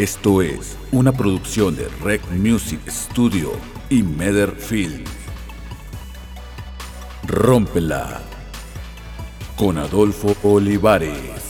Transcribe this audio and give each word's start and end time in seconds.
Esto 0.00 0.40
es 0.40 0.78
una 0.92 1.12
producción 1.12 1.76
de 1.76 1.86
Rec 2.02 2.22
Music 2.30 2.80
Studio 2.88 3.52
y 3.90 4.02
Meder 4.02 4.52
Film. 4.52 5.04
Rómpela 7.26 8.22
con 9.56 9.76
Adolfo 9.76 10.34
Olivares. 10.42 11.49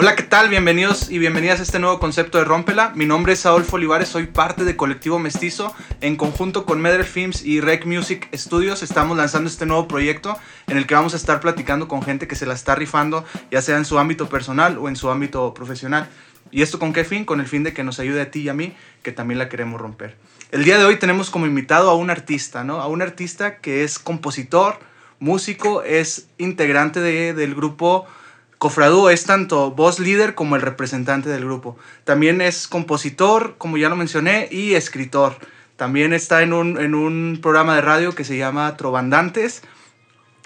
Hola, 0.00 0.14
¿qué 0.14 0.22
tal? 0.22 0.48
Bienvenidos 0.48 1.10
y 1.10 1.18
bienvenidas 1.18 1.58
a 1.58 1.64
este 1.64 1.80
nuevo 1.80 1.98
concepto 1.98 2.38
de 2.38 2.44
Rómpela. 2.44 2.92
Mi 2.94 3.04
nombre 3.04 3.32
es 3.32 3.44
Adolfo 3.46 3.74
Olivares, 3.74 4.08
soy 4.08 4.28
parte 4.28 4.64
de 4.64 4.76
Colectivo 4.76 5.18
Mestizo. 5.18 5.74
En 6.00 6.14
conjunto 6.14 6.64
con 6.66 6.80
Meder 6.80 7.02
Films 7.02 7.44
y 7.44 7.60
Rec 7.60 7.84
Music 7.84 8.28
Studios 8.32 8.84
estamos 8.84 9.16
lanzando 9.16 9.50
este 9.50 9.66
nuevo 9.66 9.88
proyecto 9.88 10.38
en 10.68 10.76
el 10.76 10.86
que 10.86 10.94
vamos 10.94 11.14
a 11.14 11.16
estar 11.16 11.40
platicando 11.40 11.88
con 11.88 12.02
gente 12.02 12.28
que 12.28 12.36
se 12.36 12.46
la 12.46 12.54
está 12.54 12.76
rifando, 12.76 13.24
ya 13.50 13.60
sea 13.60 13.76
en 13.76 13.84
su 13.84 13.98
ámbito 13.98 14.28
personal 14.28 14.78
o 14.78 14.88
en 14.88 14.94
su 14.94 15.10
ámbito 15.10 15.52
profesional. 15.52 16.08
¿Y 16.52 16.62
esto 16.62 16.78
con 16.78 16.92
qué 16.92 17.02
fin? 17.02 17.24
Con 17.24 17.40
el 17.40 17.48
fin 17.48 17.64
de 17.64 17.72
que 17.72 17.82
nos 17.82 17.98
ayude 17.98 18.20
a 18.20 18.30
ti 18.30 18.42
y 18.42 18.48
a 18.50 18.54
mí, 18.54 18.76
que 19.02 19.10
también 19.10 19.40
la 19.40 19.48
queremos 19.48 19.80
romper. 19.80 20.14
El 20.52 20.62
día 20.62 20.78
de 20.78 20.84
hoy 20.84 20.94
tenemos 21.00 21.28
como 21.28 21.46
invitado 21.46 21.90
a 21.90 21.96
un 21.96 22.10
artista, 22.10 22.62
¿no? 22.62 22.80
A 22.80 22.86
un 22.86 23.02
artista 23.02 23.56
que 23.56 23.82
es 23.82 23.98
compositor, 23.98 24.78
músico, 25.18 25.82
es 25.82 26.28
integrante 26.38 27.00
de, 27.00 27.34
del 27.34 27.56
grupo 27.56 28.06
Cofradú 28.58 29.08
es 29.08 29.24
tanto 29.24 29.70
voz 29.70 30.00
líder 30.00 30.34
como 30.34 30.56
el 30.56 30.62
representante 30.62 31.28
del 31.28 31.44
grupo. 31.44 31.76
También 32.04 32.40
es 32.40 32.66
compositor, 32.66 33.54
como 33.56 33.76
ya 33.76 33.88
lo 33.88 33.96
mencioné, 33.96 34.48
y 34.50 34.74
escritor. 34.74 35.36
También 35.76 36.12
está 36.12 36.42
en 36.42 36.52
un, 36.52 36.78
en 36.78 36.94
un 36.94 37.38
programa 37.40 37.76
de 37.76 37.82
radio 37.82 38.14
que 38.14 38.24
se 38.24 38.36
llama 38.36 38.76
Trovandantes. 38.76 39.62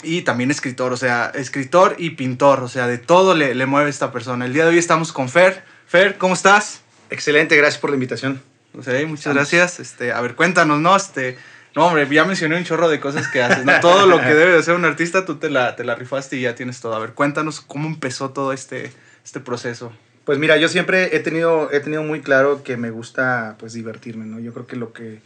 Y 0.02 0.22
también 0.22 0.50
escritor, 0.50 0.92
o 0.92 0.96
sea, 0.96 1.32
escritor 1.34 1.94
y 1.96 2.10
pintor, 2.10 2.60
o 2.60 2.68
sea, 2.68 2.86
de 2.86 2.98
todo 2.98 3.34
le, 3.34 3.54
le 3.54 3.66
mueve 3.66 3.88
esta 3.88 4.12
persona. 4.12 4.44
El 4.44 4.52
día 4.52 4.64
de 4.64 4.70
hoy 4.70 4.78
estamos 4.78 5.12
con 5.12 5.28
Fer. 5.28 5.64
Fer, 5.86 6.18
¿cómo 6.18 6.34
estás? 6.34 6.82
Excelente, 7.08 7.56
gracias 7.56 7.80
por 7.80 7.91
la 7.91 7.97
invitación. 7.97 8.42
Sea, 8.80 9.06
muchas 9.06 9.34
gracias. 9.34 9.80
Este, 9.80 10.12
a 10.12 10.20
ver, 10.20 10.34
cuéntanos, 10.34 10.80
¿no? 10.80 10.97
Este, 10.97 11.36
no, 11.75 11.87
hombre, 11.87 12.06
ya 12.11 12.25
mencioné 12.25 12.56
un 12.56 12.65
chorro 12.65 12.89
de 12.89 13.01
cosas 13.01 13.28
que 13.28 13.42
haces. 13.42 13.65
¿no? 13.65 13.81
Todo 13.81 14.06
lo 14.06 14.20
que 14.20 14.34
debe 14.34 14.53
de 14.53 14.62
ser 14.62 14.75
un 14.75 14.84
artista, 14.84 15.25
tú 15.25 15.37
te 15.37 15.48
la, 15.48 15.75
te 15.75 15.84
la 15.84 15.95
rifaste 15.95 16.37
y 16.37 16.42
ya 16.42 16.55
tienes 16.55 16.81
todo. 16.81 16.95
A 16.95 16.98
ver, 16.98 17.12
cuéntanos 17.12 17.61
cómo 17.61 17.89
empezó 17.89 18.31
todo 18.31 18.53
este, 18.53 18.92
este 19.25 19.41
proceso. 19.41 19.93
Pues 20.25 20.39
mira, 20.39 20.56
yo 20.56 20.69
siempre 20.69 21.17
he 21.17 21.20
tenido, 21.20 21.73
he 21.73 21.81
tenido 21.81 22.03
muy 22.03 22.20
claro 22.20 22.62
que 22.62 22.77
me 22.77 22.91
gusta 22.91 23.56
pues 23.59 23.73
divertirme, 23.73 24.25
¿no? 24.25 24.39
Yo 24.39 24.53
creo 24.53 24.67
que 24.67 24.77
lo 24.77 24.93
que 24.93 25.20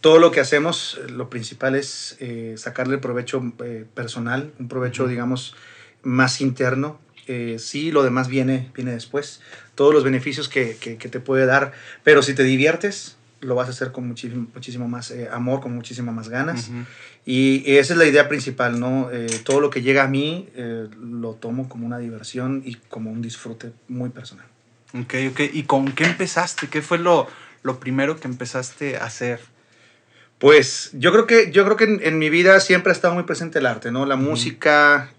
todo 0.00 0.18
lo 0.18 0.30
que 0.30 0.40
hacemos, 0.40 0.98
lo 1.10 1.28
principal 1.28 1.74
es 1.74 2.16
eh, 2.20 2.54
sacarle 2.56 2.96
provecho 2.96 3.42
eh, 3.62 3.84
personal, 3.94 4.50
un 4.58 4.68
provecho, 4.68 5.06
digamos, 5.06 5.56
más 6.02 6.40
interno. 6.40 6.98
Eh, 7.26 7.56
sí, 7.58 7.90
lo 7.90 8.02
demás 8.02 8.28
viene, 8.28 8.70
viene 8.74 8.92
después. 8.92 9.42
Todos 9.74 9.92
los 9.92 10.02
beneficios 10.02 10.48
que, 10.48 10.76
que, 10.80 10.96
que, 10.96 11.08
te 11.10 11.20
puede 11.20 11.44
dar. 11.44 11.72
Pero 12.02 12.22
si 12.22 12.34
te 12.34 12.44
diviertes, 12.44 13.18
lo 13.40 13.54
vas 13.54 13.68
a 13.68 13.70
hacer 13.70 13.92
con 13.92 14.06
muchísimo, 14.06 14.48
muchísimo 14.54 14.88
más 14.88 15.10
eh, 15.10 15.28
amor, 15.32 15.60
con 15.60 15.74
muchísimo 15.74 16.12
más 16.12 16.28
ganas. 16.28 16.68
Uh 16.68 16.72
-huh. 16.72 16.86
y, 17.24 17.62
y, 17.70 17.76
esa 17.78 17.94
es 17.94 17.98
la 17.98 18.06
idea 18.06 18.28
principal, 18.28 18.78
¿no? 18.78 19.10
Eh, 19.10 19.26
todo 19.44 19.60
lo 19.60 19.70
que 19.70 19.82
llega 19.82 20.04
a 20.04 20.08
mí 20.08 20.48
eh, 20.54 20.88
lo 21.00 21.32
tomo 21.34 21.68
como 21.68 21.86
una 21.86 21.98
diversión 21.98 22.62
y 22.64 22.74
como 22.88 23.10
un 23.10 23.22
disfrute 23.22 23.72
muy 23.88 24.10
personal. 24.10 24.46
Ok, 24.94 25.14
ok. 25.30 25.40
¿Y 25.52 25.62
con 25.64 25.92
qué 25.92 26.04
empezaste? 26.04 26.68
¿Qué 26.68 26.82
fue 26.82 26.98
lo, 26.98 27.26
lo 27.62 27.80
primero 27.80 28.18
que 28.18 28.28
empezaste 28.28 28.96
a 28.96 29.04
hacer? 29.04 29.40
Pues 30.38 30.90
yo 30.94 31.12
creo 31.12 31.26
que, 31.26 31.50
yo 31.52 31.64
creo 31.64 31.76
que 31.76 31.84
en, 31.84 32.00
en, 32.02 32.18
mi 32.18 32.30
vida 32.30 32.60
siempre 32.60 32.90
ha 32.92 32.94
estado 32.94 33.14
muy 33.14 33.24
presente 33.24 33.58
el 33.58 33.66
arte, 33.66 33.92
¿no? 33.92 34.06
La 34.06 34.14
uh 34.14 34.18
-huh. 34.18 34.22
música, 34.22 35.12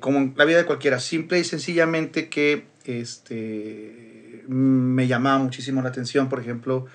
como 0.00 0.32
la 0.36 0.44
vida 0.44 0.58
de 0.58 0.66
cualquiera, 0.66 1.00
simple 1.00 1.40
y 1.40 1.44
sencillamente 1.44 2.28
que 2.28 2.64
este, 2.84 4.44
me 4.48 5.06
llamaba 5.06 5.38
muchísimo 5.38 5.82
la 5.82 5.90
atención, 5.90 6.28
por 6.28 6.40
ejemplo, 6.40 6.86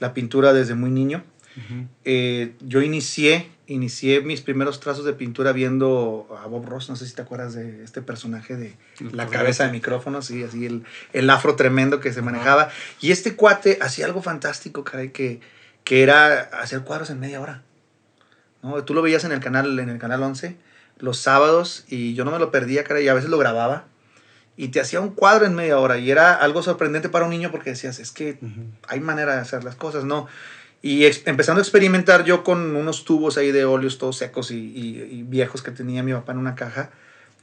la 0.00 0.12
pintura 0.12 0.52
desde 0.52 0.74
muy 0.74 0.90
niño. 0.90 1.22
Uh 1.56 1.60
-huh. 1.60 1.88
eh, 2.04 2.54
yo 2.60 2.80
inicié, 2.80 3.50
inicié 3.66 4.20
mis 4.20 4.40
primeros 4.40 4.80
trazos 4.80 5.04
de 5.04 5.12
pintura 5.12 5.52
viendo 5.52 6.28
a 6.42 6.46
Bob 6.46 6.66
Ross, 6.66 6.88
no 6.88 6.96
sé 6.96 7.06
si 7.06 7.14
te 7.14 7.22
acuerdas 7.22 7.54
de 7.54 7.82
este 7.84 8.02
personaje 8.02 8.56
de 8.56 8.76
el 9.00 9.16
la 9.16 9.26
cabeza 9.26 9.66
de 9.66 9.72
micrófono, 9.72 10.22
sí, 10.22 10.42
así 10.44 10.66
el, 10.66 10.84
el 11.12 11.30
afro 11.30 11.56
tremendo 11.56 12.00
que 12.00 12.12
se 12.12 12.22
manejaba. 12.22 12.64
Uh 12.64 12.68
-huh. 12.68 13.06
Y 13.06 13.12
este 13.12 13.34
cuate 13.36 13.78
hacía 13.80 14.06
algo 14.06 14.22
fantástico, 14.22 14.84
caray, 14.84 15.10
que 15.10 15.40
que 15.84 16.02
era 16.02 16.40
hacer 16.40 16.82
cuadros 16.82 17.10
en 17.10 17.20
media 17.20 17.40
hora. 17.40 17.62
¿no? 18.62 18.84
Tú 18.84 18.94
lo 18.94 19.02
veías 19.02 19.24
en 19.24 19.32
el 19.32 19.40
canal, 19.40 19.78
en 19.78 19.88
el 19.88 19.98
canal 19.98 20.22
11 20.22 20.56
los 20.98 21.18
sábados 21.18 21.84
y 21.88 22.14
yo 22.14 22.24
no 22.24 22.30
me 22.30 22.38
lo 22.38 22.50
perdía, 22.50 22.84
cara, 22.84 23.00
y 23.00 23.08
a 23.08 23.14
veces 23.14 23.30
lo 23.30 23.38
grababa 23.38 23.86
y 24.60 24.68
te 24.68 24.78
hacía 24.78 25.00
un 25.00 25.10
cuadro 25.14 25.46
en 25.46 25.54
media 25.54 25.78
hora 25.78 25.96
y 25.96 26.10
era 26.10 26.34
algo 26.34 26.62
sorprendente 26.62 27.08
para 27.08 27.24
un 27.24 27.30
niño 27.30 27.50
porque 27.50 27.70
decías, 27.70 27.98
es 27.98 28.12
que 28.12 28.36
uh 28.42 28.44
-huh. 28.44 28.66
hay 28.88 29.00
manera 29.00 29.34
de 29.34 29.40
hacer 29.40 29.64
las 29.64 29.74
cosas, 29.74 30.04
¿no? 30.04 30.26
Y 30.82 31.06
empezando 31.24 31.60
a 31.60 31.62
experimentar 31.62 32.24
yo 32.24 32.44
con 32.44 32.76
unos 32.76 33.06
tubos 33.06 33.38
ahí 33.38 33.52
de 33.52 33.64
óleos 33.64 33.96
todos 33.96 34.18
secos 34.18 34.50
y, 34.50 34.56
y, 34.56 35.02
y, 35.12 35.22
viejos 35.22 35.62
que 35.62 35.70
tenía 35.70 36.02
mi 36.02 36.12
papá 36.12 36.32
en 36.32 36.38
una 36.38 36.56
caja, 36.56 36.90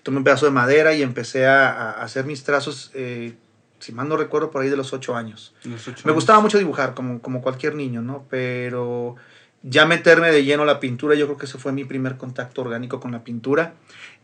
tomé 0.03 0.19
un 0.19 0.23
pedazo 0.23 0.45
de 0.45 0.51
madera 0.51 0.93
y 0.93 1.01
empecé 1.01 1.47
a, 1.47 1.71
a 1.71 2.03
hacer 2.03 2.25
mis 2.25 2.43
trazos 2.43 2.91
eh, 2.93 3.33
si 3.79 3.93
mal 3.93 4.07
no 4.07 4.15
recuerdo, 4.15 4.51
por 4.51 4.61
ahí 4.61 4.69
de 4.69 4.77
los 4.77 4.93
ocho 4.93 5.15
años. 5.15 5.55
Los 5.63 5.87
ocho 5.87 6.03
me 6.05 6.11
gustaba 6.11 6.39
mucho 6.39 6.59
dibujar, 6.59 6.93
como, 6.93 7.19
como 7.21 7.41
cualquier 7.41 7.73
niño, 7.73 8.03
¿no? 8.03 8.25
Pero 8.29 9.15
ya 9.63 9.87
meterme 9.87 10.31
de 10.31 10.43
lleno 10.43 10.63
a 10.63 10.65
la 10.67 10.79
pintura, 10.79 11.15
yo 11.15 11.25
creo 11.25 11.37
que 11.37 11.45
ese 11.45 11.57
fue 11.57 11.71
mi 11.71 11.83
primer 11.83 12.17
contacto 12.17 12.61
orgánico 12.61 12.99
con 12.99 13.11
la 13.11 13.23
pintura. 13.23 13.73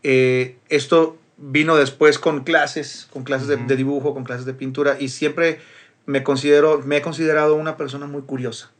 Eh, 0.04 0.58
esto 0.68 1.18
vino 1.36 1.76
después 1.76 2.18
con 2.18 2.44
clases, 2.44 3.08
con 3.12 3.24
clases 3.24 3.48
de, 3.48 3.56
de, 3.56 3.76
dibujo, 3.76 4.14
con 4.14 4.24
clases 4.24 4.46
de 4.46 4.54
pintura, 4.54 4.96
y 4.98 5.08
siempre 5.08 5.60
me, 6.06 6.22
considero, 6.22 6.80
me 6.84 6.98
he 6.98 7.02
considerado 7.02 7.54
una 7.54 7.76
persona 7.76 8.06
muy 8.06 8.22
curiosa. 8.22 8.70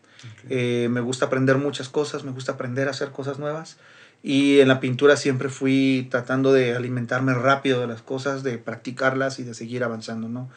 Okay. 0.44 0.84
Eh, 0.84 0.88
me 0.88 1.00
gusta 1.00 1.26
aprender 1.26 1.56
muchas 1.59 1.88
cosas, 1.88 2.25
me 2.25 2.32
gusta 2.32 2.53
aprender 2.53 2.88
a 2.88 2.92
hacer 2.92 3.10
cosas 3.10 3.38
nuevas. 3.38 3.78
Y 4.22 4.60
en 4.60 4.69
la 4.69 4.81
pintura 4.81 5.19
siempre 5.19 5.50
fui 5.50 6.09
tratando 6.10 6.53
de 6.53 6.75
alimentarme 6.75 7.34
rápido 7.34 7.81
de 7.81 7.87
las 7.87 8.00
cosas, 8.00 8.42
de 8.42 8.56
practicarlas 8.56 9.38
y 9.38 9.42
de 9.42 9.53
seguir 9.53 9.84
avanzando, 9.84 10.28
¿no? 10.28 10.48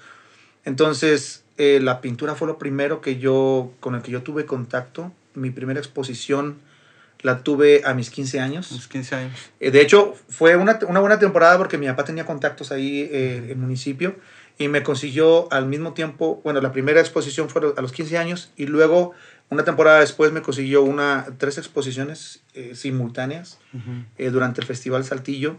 Entonces, 0.64 1.44
eh, 1.58 1.80
la 1.82 2.00
pintura 2.00 2.36
fue 2.36 2.48
lo 2.48 2.58
primero 2.58 3.02
que 3.02 3.18
yo, 3.18 3.74
con 3.82 3.96
el 3.96 4.02
que 4.02 4.12
yo 4.12 4.24
tuve 4.24 4.46
contacto. 4.46 5.12
Mi 5.34 5.50
primera 5.50 5.80
exposición 5.80 6.60
la 7.22 7.44
tuve 7.44 7.82
a 7.86 7.94
mis 7.94 8.10
15 8.10 8.40
años. 8.40 8.72
Mis 8.72 8.88
15 8.88 9.16
años. 9.16 9.52
Eh, 9.60 9.72
de 9.72 9.82
hecho, 9.82 10.16
fue 10.30 10.56
una, 10.56 10.80
una, 10.88 11.00
buena 11.00 11.20
temporada 11.20 11.58
porque 11.58 11.78
mi 11.78 11.88
papá 11.88 12.04
tenía 12.06 12.26
contactos 12.26 12.72
ahí 12.72 13.02
eh, 13.12 13.42
en 13.44 13.50
el 13.50 13.58
municipio 13.58 14.16
y 14.58 14.68
me 14.68 14.84
consiguió 14.84 15.52
al 15.52 15.68
mismo 15.68 15.94
tiempo, 15.94 16.42
bueno, 16.44 16.62
la 16.62 16.72
primera 16.72 17.00
exposición 17.00 17.50
fue 17.50 17.62
a 17.76 17.82
los 17.82 17.92
15 17.92 18.18
años 18.18 18.52
y 18.56 18.66
luego 18.66 19.14
una 19.50 19.64
temporada 19.64 20.00
después 20.00 20.32
me 20.32 20.42
consiguió 20.42 20.82
una, 20.82 21.28
tres 21.38 21.58
exposiciones 21.58 22.42
eh, 22.54 22.74
simultáneas 22.76 23.60
uh 23.74 23.78
-huh. 23.78 24.32
durante 24.32 24.62
el 24.62 24.68
Festival 24.68 25.06
Saltillo, 25.06 25.58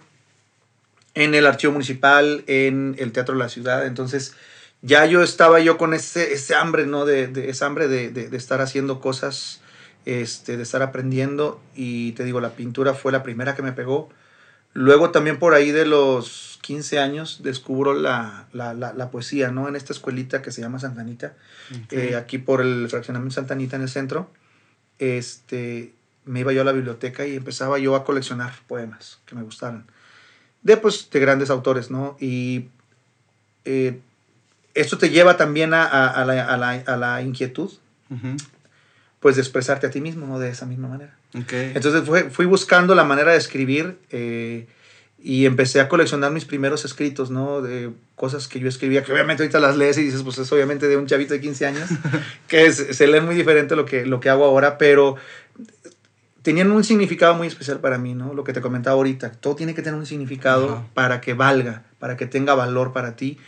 en 1.15 1.35
el 1.35 1.47
Archivo 1.47 1.73
Municipal, 1.73 2.45
en 2.47 2.97
el 2.99 3.13
Teatro 3.13 3.35
de 3.35 3.41
la 3.41 3.49
Ciudad. 3.49 3.87
Entonces, 3.87 4.35
ya 4.83 5.07
yo 5.07 5.23
estaba 5.23 5.61
yo 5.61 5.77
con 5.79 5.95
ese, 5.95 6.33
ese 6.33 6.55
hambre, 6.55 6.87
¿no? 6.87 7.05
De, 7.05 7.27
de 7.27 7.51
esa 7.51 7.67
hambre 7.67 7.89
de, 7.89 8.11
de, 8.11 8.29
de, 8.29 8.37
estar 8.37 8.61
haciendo 8.61 9.01
cosas, 9.01 9.61
este, 10.05 10.57
de 10.57 10.63
estar 10.63 10.83
aprendiendo. 10.83 11.61
Y 11.75 12.13
te 12.13 12.25
digo, 12.25 12.41
la 12.41 12.51
pintura 12.51 12.95
fue 12.95 13.13
la 13.13 13.23
primera 13.23 13.55
que 13.55 13.63
me 13.63 13.73
pegó. 13.73 14.09
Luego 14.75 15.11
también 15.11 15.39
por 15.39 15.55
ahí 15.55 15.71
de 15.71 15.87
los 15.87 16.59
15 16.63 16.99
años 16.99 17.41
descubro 17.43 17.95
la, 17.95 18.47
la, 18.53 18.75
la, 18.75 18.93
la 18.93 19.11
poesía, 19.11 19.51
¿no? 19.51 19.69
En 19.69 19.77
esta 19.77 19.93
escuelita 19.93 20.43
que 20.43 20.53
se 20.53 20.61
llama 20.61 20.79
Santanita, 20.79 21.35
okay. 21.85 22.11
eh, 22.11 22.17
aquí 22.17 22.39
por 22.39 22.61
el 22.61 22.89
fraccionamiento 22.89 23.35
Santanita 23.35 23.77
en 23.77 23.83
el 23.83 23.89
centro. 23.89 24.31
Este, 24.99 25.95
me 26.25 26.41
iba 26.41 26.53
yo 26.53 26.61
a 26.63 26.65
la 26.65 26.73
biblioteca 26.73 27.27
y 27.27 27.37
empezaba 27.37 27.79
yo 27.79 27.97
a 27.97 28.05
coleccionar 28.05 28.53
poemas 28.67 29.19
que 29.25 29.35
me 29.35 29.43
gustaran. 29.43 29.87
De, 30.63 30.77
pues, 30.77 31.09
de 31.11 31.21
grandes 31.21 31.51
autores, 31.51 31.91
¿no? 31.91 32.17
Y 32.21 32.69
eh, 33.65 34.01
esto 34.75 34.99
te 34.99 35.11
lleva 35.11 35.37
también 35.37 35.73
a, 35.73 35.85
a, 35.85 36.09
a, 36.09 36.25
la, 36.25 36.45
a 36.45 36.57
la, 36.57 36.71
a 36.71 36.97
la, 36.97 37.23
inquietud, 37.23 37.71
uh 38.11 38.15
-huh. 38.15 38.37
Pues, 39.21 39.37
de 39.37 39.43
expresarte 39.43 39.87
a 39.87 39.91
ti 39.91 40.01
mismo, 40.01 40.27
¿no? 40.27 40.39
De 40.39 40.51
esa 40.51 40.67
misma 40.67 40.89
manera. 40.89 41.15
Okay. 41.43 41.73
Entonces 41.75 42.03
fue, 42.05 42.31
fui 42.31 42.47
buscando 42.47 42.95
la 42.95 43.05
manera 43.05 43.33
de 43.33 43.39
escribir 43.39 43.99
eh, 44.11 44.67
y 45.23 45.47
empecé 45.47 45.81
a 45.81 45.89
coleccionar 45.89 46.31
mis 46.33 46.45
primeros 46.45 46.85
escritos, 46.85 47.31
¿no? 47.31 47.61
De 47.61 47.91
cosas 48.15 48.49
que 48.49 48.61
yo 48.61 48.69
escribía, 48.69 49.03
que 49.03 49.13
obviamente 49.13 49.43
ahorita 49.43 49.61
las 49.61 49.77
lees 49.77 49.99
y 49.99 50.05
dices, 50.05 50.23
pues 50.23 50.39
es 50.39 50.51
obviamente 50.53 50.89
de 50.89 50.97
un 50.97 51.07
chavito 51.07 51.35
de 51.35 51.41
15 51.41 51.67
años, 51.67 51.89
que 52.49 52.67
es, 52.67 52.77
se 52.77 53.07
lee 53.07 53.21
muy 53.21 53.35
diferente 53.35 53.77
lo 53.77 53.85
que, 53.85 54.07
lo 54.07 54.21
que 54.21 54.29
hago 54.29 54.45
ahora, 54.45 54.79
pero 54.79 55.17
tenían 56.43 56.71
un 56.71 56.85
significado 56.85 57.35
muy 57.35 57.49
especial 57.49 57.81
para 57.81 57.99
mí, 57.99 58.15
¿no? 58.15 58.33
Lo 58.33 58.45
que 58.45 58.53
te 58.53 58.61
comentaba 58.61 58.95
ahorita, 58.95 59.33
todo 59.33 59.57
tiene 59.57 59.75
que 59.75 59.83
tener 59.83 59.99
un 59.99 60.07
significado 60.07 60.67
uh 60.67 60.71
-huh. 60.71 60.85
para 60.95 61.21
que 61.21 61.35
valga, 61.35 61.83
para 61.99 62.17
que 62.17 62.27
tenga 62.27 62.55
valor 62.55 62.93
para 62.93 63.17
ti. 63.17 63.39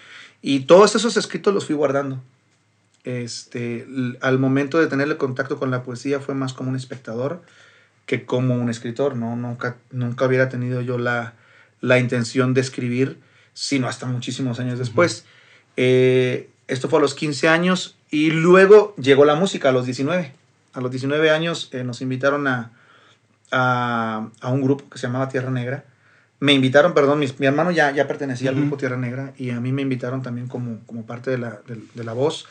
Y 0.42 0.60
todos 0.60 0.94
esos 0.96 1.16
escritos 1.16 1.54
los 1.54 1.66
fui 1.66 1.74
guardando. 1.74 2.20
Este, 3.04 3.86
al 4.20 4.38
momento 4.38 4.78
de 4.78 4.86
tenerle 4.86 5.16
contacto 5.16 5.58
con 5.58 5.70
la 5.70 5.82
poesía 5.82 6.20
fue 6.20 6.34
más 6.34 6.52
como 6.52 6.70
un 6.70 6.76
espectador 6.76 7.42
que 8.06 8.26
como 8.26 8.56
un 8.56 8.68
escritor, 8.68 9.16
¿no? 9.16 9.36
Nunca, 9.36 9.76
nunca 9.90 10.26
hubiera 10.26 10.48
tenido 10.48 10.80
yo 10.80 10.98
la, 10.98 11.34
la 11.80 11.98
intención 11.98 12.54
de 12.54 12.60
escribir, 12.60 13.18
sino 13.54 13.88
hasta 13.88 14.06
muchísimos 14.06 14.58
años 14.58 14.78
después. 14.78 15.24
Eh, 15.76 16.50
esto 16.66 16.88
fue 16.88 16.98
a 16.98 17.02
los 17.02 17.14
15 17.14 17.48
años 17.48 17.96
y 18.10 18.30
luego 18.30 18.94
llegó 18.96 19.24
la 19.24 19.34
música 19.34 19.68
a 19.68 19.72
los 19.72 19.86
19. 19.86 20.32
A 20.72 20.80
los 20.80 20.90
19 20.90 21.30
años 21.30 21.68
eh, 21.72 21.84
nos 21.84 22.00
invitaron 22.02 22.48
a, 22.48 22.72
a, 23.50 24.28
a, 24.40 24.48
un 24.50 24.62
grupo 24.62 24.88
que 24.90 24.98
se 24.98 25.06
llamaba 25.06 25.28
Tierra 25.28 25.50
Negra. 25.50 25.84
Me 26.40 26.52
invitaron, 26.52 26.94
perdón, 26.94 27.18
mi, 27.18 27.26
mi 27.38 27.46
hermano 27.46 27.70
ya, 27.70 27.92
ya 27.92 28.08
pertenecía 28.08 28.50
al 28.50 28.56
grupo 28.56 28.76
Tierra 28.76 28.96
Negra 28.96 29.34
y 29.36 29.50
a 29.50 29.60
mí 29.60 29.72
me 29.72 29.82
invitaron 29.82 30.22
también 30.22 30.48
como, 30.48 30.80
como 30.86 31.06
parte 31.06 31.30
de 31.30 31.38
la, 31.38 31.60
de, 31.66 31.80
de 31.94 32.04
la 32.04 32.12
voz. 32.12 32.46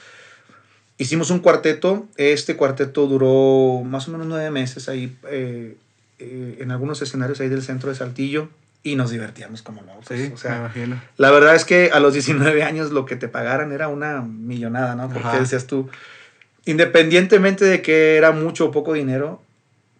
Hicimos 1.00 1.32
un 1.32 1.40
cuarteto. 1.40 2.06
Este 2.18 2.56
cuarteto 2.58 3.08
duró 3.08 3.82
más 3.84 4.08
o 4.08 4.12
menos 4.12 4.28
nueve 4.28 4.52
meses 4.52 4.90
ahí 4.90 5.18
eh, 5.30 5.78
eh, 6.20 6.58
en 6.60 6.72
algunos 6.72 7.02
escenarios 7.02 7.40
ahí 7.40 7.48
del 7.50 7.64
centro 7.64 7.90
de 7.90 7.96
Saltillo 7.96 8.50
y 8.84 8.96
nos 8.98 9.10
divertíamos 9.10 9.62
como 9.62 9.82
locos. 9.82 10.06
Sí, 10.10 10.30
o 10.34 10.38
sea, 10.38 10.72
me 10.76 10.96
la 11.18 11.32
verdad 11.32 11.56
es 11.56 11.64
que 11.64 11.90
a 11.94 12.00
los 12.02 12.14
19 12.14 12.64
años 12.64 12.92
lo 12.92 13.06
que 13.06 13.16
te 13.16 13.30
pagaran 13.30 13.72
era 13.72 13.88
una 13.88 14.22
millonada, 14.22 14.96
¿no? 14.96 15.08
Porque 15.08 15.28
Ajá. 15.30 15.40
decías 15.40 15.68
tú, 15.68 15.90
independientemente 16.66 17.64
de 17.66 17.82
que 17.82 18.18
era 18.18 18.32
mucho 18.32 18.66
o 18.66 18.72
poco 18.72 18.94
dinero, 18.94 19.42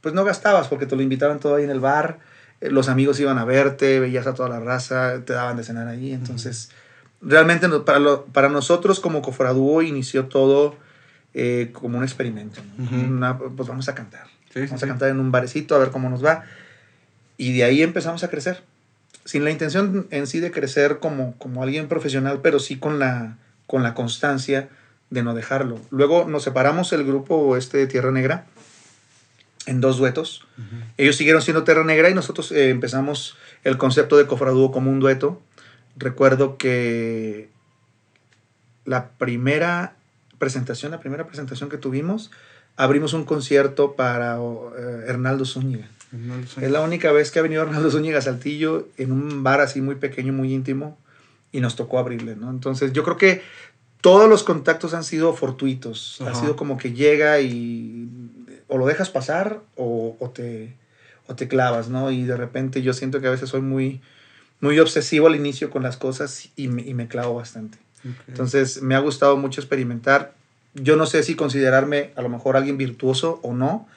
pues 0.02 0.14
no 0.14 0.24
gastabas 0.26 0.68
porque 0.68 0.86
te 0.86 0.96
lo 0.96 1.02
invitaban 1.02 1.40
todo 1.40 1.56
ahí 1.56 1.64
en 1.64 1.70
el 1.70 1.80
bar, 1.80 2.20
eh, 2.62 2.70
los 2.70 2.90
amigos 2.90 3.20
iban 3.22 3.38
a 3.38 3.46
verte, 3.46 4.00
veías 4.02 4.28
a 4.28 4.34
toda 4.34 4.50
la 4.50 4.60
raza, 4.60 5.22
te 5.26 5.34
daban 5.34 5.58
de 5.58 5.64
cenar 5.64 5.88
ahí, 5.88 6.12
entonces 6.12 6.72
realmente 7.22 7.68
no- 7.70 7.86
para, 7.86 8.00
lo- 8.00 8.26
para 8.26 8.50
nosotros 8.50 9.00
como 9.00 9.22
Cofradúo 9.22 9.82
inició 9.82 10.26
todo 10.26 10.76
eh, 11.34 11.70
como 11.74 11.98
un 11.98 12.04
experimento, 12.04 12.62
¿no? 12.78 12.84
Ujú. 12.86 12.96
Una- 12.96 13.38
pues 13.38 13.68
vamos 13.70 13.88
a 13.90 13.96
cantar, 13.96 14.26
Sí, 14.54 14.62
sí, 14.62 14.66
vamos 14.66 14.80
sí. 14.80 14.86
a 14.86 14.90
cantar 14.90 15.10
en 15.10 15.20
un 15.20 15.32
barecito 15.32 15.76
a 15.76 15.80
ver 15.80 15.90
cómo 15.92 16.10
nos 16.10 16.24
va, 16.26 16.44
y 17.38 17.54
de 17.54 17.64
ahí 17.64 17.82
empezamos 17.84 18.24
a 18.24 18.30
crecer 18.30 18.64
sin 19.26 19.44
la 19.44 19.52
intención 19.52 20.08
en 20.12 20.26
sí 20.28 20.40
de 20.40 20.52
crecer 20.52 21.00
como, 21.00 21.36
como 21.38 21.62
alguien 21.64 21.88
profesional, 21.88 22.40
pero 22.42 22.60
sí 22.60 22.78
con 22.80 22.98
la, 23.00 23.38
con 23.68 23.84
la 23.84 23.94
constancia 23.94 24.70
de 25.12 25.22
no 25.24 25.34
dejarlo. 25.36 25.80
Luego 25.92 26.26
nos 26.28 26.44
separamos 26.44 26.92
el 26.94 27.04
grupo 27.06 27.56
este 27.58 27.78
de 27.78 27.88
Tierra 27.88 28.12
Negra 28.12 28.46
en 29.68 29.82
dos 29.82 29.98
duetos. 29.98 30.48
Ujú. 30.58 30.84
Ellos 30.98 31.16
siguieron 31.16 31.42
siendo 31.44 31.64
Tierra 31.64 31.84
Negra 31.84 32.10
y 32.10 32.16
nosotros 32.16 32.52
eh, 32.52 32.70
empezamos 32.72 33.38
el 33.64 33.78
concepto 33.78 34.18
de 34.18 34.26
Cofradúo 34.26 34.72
como 34.72 34.90
un 34.90 35.00
dueto. 35.00 35.42
Recuerdo 35.96 36.58
que 36.58 37.50
la 38.86 39.10
primera 39.12 39.94
presentación, 40.40 40.92
la 40.92 41.00
primera 41.00 41.28
presentación 41.28 41.70
que 41.70 41.78
tuvimos, 41.78 42.32
abrimos 42.76 43.14
un 43.14 43.26
concierto 43.26 43.94
para 43.94 44.38
eh, 44.38 45.04
Hernaldo 45.08 45.46
Zúñiga. 45.46 45.88
Es 46.60 46.72
la 46.72 46.82
única 46.82 47.12
vez 47.12 47.30
que 47.30 47.38
ha 47.38 47.44
venido 47.44 47.62
Hernando 47.62 47.92
Zúñiga 47.92 48.18
a 48.18 48.22
Saltillo 48.22 48.88
en 48.98 49.12
un 49.12 49.44
bar 49.44 49.62
así 49.62 49.80
muy 49.80 49.96
pequeño, 49.96 50.34
muy 50.34 50.54
íntimo, 50.54 50.98
y 51.52 51.60
nos 51.62 51.76
tocó 51.76 52.00
abrirle, 52.00 52.36
¿no? 52.36 52.50
Entonces 52.50 52.94
yo 52.94 53.04
creo 53.04 53.18
que 53.18 53.44
todos 54.02 54.28
los 54.30 54.44
contactos 54.44 54.94
han 54.94 55.04
sido 55.04 55.34
fortuitos. 55.34 56.20
Ha 56.22 56.32
Ajá. 56.32 56.40
sido 56.40 56.56
como 56.56 56.78
que 56.78 56.94
llega 56.94 57.40
y 57.42 58.10
o 58.68 58.78
lo 58.78 58.86
dejas 58.86 59.10
pasar 59.10 59.62
o, 59.76 60.16
o 60.20 60.30
te, 60.30 60.76
o 61.28 61.36
te 61.36 61.48
clavas, 61.48 61.90
¿no? 61.90 62.12
Y 62.12 62.24
de 62.24 62.38
repente 62.38 62.82
yo 62.82 62.94
siento 62.94 63.20
que 63.20 63.28
a 63.28 63.32
veces 63.32 63.50
soy 63.50 63.62
muy, 63.62 64.02
muy 64.62 64.80
obsesivo 64.80 65.28
al 65.28 65.36
inicio 65.36 65.70
con 65.70 65.84
las 65.84 65.98
cosas 65.98 66.50
y 66.56 66.68
me, 66.70 66.82
y 66.84 66.94
me 66.94 67.08
clavo 67.08 67.36
bastante. 67.36 67.78
Entonces 68.28 68.82
me 68.82 68.96
ha 68.96 69.00
gustado 69.00 69.38
mucho 69.38 69.62
experimentar. 69.62 70.34
Yo 70.74 70.96
no 70.96 71.06
sé 71.06 71.24
si 71.24 71.36
considerarme 71.36 72.12
a 72.16 72.22
lo 72.22 72.30
mejor 72.30 72.56
alguien 72.56 72.78
virtuoso 72.78 73.40
o 73.44 73.54
no, 73.54 73.88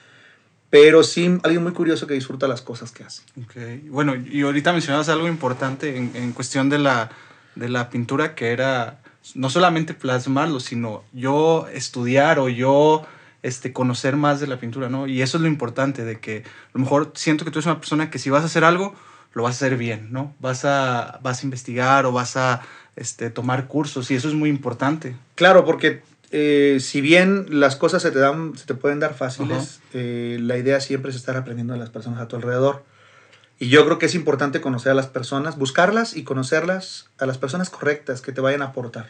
pero 0.71 1.03
sí 1.03 1.39
alguien 1.43 1.63
muy 1.63 1.73
curioso 1.73 2.07
que 2.07 2.15
disfruta 2.15 2.49
las 2.49 2.63
cosas 2.63 2.93
que 2.93 3.05
hace. 3.05 3.23
Ok. 3.43 3.91
Bueno, 3.91 4.15
y 4.17 4.43
ahorita 4.43 4.73
mencionabas 4.73 5.09
algo 5.09 5.29
importante 5.29 5.97
en, 5.97 6.13
en 6.15 6.33
cuestión 6.33 6.69
de 6.71 6.79
la, 6.79 7.11
de 7.55 7.69
la 7.69 7.91
pintura, 7.91 8.35
que 8.35 8.53
era 8.53 9.01
no 9.35 9.51
solamente 9.51 9.95
plasmarlo, 9.95 10.61
sino 10.61 11.05
yo 11.13 11.69
estudiar 11.73 12.39
o 12.39 12.49
yo 12.49 13.07
este, 13.43 13.73
conocer 13.73 14.17
más 14.17 14.41
de 14.41 14.47
la 14.47 14.59
pintura, 14.59 14.89
¿no? 14.89 15.07
Y 15.07 15.23
eso 15.23 15.37
es 15.37 15.43
lo 15.43 15.49
importante, 15.49 16.05
de 16.05 16.21
que 16.21 16.45
a 16.47 16.71
lo 16.75 16.81
mejor 16.81 17.13
siento 17.15 17.45
que 17.45 17.51
tú 17.51 17.59
eres 17.59 17.67
una 17.67 17.79
persona 17.79 18.11
que 18.11 18.19
si 18.19 18.31
vas 18.31 18.43
a 18.43 18.47
hacer 18.47 18.65
algo, 18.65 18.95
lo 19.35 19.43
vas 19.43 19.55
a 19.55 19.67
hacer 19.67 19.77
bien, 19.77 20.09
¿no? 20.13 20.35
Vas 20.41 20.65
a, 20.65 21.19
vas 21.23 21.43
a 21.43 21.47
investigar 21.47 22.07
o 22.07 22.13
vas 22.13 22.37
a 22.37 22.63
este, 22.97 23.31
tomar 23.31 23.67
cursos 23.69 24.11
y 24.11 24.15
eso 24.15 24.29
es 24.29 24.35
muy 24.35 24.49
importante. 24.51 25.17
Claro, 25.35 25.65
porque 25.65 26.03
eh, 26.31 26.79
si 26.81 27.01
bien 27.01 27.47
las 27.51 27.77
cosas 27.77 28.03
se 28.03 28.11
te 28.11 28.19
dan, 28.19 28.57
se 28.57 28.67
te 28.67 28.75
pueden 28.75 29.01
dar 29.01 29.15
fáciles, 29.15 29.81
eh, 29.93 30.39
la 30.41 30.57
idea 30.59 30.81
siempre 30.81 31.11
es 31.11 31.17
estar 31.17 31.37
aprendiendo 31.37 31.73
de 31.75 31.79
las 31.81 31.91
personas 31.91 32.21
a 32.21 32.29
tu 32.29 32.37
alrededor. 32.37 32.85
Y 33.59 33.69
yo 33.69 33.85
creo 33.85 33.99
que 33.99 34.07
es 34.07 34.15
importante 34.15 34.61
conocer 34.61 34.93
a 34.93 34.95
las 34.95 35.07
personas, 35.07 35.57
buscarlas 35.57 36.17
y 36.17 36.25
conocerlas 36.25 37.09
a 37.19 37.27
las 37.27 37.39
personas 37.39 37.71
correctas 37.71 38.21
que 38.21 38.33
te 38.33 38.41
vayan 38.41 38.61
a 38.63 38.67
aportar, 38.67 39.09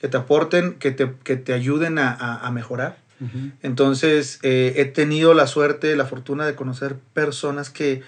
que 0.00 0.08
te 0.08 0.16
aporten, 0.18 0.74
que 0.74 0.90
te, 0.90 1.14
que 1.24 1.36
te 1.36 1.54
ayuden 1.54 1.98
a, 1.98 2.12
a- 2.12 2.46
a 2.46 2.50
mejorar. 2.50 2.98
Entonces, 3.62 4.40
eh, 4.42 4.74
he 4.76 4.84
tenido 4.84 5.32
la 5.34 5.46
suerte, 5.46 5.94
la 5.96 6.06
fortuna 6.06 6.44
de 6.44 6.54
conocer 6.56 6.96
personas 7.14 7.70
que, 7.70 8.02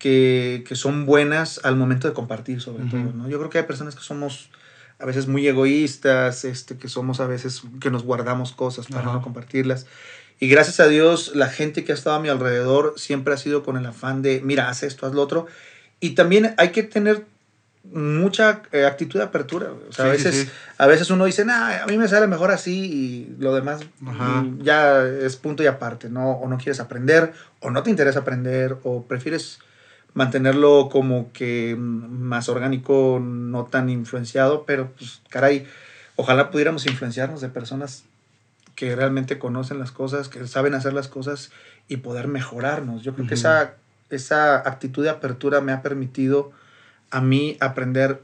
que, 0.00 0.64
que 0.66 0.74
son 0.74 1.06
buenas 1.06 1.60
al 1.62 1.76
momento 1.76 2.08
de 2.08 2.14
compartir, 2.14 2.60
sobre 2.60 2.84
Ujú. 2.84 2.90
todo. 2.90 3.12
¿no? 3.12 3.28
Yo 3.28 3.38
creo 3.38 3.50
que 3.50 3.58
hay 3.58 3.64
personas 3.64 3.94
que 3.94 4.02
somos 4.02 4.50
a 4.98 5.04
veces 5.04 5.28
muy 5.28 5.46
egoístas, 5.46 6.44
este, 6.44 6.76
que 6.76 6.88
somos 6.88 7.20
a 7.20 7.26
veces 7.26 7.62
que 7.80 7.90
nos 7.90 8.02
guardamos 8.02 8.52
cosas 8.52 8.88
para 8.88 9.02
Ajá. 9.02 9.12
no 9.12 9.22
compartirlas. 9.22 9.86
Y 10.40 10.48
gracias 10.48 10.80
a 10.80 10.88
Dios, 10.88 11.32
la 11.34 11.48
gente 11.48 11.84
que 11.84 11.92
ha 11.92 11.94
estado 11.94 12.16
a 12.16 12.20
mi 12.20 12.30
alrededor 12.30 12.94
siempre 12.96 13.34
ha 13.34 13.36
sido 13.36 13.62
con 13.62 13.76
el 13.76 13.84
afán 13.86 14.22
de, 14.22 14.40
mira, 14.42 14.68
haz 14.70 14.82
esto, 14.82 15.06
haz 15.06 15.12
lo 15.12 15.22
otro. 15.22 15.46
Y 16.00 16.14
también 16.14 16.54
hay 16.56 16.70
que 16.70 16.82
tener 16.82 17.26
mucha 17.84 18.62
eh, 18.72 18.86
actitud 18.86 19.18
de 19.18 19.26
apertura. 19.26 19.70
O 19.88 19.92
sea, 19.92 20.06
a, 20.06 20.12
Sí, 20.12 20.18
sí, 20.18 20.24
veces, 20.24 20.46
sí. 20.46 20.52
a 20.78 20.86
veces 20.86 21.10
uno 21.10 21.26
dice, 21.26 21.44
nah, 21.44 21.82
a 21.82 21.86
mí 21.86 21.98
me 21.98 22.08
sale 22.08 22.26
mejor 22.26 22.50
así 22.50 22.72
y 22.72 23.36
lo 23.38 23.54
demás 23.54 23.80
ya 24.62 25.04
es 25.04 25.36
punto 25.36 25.62
y 25.62 25.66
aparte, 25.66 26.08
¿no? 26.08 26.32
O 26.32 26.48
no 26.48 26.56
quieres 26.56 26.80
aprender, 26.80 27.32
o 27.60 27.70
no 27.70 27.82
te 27.82 27.90
interesa 27.90 28.20
aprender, 28.20 28.78
o 28.82 29.04
prefieres 29.04 29.58
mantenerlo 30.14 30.88
como 30.90 31.32
que 31.32 31.76
más 31.78 32.48
orgánico, 32.48 33.20
no 33.22 33.64
tan 33.64 33.88
influenciado, 33.88 34.64
pero 34.64 34.90
pues 34.92 35.22
caray, 35.28 35.66
ojalá 36.16 36.50
pudiéramos 36.50 36.86
influenciarnos 36.86 37.40
de 37.40 37.48
personas 37.48 38.04
que 38.74 38.96
realmente 38.96 39.38
conocen 39.38 39.78
las 39.78 39.92
cosas, 39.92 40.28
que 40.28 40.46
saben 40.46 40.74
hacer 40.74 40.92
las 40.92 41.08
cosas 41.08 41.50
y 41.88 41.98
poder 41.98 42.28
mejorarnos. 42.28 43.02
Yo 43.02 43.14
creo 43.14 43.26
que 43.26 43.34
esa, 43.34 43.74
esa 44.08 44.56
actitud 44.56 45.02
de 45.02 45.10
apertura 45.10 45.60
me 45.60 45.72
ha 45.72 45.82
permitido 45.82 46.52
a 47.10 47.20
mí 47.20 47.56
aprender 47.60 48.22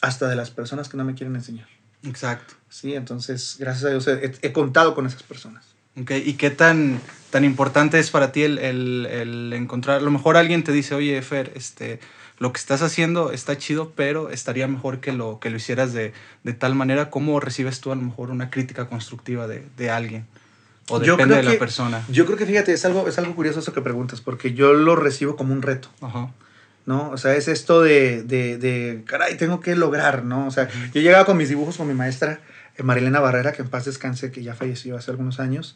hasta 0.00 0.28
de 0.28 0.36
las 0.36 0.50
personas 0.50 0.88
que 0.88 0.96
no 0.96 1.04
me 1.04 1.14
quieren 1.14 1.36
enseñar. 1.36 1.68
Exacto. 2.02 2.54
Sí, 2.68 2.94
entonces, 2.94 3.56
gracias 3.58 3.84
a 3.84 3.90
Dios 3.90 4.08
he, 4.08 4.32
he 4.42 4.52
contado 4.52 4.94
con 4.94 5.06
esas 5.06 5.22
personas. 5.22 5.71
Ok, 6.00 6.10
¿Y 6.24 6.34
qué 6.34 6.50
tan, 6.50 7.00
tan 7.30 7.44
importante 7.44 7.98
es 7.98 8.10
para 8.10 8.32
ti 8.32 8.42
el, 8.44 8.58
el- 8.58 9.06
el 9.10 9.52
encontrar? 9.52 9.98
A 9.98 10.00
lo 10.00 10.10
mejor 10.10 10.36
alguien 10.36 10.64
te 10.64 10.72
dice, 10.72 10.94
oye, 10.94 11.20
Fer, 11.22 11.52
este, 11.54 12.00
lo 12.38 12.52
que 12.52 12.58
estás 12.58 12.80
haciendo 12.82 13.30
está 13.30 13.58
chido, 13.58 13.92
pero 13.94 14.30
estaría 14.30 14.66
mejor 14.68 15.00
que 15.00 15.12
lo, 15.12 15.38
que 15.38 15.50
lo 15.50 15.56
hicieras 15.56 15.92
de, 15.92 16.12
de 16.44 16.52
tal 16.54 16.74
manera. 16.74 17.10
¿Cómo 17.10 17.38
recibes 17.40 17.80
tú 17.80 17.92
a 17.92 17.96
lo 17.96 18.02
mejor 18.02 18.30
una 18.30 18.50
crítica 18.50 18.86
constructiva 18.88 19.46
de, 19.46 19.64
de 19.76 19.90
alguien? 19.90 20.26
O 20.88 21.00
Yo 21.02 21.12
depende 21.12 21.34
de 21.36 21.40
creo 21.40 21.50
la 21.50 21.52
que- 21.52 21.58
persona. 21.58 22.04
Yo 22.10 22.24
creo 22.26 22.38
que 22.38 22.46
fíjate, 22.46 22.72
es 22.72 22.84
algo, 22.84 23.06
es 23.06 23.18
algo 23.18 23.34
curioso 23.36 23.60
eso 23.60 23.72
que 23.74 23.82
preguntas, 23.82 24.20
porque 24.22 24.54
yo 24.54 24.72
lo 24.72 24.96
recibo 24.96 25.36
como 25.36 25.52
un 25.52 25.62
reto, 25.62 25.88
Ajá. 26.00 26.30
¿no? 26.86 27.10
O 27.10 27.18
sea, 27.18 27.34
es 27.36 27.46
esto 27.48 27.82
de, 27.82 28.22
de, 28.24 28.56
de 28.58 29.02
caray, 29.06 29.36
tengo 29.36 29.60
que 29.60 29.76
lograr, 29.76 30.24
¿no? 30.24 30.46
O 30.46 30.50
sea, 30.50 30.68
yo 30.92 31.00
llegaba 31.00 31.24
con 31.24 31.36
mis 31.36 31.48
dibujos 31.50 31.76
con 31.76 31.86
mi 31.86 31.94
maestra, 31.94 32.40
Marilena 32.82 33.20
Barrera, 33.20 33.52
que 33.52 33.62
en 33.62 33.68
paz 33.68 33.84
descanse, 33.84 34.30
que 34.30 34.42
ya 34.42 34.54
falleció 34.54 34.96
hace 34.96 35.10
algunos 35.10 35.40
años. 35.40 35.74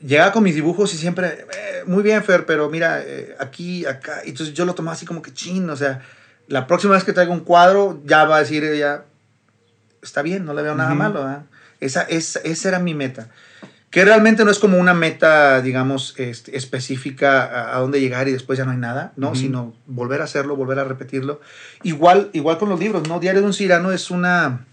Llegaba 0.00 0.32
con 0.32 0.42
mis 0.42 0.54
dibujos 0.54 0.92
y 0.94 0.98
siempre, 0.98 1.28
eh, 1.28 1.84
muy 1.86 2.02
bien, 2.02 2.22
Fer, 2.24 2.44
pero 2.44 2.68
mira, 2.68 3.00
eh, 3.04 3.36
aquí, 3.38 3.86
acá. 3.86 4.22
Y 4.24 4.30
Entonces 4.30 4.54
yo 4.54 4.64
lo 4.64 4.74
tomaba 4.74 4.94
así 4.94 5.06
como 5.06 5.22
que 5.22 5.32
chin, 5.32 5.70
o 5.70 5.76
sea, 5.76 6.02
la 6.48 6.66
próxima 6.66 6.94
vez 6.94 7.04
que 7.04 7.12
traiga 7.12 7.32
un 7.32 7.40
cuadro, 7.40 8.00
ya 8.04 8.24
va 8.24 8.36
a 8.36 8.40
decir 8.40 8.64
ella, 8.64 9.04
está 10.02 10.22
bien, 10.22 10.44
no 10.44 10.54
le 10.54 10.62
veo 10.62 10.74
nada 10.74 10.94
malo. 10.94 11.44
Esa, 11.80 12.02
esa, 12.02 12.40
esa 12.40 12.68
era 12.68 12.78
mi 12.78 12.94
meta. 12.94 13.28
Que 13.90 14.04
realmente 14.04 14.44
no 14.44 14.50
es 14.50 14.58
como 14.58 14.78
una 14.78 14.94
meta, 14.94 15.60
digamos, 15.60 16.14
este, 16.16 16.56
específica 16.56 17.44
a, 17.44 17.76
a 17.76 17.80
dónde 17.80 18.00
llegar 18.00 18.26
y 18.26 18.32
después 18.32 18.58
ya 18.58 18.64
no 18.64 18.70
hay 18.70 18.78
nada, 18.78 19.12
¿no? 19.16 19.34
Sino 19.34 19.74
volver 19.86 20.20
a 20.22 20.24
hacerlo, 20.24 20.56
volver 20.56 20.78
a 20.78 20.84
repetirlo. 20.84 21.40
Igual, 21.82 22.30
igual 22.32 22.58
con 22.58 22.70
los 22.70 22.80
libros, 22.80 23.06
¿no? 23.06 23.20
Diario 23.20 23.42
de 23.42 23.46
un 23.46 23.52
Cirano 23.52 23.92
es 23.92 24.10
una... 24.10 24.64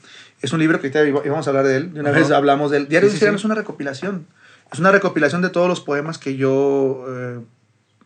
Es 0.42 0.54
un 0.54 0.60
libro 0.60 0.80
que 0.80 0.88
iba- 0.88 1.22
íbamos 1.26 1.48
a 1.48 1.50
hablar 1.50 1.66
de 1.66 1.78
él, 1.78 1.94
de 1.94 2.00
una 2.00 2.12
vez 2.12 2.32
hablamos 2.32 2.72
de 2.72 2.78
él. 2.78 2.88
Diario 2.88 3.10
Sí, 3.10 3.16
de 3.20 3.20
sí, 3.30 3.36
es 3.36 3.44
una 3.46 3.56
recopilación. 3.56 4.26
Es 4.72 4.80
una 4.80 4.92
recopilación 4.92 5.42
de 5.42 5.50
todos 5.50 5.68
los 5.68 5.82
poemas 5.82 6.18
que 6.18 6.36
yo 6.38 7.06
eh, 7.10 7.40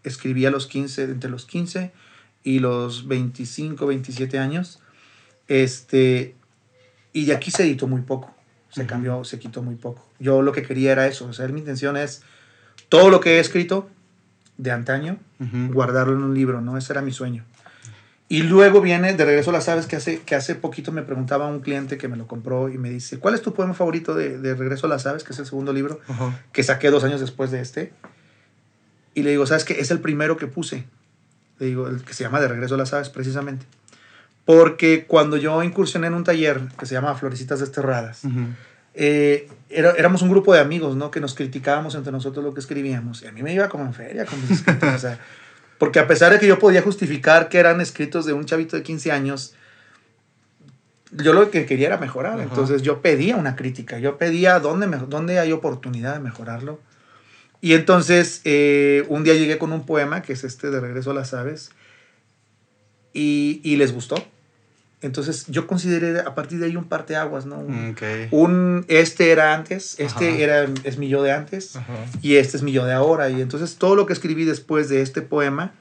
escribí 0.04 0.46
a 0.46 0.52
los 0.52 0.66
15, 0.68 1.04
entre 1.04 1.30
los 1.30 1.46
15 1.46 1.92
y 2.44 2.60
los 2.60 3.08
25, 3.08 3.86
27 3.86 4.40
años. 4.40 4.80
Este, 5.48 6.36
y 7.12 7.26
de 7.26 7.34
aquí 7.36 7.52
se 7.52 7.64
editó 7.64 7.88
muy 7.88 8.02
poco. 8.02 8.34
Se 8.70 8.86
cambió, 8.88 9.24
se 9.24 9.38
quitó 9.38 9.62
muy 9.62 9.76
poco. 9.76 10.08
Yo 10.20 10.42
lo 10.42 10.52
que 10.52 10.64
quería 10.64 10.92
era 10.94 11.06
eso. 11.06 11.28
O 11.28 11.34
sea, 11.34 11.48
mi 11.50 11.60
intención 11.60 11.96
es 11.98 12.24
todo 12.90 13.10
lo 13.12 13.20
que 13.20 13.38
he 13.38 13.40
escrito 13.40 13.88
de 14.58 14.72
antaño, 14.72 15.18
guardarlo 15.72 16.14
en 16.14 16.24
un 16.24 16.34
libro, 16.34 16.62
¿no? 16.62 16.78
Ese 16.78 16.94
era 16.94 17.02
mi 17.02 17.12
sueño. 17.12 17.46
Y 18.30 18.44
luego 18.44 18.82
viene 18.82 19.14
De 19.14 19.26
Regreso 19.26 19.52
a 19.52 19.54
las 19.54 19.70
Aves, 19.70 19.86
que 19.86 19.96
hace, 19.96 20.22
que 20.22 20.34
hace 20.36 20.56
poquito 20.56 20.92
me 20.92 21.04
preguntaba 21.04 21.48
un 21.48 21.60
cliente 21.60 21.98
que 21.98 22.08
me 22.08 22.18
lo 22.18 22.26
compró 22.26 22.70
y 22.70 22.78
me 22.78 22.90
dice, 22.90 23.20
¿cuál 23.20 23.36
es 23.36 23.42
tu 23.42 23.54
poema 23.54 23.74
favorito 23.74 24.16
de, 24.16 24.40
de 24.40 24.56
Regreso 24.56 24.88
a 24.88 24.90
las 24.90 25.06
Aves, 25.06 25.24
que 25.24 25.34
es 25.34 25.40
el 25.40 25.46
segundo 25.46 25.72
libro, 25.74 26.00
que 26.52 26.64
saqué 26.64 26.90
dos 26.90 27.04
años 27.04 27.20
después 27.22 27.52
de 27.52 27.62
este? 27.62 27.94
Y 29.14 29.22
le 29.24 29.30
digo, 29.32 29.46
¿sabes 29.46 29.66
qué? 29.66 29.80
Es 29.80 29.92
el 29.92 30.00
primero 30.00 30.38
que 30.38 30.48
puse. 30.48 30.86
Le 31.60 31.68
digo, 31.68 31.88
el 31.88 32.04
que 32.04 32.14
se 32.14 32.24
llama 32.24 32.40
De 32.42 32.48
Regreso 32.48 32.74
a 32.76 32.78
las 32.80 32.94
Aves, 32.94 33.10
precisamente. 33.10 33.66
Porque 34.46 35.06
cuando 35.06 35.38
yo 35.38 35.62
incursioné 35.62 36.08
en 36.08 36.16
un 36.16 36.24
taller 36.24 36.62
que 36.80 36.86
se 36.86 36.96
llama 36.96 37.14
Florecitas 37.16 37.60
Desterradas, 37.60 38.22
eh, 38.96 39.48
era- 39.70 39.92
éramos 39.92 40.22
un 40.22 40.30
grupo 40.30 40.54
de 40.54 40.60
amigos, 40.60 40.96
¿no? 40.96 41.12
Que 41.12 41.20
nos 41.20 41.36
criticábamos 41.36 41.94
entre 41.96 42.12
nosotros 42.12 42.44
lo 42.44 42.54
que 42.54 42.60
escribíamos. 42.62 43.22
Y 43.22 43.28
a 43.28 43.32
mí 43.32 43.44
me 43.44 43.54
iba 43.54 43.70
como 43.70 43.86
en 43.86 43.94
feria 43.94 44.26
con 44.26 44.42
mis 44.42 44.52
escritos. 44.52 44.94
o 44.94 44.98
sea, 44.98 45.20
porque 45.84 46.00
a 46.00 46.08
pesar 46.08 46.32
de 46.32 46.40
que 46.40 46.48
yo 46.48 46.60
podía 46.60 46.82
justificar 46.82 47.50
que 47.50 47.58
eran 47.58 47.82
escritos 47.82 48.26
de 48.26 48.32
un 48.32 48.46
chavito 48.46 48.78
de 48.78 48.84
15 48.84 49.12
años, 49.12 49.54
yo 51.12 51.34
lo 51.34 51.52
que 51.52 51.66
quería 51.66 51.88
era 51.88 51.98
mejorar. 51.98 52.36
Ajá. 52.36 52.44
Entonces 52.44 52.84
yo 52.84 53.02
pedía 53.02 53.36
una 53.36 53.58
crítica. 53.58 54.00
Yo 54.00 54.18
pedía 54.18 54.62
dónde, 54.62 54.88
me- 54.88 54.96
dónde 54.96 55.40
hay 55.40 55.52
oportunidad 55.52 56.14
de 56.14 56.22
mejorarlo. 56.22 56.80
Y 57.60 57.74
entonces 57.74 58.40
eh, 58.46 59.04
un 59.10 59.26
día 59.26 59.34
llegué 59.34 59.58
con 59.58 59.74
un 59.74 59.86
poema, 59.86 60.22
que 60.22 60.32
es 60.32 60.46
este 60.46 60.70
de 60.72 60.80
Regreso 60.80 61.12
a 61.12 61.14
las 61.16 61.34
Aves, 61.34 61.72
y, 63.12 63.60
y 63.66 63.76
les 63.76 63.92
gustó. 63.94 64.16
Entonces 65.04 65.46
yo 65.50 65.68
consideré 65.68 66.20
a 66.22 66.34
partir 66.34 66.60
de 66.60 66.66
ahí 66.66 66.76
un 66.76 66.86
parteaguas, 66.86 67.46
¿no? 67.46 67.60
Un- 67.60 67.92
Ok. 67.92 68.02
un 68.32 68.86
este 68.88 69.32
era 69.32 69.54
antes, 69.54 69.96
este 70.00 70.30
Ajá. 70.30 70.38
era 70.38 70.66
es 70.84 70.98
mi 70.98 71.10
yo 71.10 71.22
de 71.22 71.32
antes 71.32 71.76
Ajá. 71.76 71.94
y 72.22 72.38
este 72.38 72.58
es 72.58 72.64
mi 72.64 72.72
yo 72.72 72.86
de 72.86 72.94
ahora 72.94 73.30
y 73.30 73.42
entonces 73.42 73.76
todo 73.76 73.96
lo 73.96 74.06
que 74.06 74.14
escribí 74.14 74.46
después 74.46 74.90
de 74.90 75.02
este 75.02 75.22
poema 75.22 75.74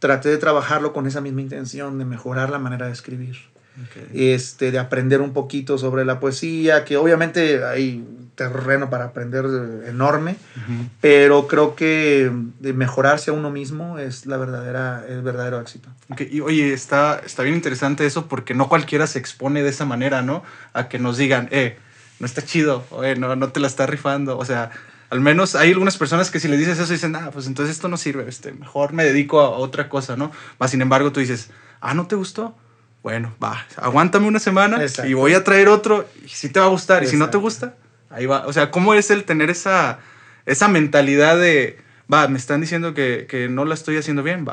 traté 0.00 0.28
de 0.28 0.38
trabajarlo 0.38 0.92
con 0.92 1.06
esa 1.06 1.20
misma 1.20 1.40
intención 1.40 1.98
de 1.98 2.04
mejorar 2.04 2.50
la 2.50 2.58
manera 2.58 2.86
de 2.86 2.92
escribir, 2.92 3.36
Ok. 3.80 4.10
este 4.12 4.70
de 4.70 4.78
aprender 4.78 5.20
un 5.20 5.32
poquito 5.32 5.78
sobre 5.78 6.04
la 6.04 6.20
poesía, 6.20 6.84
que 6.84 6.96
obviamente 6.96 7.64
hay 7.64 8.04
terreno 8.34 8.90
para 8.90 9.04
aprender 9.04 9.44
eh, 9.46 9.88
enorme, 9.90 10.36
Ujú. 10.56 10.88
pero 11.00 11.46
creo 11.46 11.74
que 11.76 12.30
de 12.60 12.72
mejorarse 12.72 13.30
a 13.30 13.34
uno 13.34 13.50
mismo 13.50 13.98
es 13.98 14.26
la 14.26 14.36
verdadera 14.36 15.04
el 15.08 15.22
verdadero 15.22 15.60
éxito. 15.60 15.88
Ok, 16.10 16.22
Y 16.30 16.40
oye, 16.40 16.72
está, 16.72 17.20
está 17.24 17.42
bien 17.42 17.54
interesante 17.54 18.06
eso 18.06 18.26
porque 18.26 18.54
no 18.54 18.68
cualquiera 18.68 19.06
se 19.06 19.18
expone 19.18 19.62
de 19.62 19.68
esa 19.70 19.84
manera, 19.84 20.22
¿no? 20.22 20.42
A 20.72 20.88
que 20.88 20.98
nos 20.98 21.16
digan, 21.18 21.48
eh, 21.50 21.76
no 22.20 22.26
está 22.26 22.42
chido, 22.42 22.84
oye, 22.90 23.16
no, 23.16 23.36
no 23.36 23.52
te 23.52 23.60
la 23.60 23.66
está 23.66 23.86
rifando. 23.86 24.38
O 24.38 24.44
sea, 24.44 24.70
al 25.10 25.20
menos 25.20 25.54
hay 25.54 25.70
algunas 25.72 25.98
personas 25.98 26.30
que 26.30 26.40
si 26.40 26.48
les 26.48 26.58
dices 26.58 26.78
eso 26.78 26.92
dicen, 26.92 27.14
ah, 27.16 27.30
pues 27.32 27.46
entonces 27.46 27.74
esto 27.76 27.88
no 27.88 27.96
sirve, 27.98 28.26
este, 28.28 28.52
mejor 28.52 28.92
me 28.94 29.04
dedico 29.04 29.40
a 29.40 29.50
otra 29.50 29.88
cosa, 29.88 30.16
¿no? 30.16 30.30
Más 30.58 30.70
sin 30.70 30.80
embargo, 30.80 31.12
tú 31.12 31.20
dices, 31.20 31.50
ah, 31.80 31.92
¿no 31.94 32.06
te 32.06 32.16
gustó? 32.16 32.56
Bueno, 33.02 33.34
va, 33.42 33.66
aguántame 33.76 34.28
una 34.28 34.38
semana 34.38 34.80
Exacto. 34.82 35.10
y 35.10 35.14
voy 35.14 35.34
a 35.34 35.42
traer 35.42 35.68
otro 35.68 36.08
y 36.24 36.28
si 36.28 36.48
te 36.48 36.60
va 36.60 36.66
a 36.66 36.68
gustar. 36.68 37.02
Y 37.02 37.06
si 37.08 37.16
no 37.16 37.30
te 37.30 37.36
gusta, 37.38 37.74
ahí 38.10 38.26
va. 38.26 38.46
O 38.46 38.52
sea, 38.52 38.70
¿cómo 38.70 38.94
es 38.94 39.10
el 39.10 39.24
tener 39.24 39.50
esa, 39.50 39.98
esa 40.46 40.68
mentalidad 40.68 41.36
de, 41.38 41.78
va, 42.12 42.28
me 42.28 42.38
están 42.38 42.60
diciendo 42.60 42.94
que, 42.94 43.26
que 43.28 43.48
no 43.48 43.64
la 43.64 43.74
estoy 43.74 43.96
haciendo 43.96 44.22
bien, 44.22 44.46
va, 44.46 44.52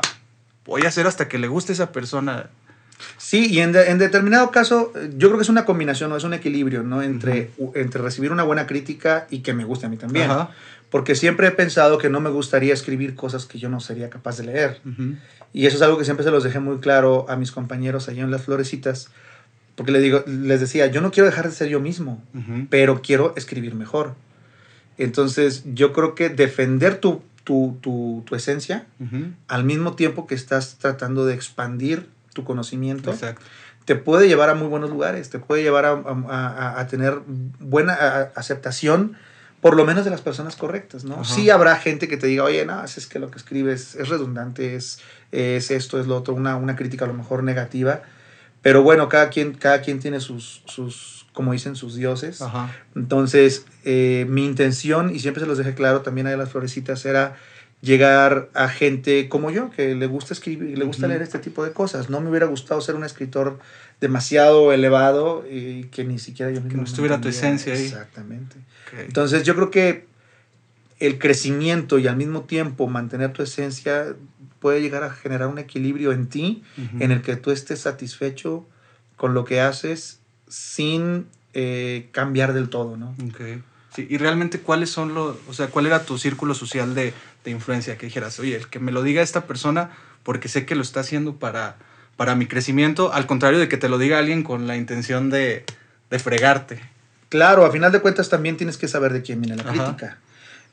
voy 0.66 0.82
a 0.84 0.88
hacer 0.88 1.06
hasta 1.06 1.28
que 1.28 1.38
le 1.38 1.46
guste 1.46 1.72
a 1.72 1.74
esa 1.74 1.92
persona. 1.92 2.50
Sí, 3.16 3.46
y 3.50 3.60
en, 3.60 3.72
de- 3.72 3.88
en 3.90 3.98
determinado 3.98 4.50
caso, 4.50 4.92
yo 5.16 5.28
creo 5.28 5.38
que 5.38 5.42
es 5.42 5.48
una 5.48 5.64
combinación, 5.64 6.10
¿no? 6.10 6.16
es 6.16 6.24
un 6.24 6.34
equilibrio, 6.34 6.82
¿no? 6.82 7.02
Entre, 7.02 7.50
entre 7.74 8.02
recibir 8.02 8.30
una 8.32 8.42
buena 8.42 8.66
crítica 8.66 9.26
y 9.30 9.38
que 9.40 9.54
me 9.54 9.64
guste 9.64 9.86
a 9.86 9.88
mí 9.88 9.96
también. 9.96 10.30
Ajá. 10.30 10.50
Porque 10.90 11.14
siempre 11.14 11.46
he 11.46 11.50
pensado 11.52 11.98
que 11.98 12.10
no 12.10 12.20
me 12.20 12.30
gustaría 12.30 12.74
escribir 12.74 13.14
cosas 13.14 13.46
que 13.46 13.58
yo 13.60 13.68
no 13.68 13.78
sería 13.80 14.10
capaz 14.10 14.38
de 14.38 14.44
leer. 14.44 14.80
Ujú. 14.84 15.14
Y 15.52 15.66
eso 15.66 15.76
es 15.76 15.82
algo 15.82 15.98
que 15.98 16.04
siempre 16.04 16.24
se 16.24 16.30
los 16.30 16.44
dejé 16.44 16.60
muy 16.60 16.78
claro 16.78 17.26
a 17.28 17.36
mis 17.36 17.50
compañeros 17.52 18.08
allá 18.08 18.22
en 18.22 18.30
las 18.30 18.42
florecitas. 18.42 19.08
Porque 19.74 19.92
les, 19.92 20.02
digo, 20.02 20.22
les 20.26 20.60
decía, 20.60 20.86
yo 20.86 21.00
no 21.00 21.10
quiero 21.10 21.26
dejar 21.28 21.48
de 21.48 21.54
ser 21.54 21.68
yo 21.68 21.80
mismo, 21.80 22.22
pero 22.68 23.00
quiero 23.02 23.32
escribir 23.36 23.74
mejor. 23.74 24.14
Entonces, 24.98 25.62
yo 25.74 25.92
creo 25.92 26.14
que 26.14 26.28
defender 26.28 26.96
tu, 26.98 27.22
tu, 27.44 27.78
tu, 27.80 28.22
tu 28.26 28.34
esencia 28.34 28.86
al 29.48 29.64
mismo 29.64 29.94
tiempo 29.94 30.26
que 30.26 30.34
estás 30.34 30.76
tratando 30.78 31.24
de 31.24 31.34
expandir 31.34 32.08
tu 32.34 32.44
conocimiento, 32.44 33.10
Exacto. 33.10 33.42
te 33.86 33.96
puede 33.96 34.28
llevar 34.28 34.50
a 34.50 34.54
muy 34.54 34.68
buenos 34.68 34.90
lugares, 34.90 35.30
te 35.30 35.38
puede 35.38 35.62
llevar 35.62 35.84
a, 35.86 35.92
a- 35.92 35.96
a- 36.28 36.80
a 36.80 36.86
tener 36.86 37.20
buena 37.58 37.94
aceptación, 38.36 39.16
por 39.60 39.76
lo 39.76 39.84
menos 39.84 40.04
de 40.04 40.10
las 40.10 40.20
personas 40.20 40.56
correctas, 40.56 41.04
¿no? 41.04 41.16
Ajá. 41.16 41.24
Sí 41.24 41.50
habrá 41.50 41.76
gente 41.76 42.08
que 42.08 42.16
te 42.16 42.26
diga, 42.26 42.44
oye, 42.44 42.64
no, 42.64 42.82
es 42.84 43.06
que 43.06 43.18
lo 43.18 43.30
que 43.30 43.38
escribes 43.38 43.94
es 43.94 44.08
redundante, 44.08 44.74
es, 44.74 45.00
es 45.32 45.70
esto, 45.70 46.00
es 46.00 46.06
lo 46.06 46.16
otro, 46.16 46.34
una, 46.34 46.56
una 46.56 46.76
crítica 46.76 47.04
a 47.04 47.08
lo 47.08 47.14
mejor 47.14 47.42
negativa, 47.42 48.02
pero 48.62 48.82
bueno, 48.82 49.08
cada 49.08 49.30
quien, 49.30 49.52
cada 49.54 49.80
quien 49.80 50.00
tiene 50.00 50.20
sus, 50.20 50.62
sus, 50.66 51.26
como 51.32 51.52
dicen, 51.52 51.76
sus 51.76 51.94
dioses. 51.94 52.42
Ajá. 52.42 52.74
Entonces, 52.94 53.64
eh, 53.84 54.26
mi 54.28 54.44
intención, 54.44 55.14
y 55.14 55.20
siempre 55.20 55.42
se 55.42 55.46
los 55.46 55.58
dejé 55.58 55.74
claro 55.74 56.02
también 56.02 56.26
en 56.26 56.38
las 56.38 56.50
florecitas, 56.50 57.04
era 57.06 57.36
llegar 57.80 58.50
a 58.52 58.68
gente 58.68 59.28
como 59.28 59.50
yo, 59.50 59.70
que 59.70 59.94
le 59.94 60.06
gusta 60.06 60.34
escribir, 60.34 60.76
le 60.76 60.84
gusta 60.84 61.06
leer 61.06 61.22
este 61.22 61.38
tipo 61.38 61.64
de 61.64 61.72
cosas. 61.72 62.10
No 62.10 62.20
me 62.20 62.28
hubiera 62.28 62.46
gustado 62.46 62.80
ser 62.80 62.94
un 62.94 63.04
escritor 63.04 63.58
demasiado 64.00 64.72
elevado 64.72 65.44
y 65.50 65.84
que 65.84 66.04
ni 66.04 66.18
siquiera 66.18 66.50
yo 66.52 66.60
mismo 66.60 66.82
no 66.82 66.84
estuviera 66.84 67.20
tu 67.20 67.28
esencia 67.28 67.72
ahí. 67.72 67.84
Exactamente. 67.84 68.56
Entonces, 68.98 69.44
yo 69.44 69.54
creo 69.54 69.70
que 69.70 70.06
el 70.98 71.18
crecimiento 71.18 71.98
y 71.98 72.06
al 72.06 72.16
mismo 72.16 72.42
tiempo 72.42 72.86
mantener 72.86 73.32
tu 73.32 73.42
esencia 73.42 74.14
puede 74.58 74.82
llegar 74.82 75.02
a 75.02 75.10
generar 75.10 75.48
un 75.48 75.58
equilibrio 75.58 76.12
en 76.12 76.28
ti 76.28 76.62
en 76.98 77.10
el 77.10 77.22
que 77.22 77.36
tú 77.36 77.50
estés 77.50 77.80
satisfecho 77.80 78.66
con 79.16 79.34
lo 79.34 79.44
que 79.44 79.60
haces 79.60 80.20
sin 80.48 81.26
eh, 81.54 82.08
cambiar 82.12 82.52
del 82.52 82.68
todo, 82.68 82.96
¿no? 82.96 83.14
Sí, 83.94 84.06
y 84.08 84.18
realmente, 84.18 84.60
¿cuáles 84.60 84.90
son 84.90 85.14
los, 85.14 85.36
o 85.48 85.52
sea, 85.52 85.66
cuál 85.68 85.86
era 85.86 86.04
tu 86.04 86.16
círculo 86.16 86.54
social 86.54 86.94
de, 86.94 87.12
de 87.44 87.50
influencia? 87.50 87.98
Que 87.98 88.06
dijeras, 88.06 88.38
oye, 88.38 88.56
el 88.56 88.68
que 88.68 88.78
me 88.78 88.92
lo 88.92 89.02
diga 89.02 89.22
esta 89.22 89.46
persona 89.46 89.90
porque 90.22 90.48
sé 90.48 90.64
que 90.64 90.74
lo 90.74 90.82
está 90.82 91.00
haciendo 91.00 91.36
para, 91.36 91.76
para 92.16 92.34
mi 92.34 92.46
crecimiento, 92.46 93.12
al 93.12 93.26
contrario 93.26 93.58
de 93.58 93.68
que 93.68 93.78
te 93.78 93.88
lo 93.88 93.98
diga 93.98 94.18
alguien 94.18 94.42
con 94.42 94.66
la 94.66 94.76
intención 94.76 95.30
de, 95.30 95.64
de 96.10 96.18
fregarte. 96.18 96.80
Claro, 97.30 97.64
a 97.64 97.70
final 97.70 97.92
de 97.92 98.00
cuentas 98.00 98.28
también 98.28 98.56
tienes 98.56 98.76
que 98.76 98.88
saber 98.88 99.12
de 99.12 99.22
quién 99.22 99.40
viene 99.40 99.56
la 99.56 99.62
Ajá. 99.62 99.72
crítica. 99.72 100.18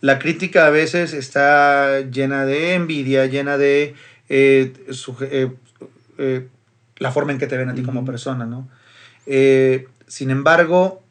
La 0.02 0.20
crítica 0.20 0.68
a 0.68 0.70
veces 0.70 1.14
está 1.14 2.02
llena 2.02 2.46
de 2.46 2.74
envidia, 2.74 3.26
llena 3.28 3.58
de 3.58 3.96
eh, 4.30 4.74
eh, 5.22 5.52
eh, 6.18 6.48
la 6.98 7.12
forma 7.12 7.32
en 7.32 7.38
que 7.38 7.48
te 7.48 7.58
ven 7.58 7.70
a 7.70 7.76
ti 7.76 7.84
como 7.84 8.06
persona, 8.06 8.46
¿no? 8.46 8.68
Sin 10.08 10.30
embargo, 10.30 11.04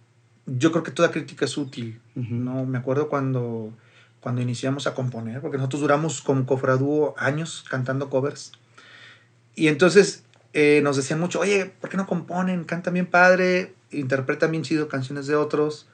yo 0.46 0.72
creo 0.72 0.82
que 0.82 0.90
toda 0.90 1.10
crítica 1.10 1.44
es 1.44 1.56
útil. 1.56 2.00
¿no? 2.14 2.64
Me 2.64 2.78
acuerdo 2.78 3.08
cuando, 3.08 3.72
cuando 4.20 4.40
iniciamos 4.40 4.86
a 4.86 4.94
componer, 4.94 5.40
porque 5.40 5.58
nosotros 5.58 5.82
duramos 5.82 6.22
como 6.22 6.46
cofradúo 6.46 7.14
años 7.18 7.64
cantando 7.68 8.10
covers. 8.10 8.52
Y 9.54 9.68
entonces 9.68 10.24
nos 10.82 10.96
decían 10.96 11.20
mucho, 11.20 11.40
oye, 11.40 11.72
¿por 11.80 11.90
qué 11.90 11.96
no 11.96 12.06
componen? 12.06 12.64
Cantan 12.64 12.94
bien 12.94 13.06
padre, 13.06 13.74
interpretan 13.90 14.50
bien 14.50 14.62
chido 14.62 14.88
canciones 14.88 15.26
de 15.26 15.36
otros, 15.36 15.88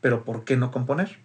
pero 0.00 0.24
¿por 0.24 0.44
qué 0.44 0.56
no 0.56 0.70
componer? 0.70 1.18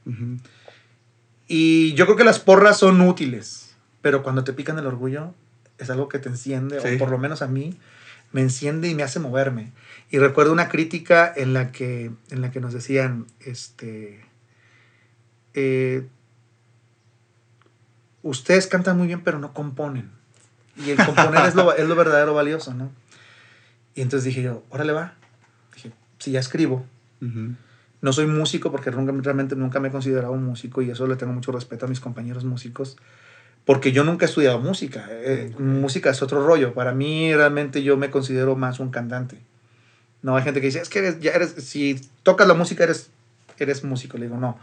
Y 1.48 1.94
yo 1.94 2.06
creo 2.06 2.18
que 2.18 2.24
las 2.24 2.40
porras 2.40 2.78
son 2.78 3.02
útiles, 3.02 3.76
pero 4.02 4.24
cuando 4.24 4.44
te 4.44 4.54
pican 4.54 4.78
el 4.80 4.86
orgullo 4.88 5.34
es 5.78 5.90
algo 5.90 6.08
que 6.10 6.20
te 6.20 6.30
enciende, 6.30 6.80
Sí. 6.80 6.96
o 6.96 6.98
por 6.98 7.10
lo 7.10 7.18
menos 7.18 7.42
a 7.42 7.48
mí 7.48 7.78
me 8.32 8.42
enciende 8.42 8.88
y 8.88 8.96
me 8.96 9.04
hace 9.04 9.20
moverme. 9.20 9.72
Y 10.10 10.18
recuerdo 10.20 10.54
una 10.54 10.70
crítica 10.70 11.32
en 11.36 11.54
la 11.54 11.72
que, 11.72 12.12
en 12.30 12.42
la 12.42 12.52
que 12.52 12.62
nos 12.62 12.72
decían, 12.74 13.26
este, 13.42 14.24
eh, 15.54 16.08
ustedes 18.22 18.68
cantan 18.68 18.98
muy 18.98 19.08
bien, 19.08 19.22
pero 19.22 19.40
no 19.40 19.54
componen. 19.54 20.12
Y 20.78 20.92
el 20.92 20.98
componer 21.06 21.46
es, 21.46 21.56
lo, 21.56 21.74
es 21.76 21.88
lo 21.88 21.96
verdadero 21.96 22.34
valioso, 22.34 22.74
¿no? 22.74 22.92
Y 23.96 24.02
entonces 24.02 24.26
dije 24.26 24.42
yo, 24.42 24.64
órale 24.70 24.94
va. 24.94 25.16
Si 26.22 26.32
ya 26.32 26.40
escribo, 26.40 26.86
no 28.02 28.14
soy 28.14 28.28
músico 28.28 28.72
porque 28.72 28.92
nunca, 28.92 29.12
realmente 29.12 29.56
nunca 29.56 29.80
me 29.80 29.88
he 29.88 29.92
considerado 29.92 30.34
un 30.34 30.44
músico 30.44 30.84
y 30.84 30.92
eso 30.92 31.08
le 31.08 31.16
tengo 31.16 31.34
mucho 31.34 31.52
respeto 31.52 31.88
a 31.88 31.90
mis 31.90 32.00
compañeros 32.00 32.46
músicos 32.46 32.98
porque 33.66 33.92
yo 33.92 34.04
nunca 34.04 34.26
he 34.26 34.30
estudiado 34.30 34.60
música. 34.60 35.08
Eh. 35.10 35.52
Música 35.58 36.12
es 36.12 36.22
otro 36.22 36.46
rollo. 36.46 36.76
Para 36.76 36.94
mí 36.94 37.34
realmente 37.34 37.82
yo 37.82 37.98
me 37.98 38.12
considero 38.12 38.56
más 38.56 38.80
un 38.80 38.92
cantante. 38.92 39.40
No 40.22 40.36
hay 40.36 40.44
gente 40.44 40.62
que 40.62 40.68
dice, 40.68 40.80
es 40.80 40.90
que 40.90 41.00
eres, 41.00 41.20
ya 41.20 41.32
eres, 41.32 41.52
si 41.52 42.00
tocas 42.22 42.48
la 42.48 42.54
música 42.54 42.84
eres, 42.84 43.10
eres 43.58 43.84
músico. 43.84 44.20
Le 44.20 44.26
digo, 44.26 44.38
no. 44.38 44.60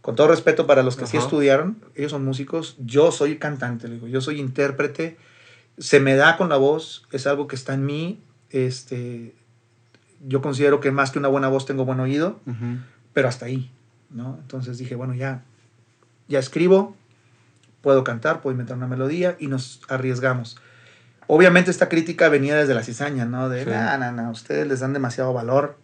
Con 0.00 0.16
todo 0.16 0.28
respeto 0.28 0.66
para 0.66 0.82
los 0.82 0.96
que 0.96 1.06
sí 1.06 1.16
Ajá. 1.16 1.26
estudiaron, 1.26 1.78
ellos 1.94 2.10
son 2.10 2.24
músicos, 2.24 2.76
yo 2.78 3.12
soy 3.12 3.36
cantante, 3.38 3.88
le 3.88 3.94
digo, 3.94 4.06
yo 4.06 4.20
soy 4.20 4.40
intérprete, 4.40 5.16
se 5.76 5.98
me 6.00 6.14
da 6.14 6.36
con 6.36 6.48
la 6.48 6.56
voz, 6.56 7.06
es 7.10 7.26
algo 7.26 7.48
que 7.48 7.56
está 7.56 7.74
en 7.74 7.84
mí, 7.84 8.20
este, 8.50 9.34
yo 10.26 10.42
considero 10.42 10.80
que 10.80 10.90
más 10.90 11.10
que 11.10 11.18
una 11.18 11.28
buena 11.28 11.48
voz 11.48 11.66
tengo 11.66 11.84
buen 11.84 12.00
oído, 12.00 12.40
pero 13.12 13.28
hasta 13.28 13.46
ahí, 13.46 13.70
¿no? 14.10 14.38
Entonces 14.40 14.78
dije, 14.78 14.94
bueno, 14.94 15.14
ya, 15.14 15.42
ya 16.28 16.38
escribo, 16.38 16.96
puedo 17.80 18.04
cantar, 18.04 18.40
puedo 18.40 18.52
inventar 18.52 18.76
una 18.76 18.86
melodía 18.86 19.36
y 19.38 19.46
nos 19.46 19.80
arriesgamos. 19.88 20.58
Obviamente 21.26 21.70
esta 21.70 21.88
crítica 21.88 22.28
venía 22.28 22.56
desde 22.56 22.74
la 22.74 22.82
cizaña, 22.82 23.26
¿no? 23.26 23.48
De, 23.48 23.64
Sí. 23.64 23.70
no, 23.70 23.98
no, 23.98 24.12
no, 24.12 24.30
ustedes 24.30 24.66
les 24.66 24.80
dan 24.80 24.92
demasiado 24.92 25.32
valor, 25.32 25.76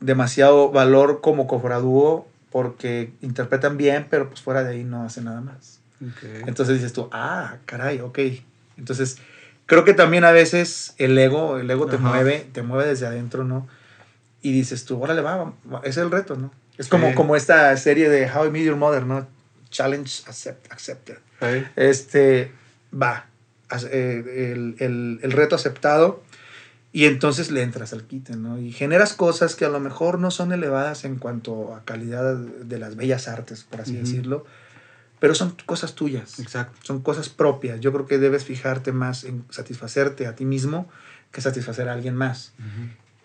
demasiado 0.00 0.70
valor 0.70 1.20
como 1.20 1.46
cofradúo 1.46 2.28
porque 2.50 3.12
interpretan 3.20 3.76
bien, 3.76 4.06
pero 4.10 4.28
pues 4.28 4.40
fuera 4.40 4.64
de 4.64 4.70
ahí 4.74 4.84
no 4.84 5.04
hacen 5.04 5.24
nada 5.24 5.40
más. 5.40 5.80
Entonces 6.46 6.76
dices 6.76 6.92
tú, 6.92 7.08
ah, 7.12 7.56
caray, 7.66 8.00
ok. 8.00 8.18
Entonces, 8.78 9.18
creo 9.70 9.84
que 9.84 9.94
también 9.94 10.24
a 10.24 10.32
veces 10.32 10.94
el 10.98 11.16
ego, 11.16 11.56
el 11.58 11.70
ego 11.70 11.86
te 11.86 11.96
Ajá. 11.96 12.08
mueve, 12.08 12.46
te 12.52 12.62
mueve 12.62 12.86
desde 12.88 13.06
adentro, 13.06 13.44
¿no? 13.44 13.68
Y 14.42 14.52
dices 14.52 14.84
tú, 14.84 15.00
órale, 15.00 15.22
va, 15.22 15.36
va, 15.36 15.52
va, 15.72 15.80
es 15.84 15.96
el 15.96 16.10
reto, 16.10 16.34
¿no? 16.36 16.52
Es 16.76 16.86
Sí. 16.86 16.90
como, 16.90 17.14
como 17.14 17.36
esta 17.36 17.74
serie 17.76 18.08
de 18.10 18.28
How 18.30 18.46
I 18.46 18.50
Met 18.50 18.64
Your 18.64 18.76
Mother, 18.76 19.04
¿no? 19.06 19.26
Challenge 19.70 20.24
accept- 20.26 20.66
accepted. 20.70 21.18
Ok. 21.40 21.66
Este, 21.76 22.50
va, 22.92 23.26
eh, 23.90 24.52
el, 24.52 24.74
el- 24.80 25.20
el 25.22 25.32
reto 25.32 25.54
aceptado 25.54 26.22
y 26.92 27.04
entonces 27.04 27.52
le 27.52 27.62
entras 27.62 27.92
al 27.92 28.02
quite, 28.02 28.34
¿no? 28.34 28.58
Y 28.58 28.72
generas 28.72 29.12
cosas 29.14 29.54
que 29.54 29.64
a 29.64 29.68
lo 29.68 29.78
mejor 29.78 30.18
no 30.18 30.32
son 30.32 30.52
elevadas 30.52 31.04
en 31.04 31.16
cuanto 31.16 31.72
a 31.74 31.84
calidad 31.84 32.34
de 32.34 32.78
las 32.80 32.96
bellas 32.96 33.28
artes, 33.28 33.62
por 33.62 33.80
así 33.82 33.92
Ujú. 33.92 34.00
decirlo, 34.00 34.44
pero 35.20 35.34
son 35.36 35.54
cosas 35.66 35.94
tuyas, 35.94 36.40
Exacto. 36.40 36.76
son 36.82 37.00
cosas 37.02 37.28
propias. 37.28 37.78
Yo 37.80 37.92
creo 37.92 38.06
que 38.06 38.18
debes 38.18 38.44
fijarte 38.44 38.90
más 38.92 39.22
en 39.24 39.44
satisfacerte 39.50 40.26
a 40.26 40.34
ti 40.34 40.44
mismo 40.44 40.88
que 41.30 41.40
satisfacer 41.40 41.88
a 41.88 41.92
alguien 41.92 42.16
más. 42.16 42.52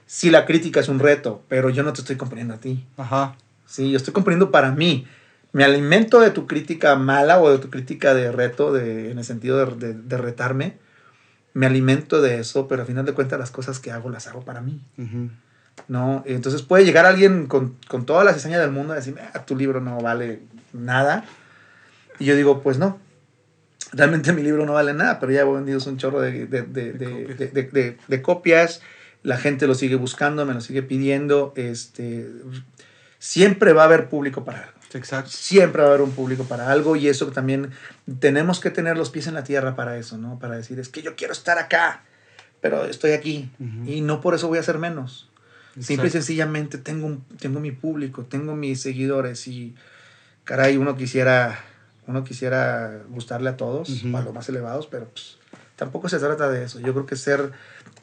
Si 0.05 0.29
la 0.29 0.45
crítica 0.45 0.79
es 0.79 0.87
un 0.89 0.99
reto, 0.99 1.41
pero 1.47 1.69
yo 1.71 1.81
no 1.81 1.91
te 1.93 2.01
estoy 2.01 2.15
componiendo 2.17 2.53
a 2.53 2.57
ti. 2.57 2.85
Ajá. 2.97 3.35
Sí, 3.65 3.89
yo 3.89 3.97
estoy 3.97 4.13
componiendo 4.13 4.51
para 4.51 4.69
mí. 4.71 5.07
Me 5.53 5.63
alimento 5.63 6.19
de 6.19 6.29
tu 6.29 6.45
crítica 6.45 6.95
mala 6.95 7.41
o 7.41 7.49
de 7.49 7.57
tu 7.57 7.69
crítica 7.71 8.13
de 8.13 8.31
reto, 8.31 8.71
de, 8.73 9.09
en 9.11 9.17
el 9.17 9.23
sentido 9.23 9.65
de, 9.65 9.93
de- 9.93 9.93
de 9.99 10.17
retarme. 10.17 10.77
Me 11.53 11.65
alimento 11.65 12.21
de 12.21 12.39
eso, 12.39 12.67
pero 12.67 12.83
a 12.83 12.85
final 12.85 13.05
de 13.05 13.13
cuentas 13.13 13.39
las 13.39 13.49
cosas 13.51 13.79
que 13.79 13.91
hago 13.91 14.09
las 14.09 14.27
hago 14.27 14.41
para 14.43 14.59
mí. 14.61 14.81
Ujú. 14.97 15.29
¿no? 15.87 16.23
Entonces 16.25 16.61
puede 16.61 16.85
llegar 16.85 17.05
alguien 17.05 17.47
con, 17.47 17.75
con 17.87 18.05
toda 18.05 18.23
la 18.23 18.33
cizaña 18.33 18.59
del 18.59 18.71
mundo 18.71 18.93
a 18.93 18.97
decirme, 18.97 19.21
ah, 19.33 19.45
tu 19.45 19.55
libro 19.55 19.81
no 19.81 19.97
vale 19.99 20.41
nada. 20.73 21.25
Y 22.19 22.25
yo 22.25 22.35
digo, 22.35 22.61
pues 22.61 22.77
no. 22.77 22.99
Realmente 23.91 24.33
mi 24.33 24.41
libro 24.43 24.65
no 24.65 24.73
vale 24.73 24.93
nada, 24.93 25.19
pero 25.19 25.31
ya 25.31 25.41
he 25.41 25.45
vendido 25.45 25.79
un 25.85 25.97
chorro 25.97 26.19
de, 26.21 26.45
de, 26.47 26.63
de- 26.63 27.97
de- 28.07 28.21
copias. 28.21 28.81
La 29.23 29.37
gente 29.37 29.67
lo 29.67 29.75
sigue 29.75 29.95
buscando, 29.95 30.45
me 30.45 30.53
lo 30.53 30.61
sigue 30.61 30.83
pidiendo. 30.83 31.53
Este, 31.55 32.29
siempre 33.19 33.73
va 33.73 33.83
a 33.83 33.85
haber 33.85 34.09
público 34.09 34.43
para 34.43 34.59
algo. 34.59 34.71
Exacto. 34.93 35.29
Siempre 35.29 35.81
va 35.81 35.87
a 35.89 35.91
haber 35.91 36.01
un 36.01 36.11
público 36.11 36.45
para 36.45 36.71
algo 36.71 36.95
y 36.95 37.07
eso 37.09 37.27
también 37.27 37.71
tenemos 38.19 38.59
que 38.61 38.69
tener 38.71 38.97
los 38.97 39.09
pies 39.09 39.27
en 39.27 39.33
la 39.33 39.43
tierra 39.43 39.75
para 39.75 39.97
eso, 39.97 40.17
¿no? 40.17 40.39
Para 40.39 40.55
decir, 40.55 40.79
es 40.79 40.87
que 40.89 41.01
yo 41.01 41.15
quiero 41.15 41.33
estar 41.33 41.57
acá, 41.57 42.03
pero 42.61 42.85
estoy 42.85 43.11
aquí 43.11 43.49
y 43.85 43.99
no 44.01 44.21
por 44.21 44.35
eso 44.35 44.47
voy 44.47 44.57
a 44.59 44.63
ser 44.63 44.77
menos. 44.77 45.29
Simple 45.73 45.83
y 45.89 45.93
Exacto. 45.95 46.11
sencillamente 46.11 46.77
tengo, 46.77 47.07
un- 47.07 47.25
tengo 47.39 47.59
mi 47.59 47.71
público, 47.71 48.23
tengo 48.23 48.55
mis 48.55 48.81
seguidores 48.81 49.47
y 49.49 49.75
caray, 50.45 50.77
uno 50.77 50.95
quisiera, 50.95 51.59
uno 52.07 52.23
quisiera 52.23 53.01
gustarle 53.09 53.49
a 53.49 53.57
todos, 53.57 53.89
Ujú. 53.89 54.17
a 54.17 54.21
los 54.21 54.33
más 54.33 54.47
elevados, 54.49 54.87
pero 54.87 55.07
pues, 55.09 55.37
tampoco 55.75 56.09
se 56.09 56.19
trata 56.19 56.49
de 56.49 56.65
eso. 56.65 56.79
Yo 56.79 56.93
creo 56.93 57.05
que 57.05 57.15
ser, 57.15 57.51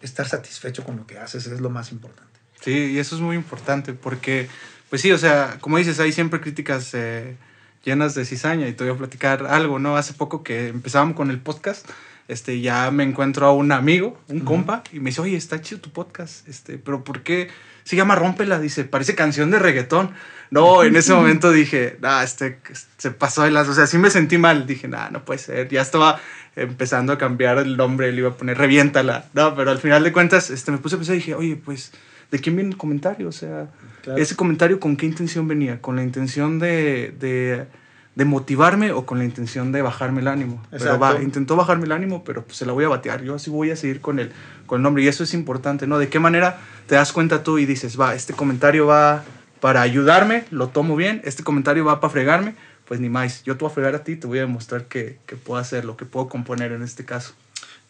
estar 0.00 0.26
satisfecho 0.28 0.84
con 0.84 0.96
lo 0.96 1.06
que 1.06 1.18
haces 1.18 1.46
es 1.46 1.60
lo 1.60 1.70
más 1.70 1.92
importante. 1.92 2.32
Sí, 2.60 2.92
y 2.92 2.98
eso 2.98 3.16
es 3.16 3.20
muy 3.20 3.36
importante 3.36 3.92
porque, 3.92 4.48
pues 4.90 5.02
sí, 5.02 5.10
o 5.12 5.18
sea, 5.18 5.58
como 5.60 5.78
dices, 5.78 5.98
hay 6.00 6.12
siempre 6.12 6.40
críticas 6.40 6.94
eh, 6.94 7.36
llenas 7.84 8.14
de 8.14 8.24
cizaña 8.24 8.68
y 8.68 8.72
te 8.72 8.84
voy 8.84 8.92
a 8.94 8.96
platicar 8.96 9.46
algo, 9.46 9.78
¿no? 9.78 9.96
Hace 9.96 10.12
poco 10.14 10.42
que 10.42 10.68
empezábamos 10.68 11.16
con 11.16 11.30
el 11.30 11.40
podcast, 11.40 11.86
este, 12.28 12.60
ya 12.60 12.90
me 12.90 13.04
encuentro 13.04 13.46
a 13.46 13.52
un 13.52 13.72
amigo, 13.72 14.18
un 14.28 14.40
compa, 14.40 14.82
y 14.92 15.00
me 15.00 15.10
dice, 15.10 15.20
oye, 15.20 15.36
está 15.36 15.60
chido 15.60 15.80
tu 15.80 15.90
podcast, 15.90 16.48
este, 16.48 16.78
pero 16.78 17.04
¿por 17.04 17.22
qué 17.22 17.48
se 17.84 17.96
llama 17.96 18.14
Rómpela? 18.14 18.58
Dice, 18.58 18.84
parece 18.84 19.14
canción 19.14 19.50
de 19.50 19.58
reggaetón. 19.58 20.10
No, 20.50 20.84
en 20.84 20.96
ese 20.96 21.12
momento 21.14 21.50
dije, 21.50 21.98
este, 22.22 22.58
se 22.98 23.10
pasó 23.10 23.42
de 23.42 23.50
las, 23.50 23.68
o 23.68 23.74
sea, 23.74 23.86
sí 23.86 23.98
me 23.98 24.10
sentí 24.10 24.38
mal, 24.38 24.66
dije, 24.66 24.88
nah, 24.88 25.10
no 25.10 25.24
puede 25.24 25.38
ser, 25.38 25.68
ya 25.68 25.82
estaba 25.82 26.20
empezando 26.56 27.12
a 27.12 27.18
cambiar 27.18 27.58
el 27.58 27.76
nombre, 27.76 28.12
le 28.12 28.18
iba 28.18 28.28
a 28.30 28.36
poner 28.36 28.58
reviéntala, 28.58 29.26
no, 29.34 29.54
pero 29.56 29.70
al 29.70 29.78
final 29.78 30.04
de 30.04 30.12
cuentas, 30.12 30.50
este, 30.50 30.70
me 30.70 30.78
puse 30.78 30.96
a 30.96 30.98
pensar 30.98 31.14
y 31.16 31.18
dije, 31.18 31.34
oye, 31.34 31.56
pues, 31.56 31.92
¿de 32.30 32.38
quién 32.38 32.56
viene 32.56 32.70
el 32.70 32.76
comentario? 32.76 33.28
O 33.28 33.32
sea, 33.32 33.68
Claro. 34.02 34.20
ese 34.20 34.34
comentario 34.34 34.80
con 34.80 34.96
qué 34.96 35.06
intención 35.06 35.46
venía, 35.46 35.80
con 35.80 35.94
la 35.94 36.02
intención 36.02 36.58
de, 36.58 37.14
de, 37.20 37.66
de 38.14 38.24
motivarme 38.24 38.92
o 38.92 39.06
con 39.06 39.18
la 39.18 39.24
intención 39.24 39.72
de 39.72 39.80
bajarme 39.80 40.20
el 40.20 40.28
ánimo. 40.28 40.62
Pero 40.70 40.84
Exacto. 40.84 41.00
va, 41.00 41.22
intentó 41.22 41.56
bajarme 41.56 41.86
el 41.86 41.92
ánimo, 41.92 42.24
pero 42.24 42.44
pues 42.44 42.58
se 42.58 42.66
la 42.66 42.72
voy 42.72 42.84
a 42.84 42.88
batear, 42.88 43.22
yo 43.22 43.34
así 43.34 43.50
voy 43.50 43.70
a 43.70 43.76
seguir 43.76 44.00
con 44.00 44.18
el, 44.18 44.32
con 44.66 44.80
el 44.80 44.82
nombre 44.82 45.02
y 45.02 45.08
eso 45.08 45.24
es 45.24 45.34
importante, 45.34 45.86
¿no? 45.86 45.98
¿De 45.98 46.08
qué 46.08 46.18
manera 46.18 46.58
te 46.86 46.94
das 46.94 47.12
cuenta 47.12 47.42
tú 47.42 47.58
y 47.58 47.66
dices, 47.66 47.98
va, 47.98 48.14
este 48.14 48.34
comentario 48.34 48.86
va 48.86 49.24
para 49.60 49.80
ayudarme, 49.80 50.44
lo 50.50 50.68
tomo 50.68 50.96
bien, 50.96 51.22
este 51.24 51.42
comentario 51.42 51.84
va 51.84 52.00
para 52.00 52.10
fregarme, 52.10 52.54
pues 52.86 53.00
ni 53.00 53.08
más, 53.08 53.44
yo 53.44 53.56
te 53.56 53.64
voy 53.64 53.70
a 53.70 53.74
fregar 53.74 53.94
a 53.94 54.04
ti, 54.04 54.16
te 54.16 54.26
voy 54.26 54.38
a 54.38 54.42
demostrar 54.42 54.84
que, 54.86 55.18
que 55.24 55.36
puedo 55.36 55.58
hacerlo, 55.58 55.96
que 55.96 56.04
puedo 56.04 56.28
componer 56.28 56.72
en 56.72 56.82
este 56.82 57.04
caso. 57.04 57.34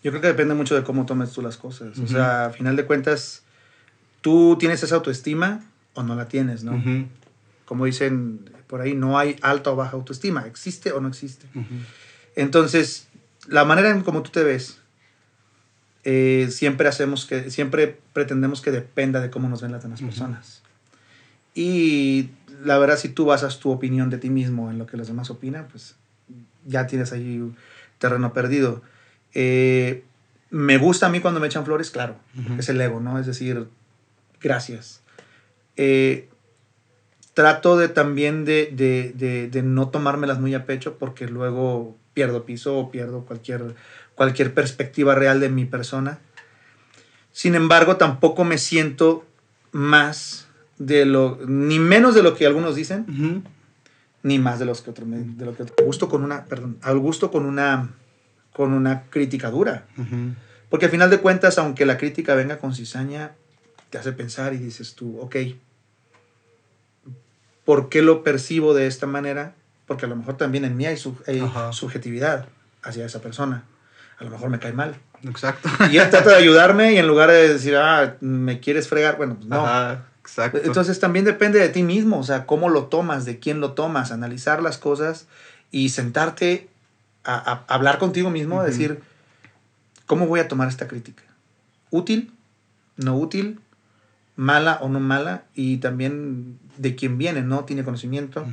Yo 0.04 0.10
creo 0.10 0.20
que 0.20 0.28
depende 0.28 0.54
mucho 0.54 0.74
de 0.74 0.82
cómo 0.82 1.06
tomes 1.06 1.32
tú 1.32 1.42
las 1.42 1.56
cosas. 1.56 1.98
O 1.98 2.06
sea, 2.08 2.46
a 2.46 2.50
final 2.50 2.74
de 2.74 2.84
cuentas, 2.84 3.42
tú 4.20 4.56
tienes 4.58 4.82
esa 4.82 4.96
autoestima 4.96 5.60
o 5.94 6.02
no 6.02 6.16
la 6.16 6.26
tienes, 6.26 6.64
¿no? 6.64 6.82
Como 7.64 7.84
dicen 7.84 8.40
por 8.72 8.80
ahí, 8.80 8.94
no 8.94 9.18
hay 9.18 9.36
alta 9.42 9.70
o 9.70 9.76
baja 9.76 9.98
autoestima, 9.98 10.46
existe 10.46 10.92
o 10.92 11.00
no 11.02 11.06
existe. 11.06 11.46
Entonces, 12.36 13.06
la 13.46 13.66
manera 13.66 13.90
en 13.90 14.00
cómo 14.00 14.22
tú 14.22 14.30
te 14.30 14.42
ves, 14.42 14.78
eh, 16.04 16.48
siempre 16.50 16.88
hacemos 16.88 17.26
que, 17.26 17.50
siempre 17.50 17.98
pretendemos 18.14 18.62
que 18.62 18.70
dependa 18.70 19.20
de 19.20 19.28
cómo 19.28 19.50
nos 19.50 19.60
ven 19.60 19.72
las 19.72 19.82
demás 19.82 20.00
personas. 20.00 20.62
Y 21.54 22.30
la 22.64 22.78
verdad, 22.78 22.96
si 22.96 23.10
tú 23.10 23.26
basas 23.26 23.58
tu 23.58 23.70
opinión 23.70 24.08
de 24.08 24.16
ti 24.16 24.30
mismo 24.30 24.70
en 24.70 24.78
lo 24.78 24.86
que 24.86 24.96
los 24.96 25.06
demás 25.06 25.28
opinan, 25.28 25.68
pues 25.70 25.96
ya 26.64 26.86
tienes 26.86 27.12
ahí 27.12 27.52
terreno 27.98 28.32
perdido. 28.32 28.80
Eh, 29.34 30.02
me 30.48 30.78
gusta 30.78 31.08
a 31.08 31.10
mí 31.10 31.20
cuando 31.20 31.40
me 31.40 31.46
echan 31.46 31.66
flores, 31.66 31.90
claro, 31.90 32.16
Ujú. 32.38 32.54
es 32.58 32.70
el 32.70 32.80
ego, 32.80 33.00
¿no? 33.00 33.18
Es 33.18 33.26
decir, 33.26 33.68
gracias. 34.40 35.02
Eh, 35.76 36.30
trato 37.34 37.76
de 37.78 37.88
también 37.88 38.44
de, 38.44 38.70
de, 38.72 39.12
de, 39.14 39.48
de 39.48 39.62
no 39.62 39.88
tomármelas 39.88 40.38
muy 40.38 40.54
a 40.54 40.66
pecho 40.66 40.98
porque 40.98 41.26
luego 41.26 41.96
pierdo 42.14 42.44
piso 42.44 42.76
o 42.78 42.90
pierdo 42.90 43.24
cualquier, 43.24 43.74
cualquier 44.14 44.52
perspectiva 44.54 45.14
real 45.14 45.40
de 45.40 45.48
mi 45.48 45.64
persona. 45.64 46.18
Sin 47.32 47.54
embargo, 47.54 47.96
tampoco 47.96 48.44
me 48.44 48.58
siento 48.58 49.24
más 49.72 50.48
de 50.78 51.06
lo, 51.06 51.38
ni 51.46 51.78
menos 51.78 52.14
de 52.14 52.22
lo 52.22 52.34
que 52.34 52.46
algunos 52.46 52.76
dicen, 52.76 53.06
ni 54.22 54.38
más 54.38 54.58
de 54.58 54.66
los 54.66 54.82
que 54.82 54.90
otros, 54.90 55.08
me- 55.08 55.18
de 55.18 55.44
lo 55.46 55.56
que 55.56 55.62
otros. 55.62 55.76
Gusto 55.86 56.08
con 56.08 56.22
una, 56.22 56.44
perdón, 56.44 56.76
al 56.82 56.98
gusto 56.98 57.30
con 57.30 57.46
una, 57.46 57.94
con 58.52 58.72
una 58.74 59.04
crítica 59.08 59.50
dura. 59.50 59.86
Porque 60.68 60.86
al 60.86 60.90
final 60.90 61.08
de 61.10 61.18
cuentas, 61.18 61.58
aunque 61.58 61.86
la 61.86 61.96
crítica 61.98 62.34
venga 62.34 62.58
con 62.58 62.74
cizaña, 62.74 63.32
te 63.90 63.98
hace 63.98 64.12
pensar 64.12 64.52
y 64.54 64.58
dices 64.58 64.94
tú, 64.94 65.18
ok, 65.20 65.36
¿por 67.64 67.88
qué 67.88 68.02
lo 68.02 68.22
percibo 68.24 68.74
de 68.74 68.86
esta 68.86 69.06
manera? 69.06 69.54
Porque 69.86 70.06
a 70.06 70.08
lo 70.08 70.16
mejor 70.16 70.36
también 70.36 70.64
en 70.64 70.76
mí 70.76 70.86
hay, 70.86 70.96
sub- 70.96 71.22
hay 71.26 71.42
subjetividad 71.72 72.46
hacia 72.82 73.04
esa 73.06 73.20
persona. 73.20 73.64
A 74.18 74.24
lo 74.24 74.30
mejor 74.30 74.50
me 74.50 74.58
cae 74.58 74.72
mal. 74.72 74.96
Exacto. 75.24 75.68
Y 75.90 75.98
él 75.98 76.10
trata 76.10 76.30
de 76.30 76.36
ayudarme 76.36 76.92
y 76.92 76.98
en 76.98 77.06
lugar 77.06 77.30
de 77.30 77.48
decir, 77.48 77.76
ah, 77.76 78.14
me 78.20 78.60
quieres 78.60 78.88
fregar, 78.88 79.16
bueno, 79.16 79.34
pues 79.36 79.46
no. 79.46 79.64
Ajá, 79.66 80.04
exacto. 80.20 80.58
Entonces 80.64 80.98
también 81.00 81.24
depende 81.24 81.58
de 81.58 81.68
ti 81.68 81.82
mismo, 81.82 82.18
o 82.18 82.24
sea, 82.24 82.46
cómo 82.46 82.68
lo 82.68 82.84
tomas, 82.84 83.24
de 83.24 83.38
quién 83.38 83.60
lo 83.60 83.72
tomas, 83.72 84.12
analizar 84.12 84.62
las 84.62 84.78
cosas 84.78 85.26
y 85.70 85.88
sentarte 85.90 86.68
a, 87.24 87.34
a 87.68 87.74
hablar 87.74 87.98
contigo 87.98 88.30
mismo, 88.30 88.60
a 88.60 88.64
decir, 88.64 89.00
¿cómo 90.06 90.26
voy 90.26 90.40
a 90.40 90.48
tomar 90.48 90.68
esta 90.68 90.88
crítica? 90.88 91.22
¿Útil? 91.90 92.32
¿No 92.96 93.16
útil? 93.16 93.60
¿Mala 94.36 94.78
o 94.80 94.88
no 94.88 94.98
mala? 95.00 95.44
Y 95.54 95.76
también 95.78 96.58
de 96.76 96.94
quién 96.96 97.18
viene, 97.18 97.42
¿no? 97.42 97.64
¿Tiene 97.64 97.84
conocimiento 97.84 98.46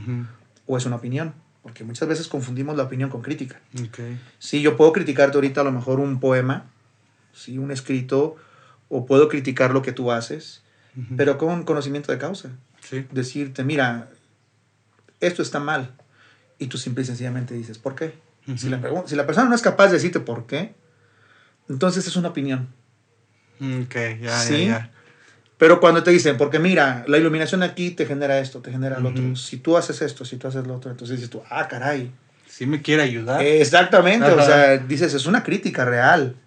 o 0.65 0.77
es 0.77 0.85
una 0.85 0.97
opinión? 0.97 1.33
Porque 1.63 1.83
muchas 1.83 2.07
veces 2.07 2.27
confundimos 2.27 2.75
la 2.77 2.83
opinión 2.83 3.09
con 3.09 3.21
crítica. 3.21 3.59
Ok. 3.81 3.99
Sí, 4.39 4.61
yo 4.61 4.77
puedo 4.77 4.93
criticarte 4.93 5.37
ahorita 5.37 5.61
a 5.61 5.63
lo 5.63 5.71
mejor 5.71 5.99
un 5.99 6.19
poema, 6.19 6.65
sí, 7.33 7.57
un 7.57 7.71
escrito, 7.71 8.35
o 8.87 9.05
puedo 9.05 9.27
criticar 9.29 9.71
lo 9.71 9.81
que 9.81 9.91
tú 9.91 10.11
haces, 10.11 10.63
pero 11.17 11.37
con 11.37 11.63
conocimiento 11.63 12.11
de 12.11 12.17
causa 12.17 12.49
Sí. 12.81 13.05
decirte, 13.11 13.63
mira, 13.63 14.09
esto 15.19 15.41
está 15.41 15.59
mal. 15.59 15.91
Y 16.57 16.67
tú 16.67 16.77
simple 16.77 17.03
y 17.03 17.05
sencillamente 17.05 17.53
dices, 17.53 17.77
¿por 17.77 17.95
qué? 17.95 18.15
si, 18.57 18.67
la 18.69 18.81
pregun- 18.81 19.05
si 19.05 19.15
la 19.15 19.25
persona 19.27 19.47
no 19.47 19.53
es 19.55 19.61
capaz 19.61 19.87
de 19.87 19.93
decirte 19.93 20.19
por 20.19 20.47
qué, 20.47 20.73
entonces 21.69 22.07
es 22.07 22.15
una 22.15 22.29
opinión. 22.29 22.67
Ok, 23.61 23.95
ya, 24.21 24.39
Sí. 24.39 24.65
ya, 24.65 24.67
ya. 24.67 24.91
Pero 25.59 25.79
cuando 25.81 26.01
te 26.03 26.09
dicen, 26.11 26.37
porque 26.37 26.57
mira, 26.57 27.03
la 27.07 27.17
iluminación 27.17 27.61
aquí 27.63 27.91
te 27.91 28.05
genera 28.07 28.39
esto, 28.39 28.61
te 28.61 28.71
genera 28.71 28.99
lo 28.99 29.09
otro. 29.09 29.21
Ujú. 29.23 29.35
Si 29.35 29.57
tú 29.57 29.75
haces 29.77 30.01
esto, 30.01 30.23
si 30.25 30.37
tú 30.37 30.47
haces 30.47 30.65
lo 30.65 30.73
otro, 30.75 30.89
entonces 30.89 31.17
dices 31.17 31.29
tú, 31.29 31.43
ah, 31.49 31.67
caray. 31.67 32.11
Sí 32.47 32.65
me 32.65 32.81
quiere 32.81 33.03
ayudar. 33.03 33.41
Exactamente, 33.45 34.25
o 34.31 34.39
Ajá. 34.39 34.45
sea, 34.45 34.77
dices, 34.77 35.13
es 35.13 35.25
una 35.25 35.43
crítica 35.43 35.83
real. 35.85 36.37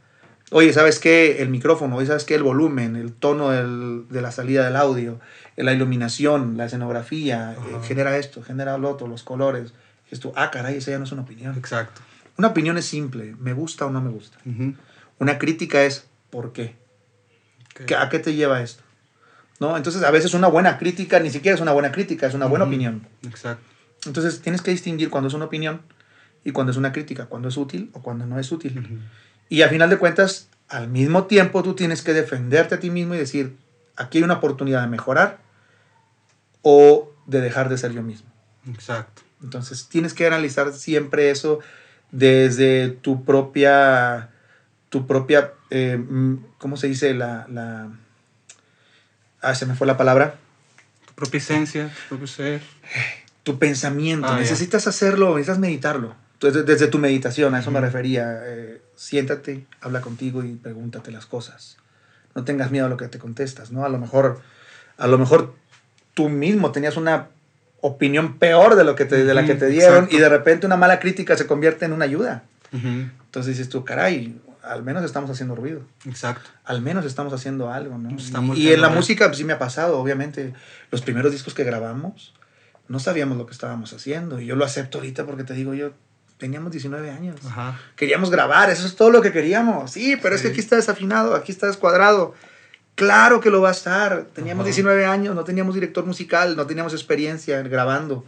Oye, 0.51 0.73
¿sabes 0.73 0.99
qué? 0.99 1.43
El 1.43 1.51
micrófono, 1.51 1.97
oye, 1.97 2.07
¿sabes 2.07 2.25
qué? 2.25 2.35
El 2.37 2.43
volumen, 2.43 2.97
el 2.97 3.13
tono 3.13 3.51
del- 3.51 4.07
de 4.09 4.21
la 4.23 4.33
salida 4.33 4.65
del 4.65 4.77
audio, 4.77 5.21
la 5.57 5.73
iluminación, 5.75 6.57
la 6.57 6.65
escenografía, 6.65 7.53
eh, 7.53 7.79
genera 7.87 8.17
esto, 8.17 8.43
genera 8.43 8.77
lo 8.79 8.91
otro, 8.91 9.07
los 9.09 9.23
colores. 9.23 9.73
Y 10.11 10.17
tú, 10.17 10.33
ah, 10.37 10.51
caray, 10.51 10.77
esa 10.79 10.91
ya 10.91 10.99
no 10.99 11.05
es 11.05 11.13
una 11.13 11.23
opinión. 11.23 11.55
Exacto. 11.57 12.01
Una 12.39 12.49
opinión 12.49 12.79
es 12.79 12.87
simple, 12.87 13.35
me 13.39 13.53
gusta 13.53 13.85
o 13.87 13.91
no 13.91 14.01
me 14.01 14.11
gusta. 14.11 14.39
Ujú. 14.47 14.75
Una 15.19 15.39
crítica 15.39 15.83
es, 15.85 16.07
¿por 16.31 16.53
qué? 16.55 16.77
Ok. 17.75 17.87
¿Qué- 17.87 17.95
¿A 17.95 18.09
qué 18.09 18.19
te 18.19 18.35
lleva 18.35 18.63
esto? 18.63 18.83
¿No? 19.63 19.77
Entonces, 19.77 20.03
a 20.03 20.11
veces 20.11 20.35
una 20.35 20.49
buena 20.49 20.77
crítica 20.77 21.21
ni 21.21 21.31
siquiera 21.31 21.55
es 21.55 21.61
una 21.61 21.71
buena 21.71 21.93
crítica, 21.93 22.27
es 22.27 22.35
una 22.35 22.47
buena 22.47 22.65
opinión. 22.65 23.07
Exacto. 23.25 23.65
Entonces, 24.07 24.41
tienes 24.41 24.61
que 24.61 24.73
distinguir 24.73 25.09
cuando 25.09 25.29
es 25.29 25.35
una 25.35 25.45
opinión 25.45 25.83
y 26.43 26.51
cuando 26.51 26.73
es 26.73 26.77
una 26.77 26.91
crítica, 26.91 27.27
cuando 27.27 27.49
es 27.49 27.57
útil 27.57 27.89
o 27.93 28.03
cuando 28.03 28.27
no 28.27 28.41
es 28.41 28.51
útil. 28.51 29.01
Y 29.49 29.63
al 29.63 29.71
final 29.71 29.89
de 29.89 29.99
cuentas, 29.99 30.49
al 30.69 30.89
mismo 30.89 31.27
tiempo, 31.27 31.63
tú 31.63 31.75
tienes 31.75 32.03
que 32.03 32.13
defenderte 32.13 32.75
a 32.75 32.81
ti 32.81 32.91
mismo 32.91 33.15
y 33.15 33.19
decir, 33.19 33.57
aquí 33.95 34.19
hay 34.19 34.25
una 34.25 34.35
oportunidad 34.35 34.81
de 34.81 34.89
mejorar 34.89 35.39
o 36.63 37.13
de 37.27 37.41
dejar 37.41 37.69
de 37.69 37.79
ser 37.79 37.93
yo 37.93 38.03
mismo. 38.03 38.29
Exacto. 38.69 39.23
Entonces, 39.45 39.89
tienes 39.89 40.13
que 40.13 40.27
analizar 40.27 40.73
siempre 40.73 41.31
eso 41.31 41.61
desde 42.11 42.89
tu 42.89 43.25
propia, 43.25 44.31
tu 44.89 45.07
propia, 45.07 45.53
eh, 45.71 45.97
mm, 45.97 46.47
¿cómo 46.59 46.77
se 46.77 46.89
dice? 46.89 47.15
La, 47.15 47.47
la, 47.49 47.93
ah, 49.43 49.55
se 49.55 49.67
me 49.67 49.75
fue 49.75 49.87
la 49.87 49.97
palabra. 49.97 50.37
Tu 51.07 51.15
propia 51.15 51.39
esencia, 51.39 51.89
tu 51.89 52.09
propio 52.09 52.27
ser. 52.27 52.63
Tu 53.43 53.59
pensamiento. 53.59 54.29
Ah, 54.29 54.39
necesitas 54.39 54.87
hacerlo, 54.87 55.31
necesitas 55.31 55.59
meditarlo. 55.59 56.15
Entonces, 56.35 56.65
desde 56.65 56.87
tu 56.87 56.99
meditación, 56.99 57.55
a 57.55 57.61
eso 57.61 57.71
me 57.71 57.81
refería. 57.81 58.41
eh, 58.45 58.83
siéntate, 58.97 59.67
habla 59.81 60.01
contigo 60.01 60.45
y 60.45 60.55
pregúntate 60.55 61.11
las 61.11 61.27
cosas. 61.27 61.77
No 62.37 62.45
tengas 62.45 62.71
miedo 62.71 62.87
a 62.87 62.89
lo 62.89 62.97
que 62.97 63.09
te 63.09 63.19
contestas, 63.19 63.73
¿no? 63.73 63.85
A 63.85 63.89
lo 63.89 63.99
mejor, 63.99 64.41
a 64.97 65.09
lo 65.09 65.19
mejor 65.19 65.55
tú 66.15 66.29
mismo 66.29 66.71
tenías 66.71 66.97
una 66.97 67.29
opinión 67.81 68.39
peor 68.39 68.77
de 68.77 68.85
lo 68.85 68.95
que 68.95 69.05
te, 69.05 69.25
de 69.25 69.35
la 69.35 69.45
que 69.45 69.57
te 69.57 69.67
dieron 69.67 70.05
exacto. 70.05 70.17
y 70.17 70.21
de 70.21 70.29
repente 70.29 70.67
una 70.67 70.77
mala 70.77 71.01
crítica 71.01 71.37
se 71.37 71.49
convierte 71.49 71.85
en 71.85 71.93
una 71.93 72.05
ayuda. 72.05 72.45
Entonces 72.73 73.57
dices 73.57 73.69
tú, 73.69 73.85
caray, 73.85 74.41
al 74.63 74.83
menos 74.83 75.05
estamos 75.05 75.31
haciendo 75.31 75.55
ruido. 75.55 75.83
Exacto. 76.07 76.49
Al 76.65 76.83
menos 76.83 77.05
estamos 77.05 77.33
haciendo 77.33 77.71
algo, 77.71 77.99
¿no? 77.99 78.17
Estamos 78.17 78.57
y, 78.57 78.73
en 78.73 78.81
la 78.81 78.89
música 78.89 79.27
pues, 79.27 79.39
sí 79.39 79.45
me 79.45 79.53
ha 79.53 79.59
pasado, 79.59 79.99
obviamente. 79.99 80.55
Los 80.91 81.03
primeros 81.03 81.33
discos 81.33 81.55
que 81.55 81.65
grabamos, 81.65 82.35
no 82.89 83.01
sabíamos 83.01 83.39
lo 83.39 83.47
que 83.47 83.53
estábamos 83.53 83.93
haciendo. 83.93 84.41
Y 84.41 84.47
yo 84.47 84.57
lo 84.57 84.65
acepto 84.65 84.99
ahorita 84.99 85.27
porque 85.27 85.45
te 85.45 85.55
digo, 85.55 85.75
yo 85.75 85.93
teníamos 86.39 86.71
19 86.73 87.11
años. 87.11 87.37
Ajá. 87.45 87.79
Queríamos 87.97 88.31
grabar, 88.31 88.71
eso 88.71 88.87
es 88.87 88.95
todo 88.95 89.11
lo 89.11 89.21
que 89.21 89.33
queríamos. 89.33 89.91
Sí, 89.91 90.17
pero 90.23 90.35
es 90.37 90.43
que 90.43 90.49
aquí 90.49 90.61
está 90.61 90.77
desafinado, 90.77 91.35
aquí 91.35 91.51
está 91.51 91.67
descuadrado. 91.67 92.35
Claro 92.95 93.41
que 93.41 93.51
lo 93.51 93.61
va 93.61 93.71
a 93.71 93.73
estar. 93.73 94.27
Teníamos 94.33 94.63
Ajá. 94.63 94.67
19 94.67 95.07
años, 95.07 95.35
no 95.35 95.45
teníamos 95.45 95.75
director 95.75 96.05
musical, 96.07 96.57
no 96.57 96.67
teníamos 96.67 96.93
experiencia 96.93 97.63
grabando. 97.63 98.25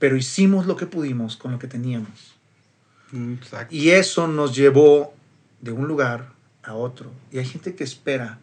Pero 0.00 0.16
hicimos 0.16 0.66
lo 0.66 0.76
que 0.76 0.86
pudimos 0.86 1.36
con 1.36 1.52
lo 1.52 1.58
que 1.58 1.68
teníamos. 1.68 2.33
Mm, 3.12 3.34
Exacto. 3.34 3.74
Y 3.74 3.90
eso 3.90 4.26
nos 4.28 4.54
llevó 4.54 5.14
de 5.60 5.72
un 5.72 5.86
lugar 5.86 6.30
a 6.62 6.74
otro. 6.74 7.10
Y 7.30 7.38
hay 7.38 7.46
gente 7.46 7.74
que 7.74 7.84
espera 7.84 8.38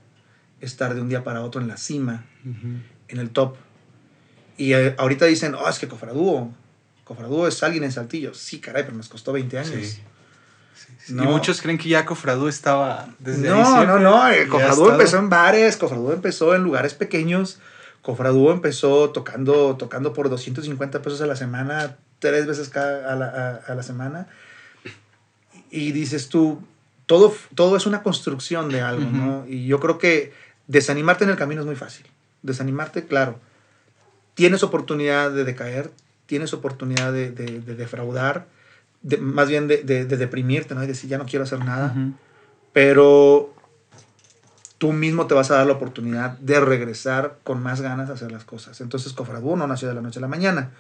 estar 0.60 0.94
de 0.96 1.02
un 1.02 1.10
día 1.10 1.24
para 1.24 1.42
otro 1.42 1.60
en 1.62 1.68
la 1.68 1.78
cima, 1.78 2.26
Ujú. 2.46 2.68
en 3.08 3.18
el 3.20 3.30
top. 3.32 3.56
Y 4.58 4.74
eh, 4.74 4.96
ahorita 4.98 5.26
dicen, 5.26 5.56
oh, 5.56 5.68
es 5.68 5.80
que 5.80 5.88
Cofradúo. 5.88 6.54
Cofradúo 7.04 7.48
es 7.48 7.62
alguien 7.64 7.84
en 7.84 7.92
Saltillo. 7.92 8.34
Sí, 8.34 8.60
caray, 8.60 8.84
pero 8.84 8.96
nos 8.96 9.10
costó 9.10 9.34
20 9.34 9.58
años. 9.58 9.72
Sí. 9.74 9.86
Sí, 10.74 10.94
sí. 11.06 11.14
No. 11.14 11.24
Y 11.24 11.28
muchos 11.28 11.62
creen 11.62 11.78
que 11.78 11.90
ya 11.90 12.06
Cofradú 12.06 12.48
estaba 12.48 13.08
desde 13.20 13.50
ahí 13.50 13.54
No, 13.56 13.64
no, 13.64 13.76
siempre, 13.76 14.04
no. 14.04 14.32
y 14.32 14.36
eh, 14.36 14.42
estado. 14.44 14.92
empezó 14.92 15.18
en 15.18 15.30
bares, 15.30 15.78
Cofradúo 15.78 16.14
empezó 16.14 16.56
en 16.56 16.64
lugares 16.64 16.94
pequeños. 16.94 17.60
Cofradúo 18.02 18.52
empezó 18.52 19.10
tocando, 19.12 19.76
tocando 19.78 20.14
por 20.14 20.30
250 20.30 21.02
pesos 21.02 21.22
a 21.22 21.28
la 21.28 21.36
semana, 21.36 21.98
tres 22.20 22.46
veces 22.48 22.70
cada, 22.70 23.12
a, 23.12 23.16
la, 23.16 23.26
a- 23.26 23.72
a 23.72 23.76
la 23.76 23.84
semana. 23.84 24.28
Y 25.72 25.92
dices 25.94 26.30
tú, 26.30 26.62
todo, 27.06 27.34
todo 27.56 27.78
es 27.78 27.86
una 27.86 28.04
construcción 28.04 28.70
de 28.70 28.82
algo. 28.82 29.10
¿no? 29.10 29.46
Y 29.48 29.66
yo 29.66 29.80
creo 29.80 29.98
que 29.98 30.34
desanimarte 30.68 31.24
en 31.24 31.30
el 31.32 31.38
camino 31.38 31.62
es 31.62 31.68
muy 31.68 31.76
fácil. 31.78 32.06
Desanimarte, 32.44 33.06
claro. 33.08 33.40
Tienes 34.36 34.62
oportunidad 34.64 35.32
de 35.32 35.44
decaer, 35.44 35.92
tienes 36.26 36.54
oportunidad 36.54 37.12
de, 37.14 37.32
de- 37.32 37.60
de 37.62 37.76
defraudar, 37.76 38.48
de- 39.02 39.18
más 39.18 39.48
bien 39.50 39.68
de, 39.68 39.78
de- 39.84 40.06
de 40.06 40.18
deprimirte, 40.18 40.76
¿no? 40.76 40.84
Y 40.84 40.88
decir, 40.88 41.10
ya 41.10 41.18
no 41.18 41.26
quiero 41.26 41.44
hacer 41.44 41.60
nada 41.60 41.94
pero 42.74 43.54
tú 44.78 44.94
mismo 44.94 45.28
te 45.28 45.34
vas 45.34 45.52
a 45.52 45.56
dar 45.58 45.68
la 45.68 45.74
oportunidad 45.74 46.32
de 46.40 46.60
regresar 46.62 47.38
con 47.44 47.62
más 47.62 47.82
ganas 47.82 48.10
a 48.10 48.14
hacer 48.14 48.32
las 48.32 48.46
cosas. 48.46 48.80
Entonces, 48.82 49.12
Cofradúo 49.14 49.56
no 49.58 49.68
nació 49.68 49.88
de 49.90 49.96
la 49.96 50.02
noche 50.02 50.20
a 50.20 50.22
la 50.22 50.28
mañana. 50.28 50.72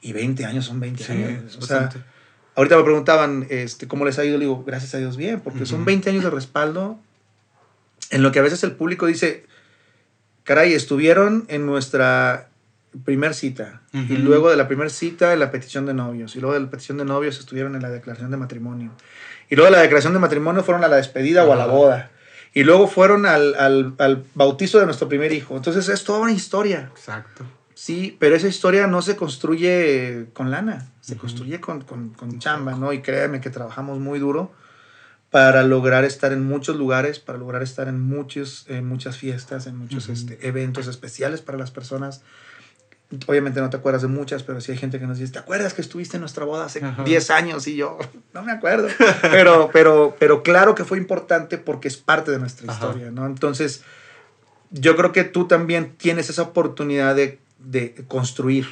Y 0.00 0.12
20 0.12 0.44
años 0.44 0.64
son 0.66 0.78
20 0.80 1.02
Sí, 1.04 1.12
años. 1.12 1.42
es 1.44 1.56
O 1.56 1.62
sea, 1.62 1.80
bastante. 1.80 2.06
Ahorita 2.56 2.76
me 2.76 2.84
preguntaban 2.84 3.46
este, 3.50 3.88
cómo 3.88 4.04
les 4.04 4.18
ha 4.18 4.24
ido. 4.24 4.38
Le 4.38 4.44
digo, 4.44 4.64
gracias 4.64 4.94
a 4.94 4.98
Dios, 4.98 5.16
bien, 5.16 5.40
porque 5.40 5.66
son 5.66 5.80
Ujú. 5.80 5.86
20 5.86 6.10
años 6.10 6.24
de 6.24 6.30
respaldo 6.30 6.98
en 8.10 8.22
lo 8.22 8.32
que 8.32 8.38
a 8.38 8.42
veces 8.42 8.62
el 8.64 8.72
público 8.72 9.06
dice, 9.06 9.46
caray, 10.44 10.72
estuvieron 10.72 11.44
en 11.48 11.66
nuestra 11.66 12.48
primer 13.04 13.34
cita. 13.34 13.82
Y 13.92 14.16
luego 14.16 14.50
de 14.50 14.56
la 14.56 14.66
primera 14.68 14.90
cita 14.90 15.32
en 15.32 15.40
la 15.40 15.50
petición 15.50 15.86
de 15.86 15.94
novios. 15.94 16.36
Y 16.36 16.40
luego 16.40 16.54
de 16.54 16.60
la 16.60 16.70
petición 16.70 16.98
de 16.98 17.04
novios 17.04 17.38
estuvieron 17.38 17.74
en 17.74 17.82
la 17.82 17.90
declaración 17.90 18.30
de 18.30 18.36
matrimonio. 18.36 18.90
Y 19.50 19.56
luego 19.56 19.70
de 19.70 19.76
la 19.76 19.82
declaración 19.82 20.12
de 20.12 20.18
matrimonio 20.18 20.62
fueron 20.62 20.84
a 20.84 20.88
la 20.88 20.96
despedida 20.96 21.44
o 21.44 21.52
a 21.52 21.56
la 21.56 21.66
boda. 21.66 22.10
Y 22.52 22.62
luego 22.62 22.86
fueron 22.86 23.26
al, 23.26 23.54
al, 23.56 23.94
al 23.98 24.24
bautizo 24.34 24.78
de 24.78 24.86
nuestro 24.86 25.08
primer 25.08 25.32
hijo. 25.32 25.56
Entonces 25.56 25.88
es 25.88 26.04
toda 26.04 26.20
una 26.20 26.32
historia. 26.32 26.90
Exacto. 26.92 27.44
Sí, 27.74 28.16
pero 28.20 28.36
esa 28.36 28.48
historia 28.48 28.86
no 28.86 29.02
se 29.02 29.16
construye 29.16 30.26
con 30.32 30.50
lana, 30.50 30.90
se 31.00 31.14
Ujú. 31.14 31.22
construye 31.22 31.60
con, 31.60 31.82
con, 31.82 32.10
con 32.10 32.38
chamba, 32.38 32.76
¿no? 32.76 32.92
Y 32.92 33.02
créeme 33.02 33.40
que 33.40 33.50
trabajamos 33.50 33.98
muy 33.98 34.18
duro 34.18 34.52
para 35.30 35.64
lograr 35.64 36.04
estar 36.04 36.32
en 36.32 36.44
muchos 36.44 36.76
lugares, 36.76 37.18
para 37.18 37.38
lograr 37.38 37.62
estar 37.64 37.88
en, 37.88 38.00
muchos, 38.00 38.66
en 38.68 38.86
muchas 38.86 39.16
fiestas, 39.16 39.66
en 39.66 39.76
muchos 39.76 40.04
Ujú. 40.04 40.12
este, 40.12 40.46
eventos 40.46 40.86
especiales 40.86 41.40
para 41.40 41.58
las 41.58 41.72
personas. 41.72 42.22
Obviamente 43.26 43.60
no 43.60 43.68
te 43.68 43.76
acuerdas 43.76 44.02
de 44.02 44.08
muchas, 44.08 44.44
pero 44.44 44.60
sí 44.60 44.70
hay 44.72 44.78
gente 44.78 45.00
que 45.00 45.06
nos 45.08 45.18
dice, 45.18 45.32
¿te 45.32 45.38
acuerdas 45.40 45.74
que 45.74 45.82
estuviste 45.82 46.16
en 46.16 46.20
nuestra 46.20 46.44
boda 46.44 46.66
hace 46.66 46.84
Ajá. 46.84 47.02
10 47.02 47.30
años? 47.30 47.66
Y 47.66 47.74
yo, 47.74 47.98
no 48.32 48.44
me 48.44 48.52
acuerdo. 48.52 48.86
Pero, 49.22 49.70
pero, 49.72 50.16
pero 50.20 50.44
claro 50.44 50.76
que 50.76 50.84
fue 50.84 50.98
importante 50.98 51.58
porque 51.58 51.88
es 51.88 51.96
parte 51.96 52.30
de 52.30 52.38
nuestra 52.38 52.70
Ajá. 52.70 52.86
historia, 52.86 53.10
¿no? 53.10 53.26
Entonces, 53.26 53.82
yo 54.70 54.96
creo 54.96 55.10
que 55.12 55.24
tú 55.24 55.46
también 55.48 55.96
tienes 55.96 56.30
esa 56.30 56.42
oportunidad 56.42 57.14
de, 57.16 57.40
de 57.64 57.94
construir, 58.08 58.66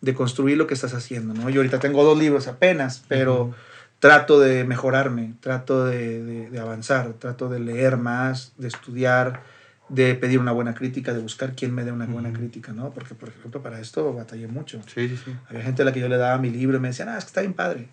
de 0.00 0.14
construir 0.14 0.56
lo 0.56 0.66
que 0.66 0.74
estás 0.74 0.94
haciendo, 0.94 1.34
¿no? 1.34 1.48
Yo 1.50 1.60
ahorita 1.60 1.78
tengo 1.80 2.04
dos 2.04 2.18
libros 2.18 2.46
apenas, 2.48 3.02
pero 3.08 3.54
trato 3.98 4.38
de 4.40 4.64
mejorarme, 4.64 5.34
trato 5.40 5.84
de, 5.86 6.22
de- 6.22 6.50
de 6.50 6.58
avanzar, 6.60 7.14
trato 7.14 7.48
de 7.48 7.60
leer 7.60 7.96
más, 7.96 8.52
de 8.58 8.68
estudiar, 8.68 9.42
de 9.88 10.14
pedir 10.14 10.38
una 10.38 10.52
buena 10.52 10.74
crítica, 10.74 11.12
de 11.14 11.20
buscar 11.20 11.54
quién 11.54 11.74
me 11.74 11.84
dé 11.84 11.92
una 11.92 12.06
buena 12.06 12.32
crítica, 12.32 12.72
¿no? 12.72 12.90
Porque, 12.90 13.14
por 13.14 13.28
ejemplo, 13.30 13.62
para 13.62 13.80
esto 13.80 14.12
batallé 14.12 14.46
mucho. 14.48 14.80
Sí, 14.94 15.08
sí, 15.08 15.16
sí. 15.24 15.34
Había 15.48 15.62
gente 15.62 15.82
a 15.82 15.84
la 15.84 15.92
que 15.92 16.00
yo 16.00 16.08
le 16.08 16.16
daba 16.16 16.36
mi 16.38 16.50
libro 16.50 16.76
y 16.76 16.80
me 16.80 16.88
decían, 16.88 17.08
ah, 17.08 17.18
es 17.18 17.24
que 17.24 17.28
está 17.28 17.40
bien 17.40 17.54
padre. 17.54 17.88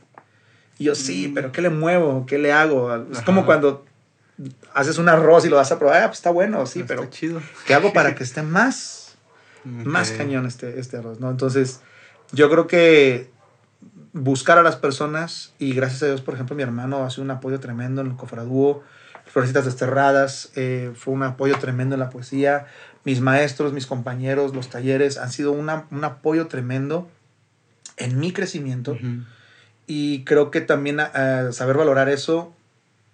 Y 0.78 0.86
yo, 0.86 0.96
sí, 0.96 1.28
Mm. 1.30 1.34
pero 1.34 1.52
¿qué 1.52 1.62
le 1.62 1.70
muevo? 1.70 2.26
¿Qué 2.26 2.38
le 2.40 2.52
hago? 2.52 2.94
Es 3.12 3.18
Ajá. 3.18 3.26
como 3.26 3.46
cuando 3.46 3.86
haces 4.74 4.98
un 4.98 5.08
arroz 5.10 5.46
y 5.46 5.50
lo 5.50 5.58
vas 5.58 5.72
a 5.72 5.78
probar, 5.80 6.02
ah, 6.04 6.08
pues 6.08 6.20
está 6.20 6.32
bueno, 6.32 6.66
sí, 6.66 6.80
Está 6.82 6.96
pero 6.96 7.10
chido. 7.10 7.42
¿qué 7.68 7.74
hago 7.74 7.94
para 7.94 8.16
que 8.16 8.24
esté 8.24 8.42
más, 8.42 9.01
más 9.64 10.12
cañón 10.18 10.46
este, 10.46 10.80
este 10.80 10.98
arroz, 10.98 11.20
¿no? 11.20 11.30
Entonces, 11.30 11.82
yo 12.32 12.50
creo 12.50 12.68
que 12.68 13.30
buscar 14.14 14.58
a 14.58 14.64
las 14.64 14.76
personas 14.76 15.54
y 15.60 15.74
gracias 15.74 16.04
a 16.04 16.06
Dios, 16.08 16.22
por 16.22 16.34
ejemplo, 16.34 16.56
mi 16.56 16.64
hermano 16.64 17.04
hace 17.04 17.22
un 17.22 17.32
apoyo 17.32 17.60
tremendo 17.60 18.02
en 18.02 18.08
el 18.08 18.16
cofradúo, 18.16 18.84
Florecitas 19.26 19.66
Desterradas, 19.66 20.52
eh, 20.56 20.92
fue 20.96 21.14
un 21.14 21.24
apoyo 21.24 21.58
tremendo 21.60 21.96
en 21.96 22.00
la 22.00 22.10
poesía, 22.10 22.66
mis 23.06 23.22
maestros, 23.22 23.72
mis 23.74 23.88
compañeros, 23.88 24.54
los 24.54 24.70
talleres 24.70 25.18
han 25.18 25.32
sido 25.32 25.52
una- 25.54 25.86
un 25.92 26.04
apoyo 26.04 26.48
tremendo 26.48 27.10
en 27.98 28.20
mi 28.20 28.32
crecimiento 28.34 28.98
y 29.88 30.24
creo 30.26 30.52
que 30.52 30.62
también 30.62 31.00
ah, 31.00 31.50
saber 31.52 31.78
valorar 31.78 32.10
eso, 32.10 32.54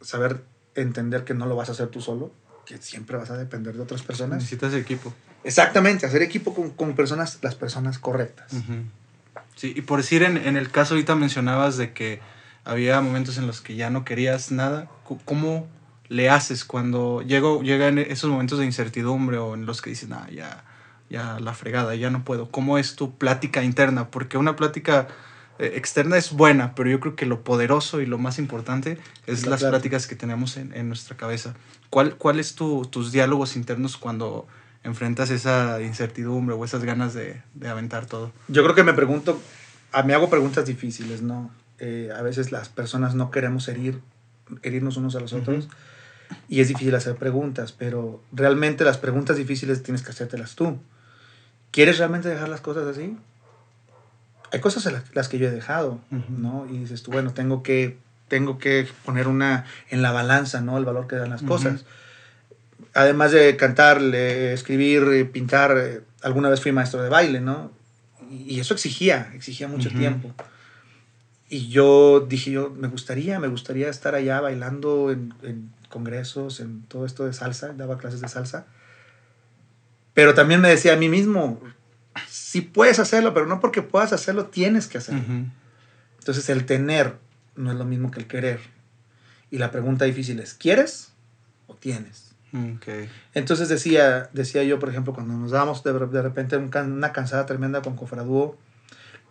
saber 0.01 0.41
entender 0.75 1.23
que 1.23 1.33
no 1.33 1.45
lo 1.45 1.55
vas 1.55 1.69
a 1.69 1.71
hacer 1.73 1.87
tú 1.87 2.01
solo, 2.01 2.31
que 2.65 2.77
siempre 2.77 3.17
vas 3.17 3.29
a 3.29 3.37
depender 3.37 3.75
de 3.75 3.81
otras 3.81 4.01
personas. 4.01 4.37
Necesitas 4.39 4.73
equipo. 4.73 5.13
Exactamente, 5.47 6.05
hacer 6.05 6.21
equipo 6.21 6.53
con, 6.53 6.69
con 6.71 6.93
personas, 6.93 7.39
las 7.41 7.55
personas 7.55 7.97
correctas. 7.99 8.51
Sí, 9.55 9.73
y 9.75 9.81
por 9.81 9.99
decir, 9.99 10.21
en, 10.23 10.37
en 10.37 10.57
el 10.57 10.69
caso 10.69 10.93
ahorita 10.93 11.15
mencionabas 11.15 11.77
de 11.77 11.93
que 11.93 12.19
había 12.65 12.99
momentos 13.01 13.37
en 13.37 13.47
los 13.47 13.61
que 13.61 13.75
ya 13.75 13.89
no 13.89 14.03
querías 14.03 14.51
nada. 14.51 14.87
¿Cómo 15.25 15.67
le 16.09 16.29
haces 16.29 16.65
cuando 16.65 17.21
llego, 17.21 17.61
llegan 17.63 17.97
esos 17.97 18.29
momentos 18.29 18.59
de 18.59 18.65
incertidumbre 18.65 19.37
o 19.37 19.53
en 19.55 19.65
los 19.65 19.81
que 19.81 19.89
dices, 19.89 20.09
nah, 20.09 20.27
ya, 20.29 20.63
ya 21.09 21.39
la 21.39 21.53
fregada, 21.53 21.95
ya 21.95 22.09
no 22.09 22.23
puedo? 22.25 22.51
¿Cómo 22.51 22.77
es 22.77 22.95
tu 22.95 23.15
plática 23.17 23.63
interna? 23.63 24.09
Porque 24.11 24.37
una 24.37 24.55
plática 24.57 25.07
eh, 25.59 25.71
externa 25.75 26.17
es 26.17 26.33
buena, 26.33 26.75
pero 26.75 26.89
yo 26.89 26.99
creo 26.99 27.15
que 27.15 27.25
lo 27.25 27.41
poderoso 27.43 28.01
y 28.01 28.05
lo 28.05 28.17
más 28.17 28.37
importante 28.37 28.99
es 29.25 29.45
La 29.45 29.51
las 29.51 29.61
plática. 29.61 29.69
pláticas 29.69 30.07
que 30.07 30.15
tenemos 30.17 30.57
en, 30.57 30.73
en 30.75 30.89
nuestra 30.89 31.15
cabeza. 31.15 31.53
¿Cuál, 31.89 32.15
cuál 32.17 32.39
es 32.39 32.53
tu, 32.55 32.85
tus 32.85 33.11
diálogos 33.13 33.55
internos 33.55 33.95
cuando 33.97 34.45
enfrentas 34.87 35.29
esa 35.29 35.81
incertidumbre 35.81 36.55
o 36.55 36.65
esas 36.65 36.83
ganas 36.83 37.13
de, 37.13 37.41
de 37.53 37.67
aventar 37.67 38.05
todo? 38.05 38.31
Yo 38.47 38.63
creo 38.63 38.75
que 38.75 38.83
me 38.83 38.93
pregunto, 38.93 39.39
a 39.91 40.03
mí 40.03 40.13
hago 40.13 40.29
preguntas 40.29 40.65
difíciles, 40.65 41.21
¿no? 41.21 41.51
Eh, 41.79 42.09
a 42.15 42.21
veces 42.21 42.51
las 42.51 42.69
personas 42.69 43.13
no 43.13 43.29
queremos 43.29 43.67
herir, 43.67 44.01
herirnos 44.63 44.97
unos 44.97 45.15
a 45.15 45.19
los 45.19 45.33
otros 45.33 45.67
y 46.49 46.61
es 46.61 46.69
difícil 46.69 46.95
hacer 46.95 47.15
preguntas, 47.15 47.71
pero 47.71 48.23
realmente 48.31 48.83
las 48.83 48.97
preguntas 48.97 49.37
difíciles 49.37 49.83
tienes 49.83 50.01
que 50.01 50.11
hacértelas 50.11 50.55
tú. 50.55 50.79
¿Quieres 51.71 51.99
realmente 51.99 52.29
dejar 52.29 52.49
las 52.49 52.61
cosas 52.61 52.87
así? 52.87 53.17
Hay 54.51 54.61
cosas 54.61 54.91
las, 55.13 55.27
que 55.27 55.37
yo 55.37 55.47
he 55.47 55.51
dejado. 55.51 55.99
¿no? 56.29 56.65
Y 56.67 56.79
dices 56.79 57.03
tú, 57.03 57.11
bueno, 57.11 57.33
tengo 57.33 57.61
que, 57.61 57.97
tengo 58.27 58.57
que 58.57 58.87
poner 59.05 59.27
una 59.27 59.65
en 59.89 60.01
la 60.01 60.11
balanza, 60.11 60.61
¿no? 60.61 60.77
El 60.77 60.85
valor 60.85 61.07
que 61.07 61.17
dan 61.17 61.29
las 61.29 61.41
Ujú. 61.41 61.49
cosas. 61.49 61.85
Además 62.97 63.31
de 63.31 63.55
cantar, 63.57 64.01
escribir, 64.01 65.29
pintar, 65.31 65.77
eh, 65.77 66.01
alguna 66.23 66.49
vez 66.49 66.61
fui 66.61 66.71
maestro 66.71 67.03
de 67.03 67.09
baile, 67.09 67.39
¿no? 67.39 67.71
Y 68.27 68.59
eso 68.59 68.73
exigía, 68.73 69.29
exigía 69.35 69.67
mucho 69.67 69.91
tiempo. 69.91 70.33
Y 71.47 71.69
yo 71.69 72.21
dije, 72.21 72.49
yo 72.49 72.71
me 72.71 72.87
gustaría, 72.87 73.39
me 73.39 73.49
gustaría 73.49 73.87
estar 73.89 74.15
allá 74.15 74.41
bailando 74.41 75.11
en, 75.11 75.31
en 75.43 75.71
congresos, 75.89 76.59
en 76.59 76.81
todo 76.87 77.05
esto 77.05 77.23
de 77.27 77.33
salsa, 77.33 77.71
daba 77.73 77.99
clases 77.99 78.19
de 78.19 78.29
salsa. 78.29 78.65
Pero 80.15 80.33
también 80.33 80.59
me 80.59 80.69
decía 80.69 80.93
a 80.93 80.97
mí 80.97 81.07
mismo, 81.07 81.61
sí 82.27 82.61
puedes 82.61 82.97
hacerlo, 82.97 83.31
pero 83.31 83.45
no 83.45 83.59
porque 83.59 83.83
puedas 83.83 84.11
hacerlo, 84.11 84.47
tienes 84.47 84.87
que 84.87 84.97
hacerlo. 84.97 85.21
Entonces 86.17 86.49
el 86.49 86.65
tener 86.65 87.17
no 87.55 87.71
es 87.71 87.77
lo 87.77 87.85
mismo 87.85 88.09
que 88.09 88.21
el 88.21 88.25
querer. 88.25 88.59
Y 89.51 89.59
la 89.59 89.69
pregunta 89.69 90.05
difícil 90.05 90.39
es, 90.39 90.55
¿quieres 90.55 91.11
o 91.67 91.75
tienes? 91.75 92.26
Ok. 92.75 92.87
Entonces 93.33 93.69
decía, 93.69 94.29
decía 94.33 94.63
yo, 94.63 94.79
por 94.79 94.89
ejemplo, 94.89 95.13
cuando 95.13 95.33
nos 95.33 95.51
dábamos 95.51 95.83
de, 95.83 95.93
de 95.93 96.21
repente 96.21 96.57
un 96.57 96.69
can- 96.69 96.91
una 96.93 97.11
cansada 97.13 97.45
tremenda 97.45 97.81
con 97.81 97.95
Cofradúo, 97.95 98.57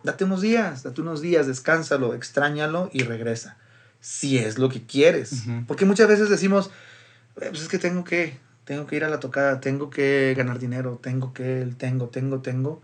date 0.03 0.23
unos 0.23 0.41
días, 0.41 0.83
date 0.83 1.01
unos 1.01 1.21
días, 1.21 1.47
descánsalo, 1.47 2.13
extrañalo 2.13 2.89
y 2.93 3.03
regresa. 3.03 3.57
Si 3.99 4.37
es 4.37 4.57
lo 4.59 4.69
que 4.69 4.83
quieres. 4.85 5.43
Porque 5.67 5.85
muchas 5.85 6.07
veces 6.07 6.29
decimos, 6.29 6.69
"Eh, 7.41 7.47
pues 7.49 7.61
es 7.63 7.67
que 7.67 7.79
tengo 7.79 8.03
que, 8.03 8.37
tengo 8.63 8.85
que 8.85 8.95
ir 8.95 9.03
a 9.03 9.09
la 9.09 9.19
tocada, 9.19 9.59
tengo 9.59 9.89
que 9.89 10.33
ganar 10.37 10.59
dinero, 10.59 10.99
tengo 11.01 11.33
que, 11.33 11.67
tengo, 11.77 12.09
tengo, 12.09 12.41
tengo. 12.41 12.81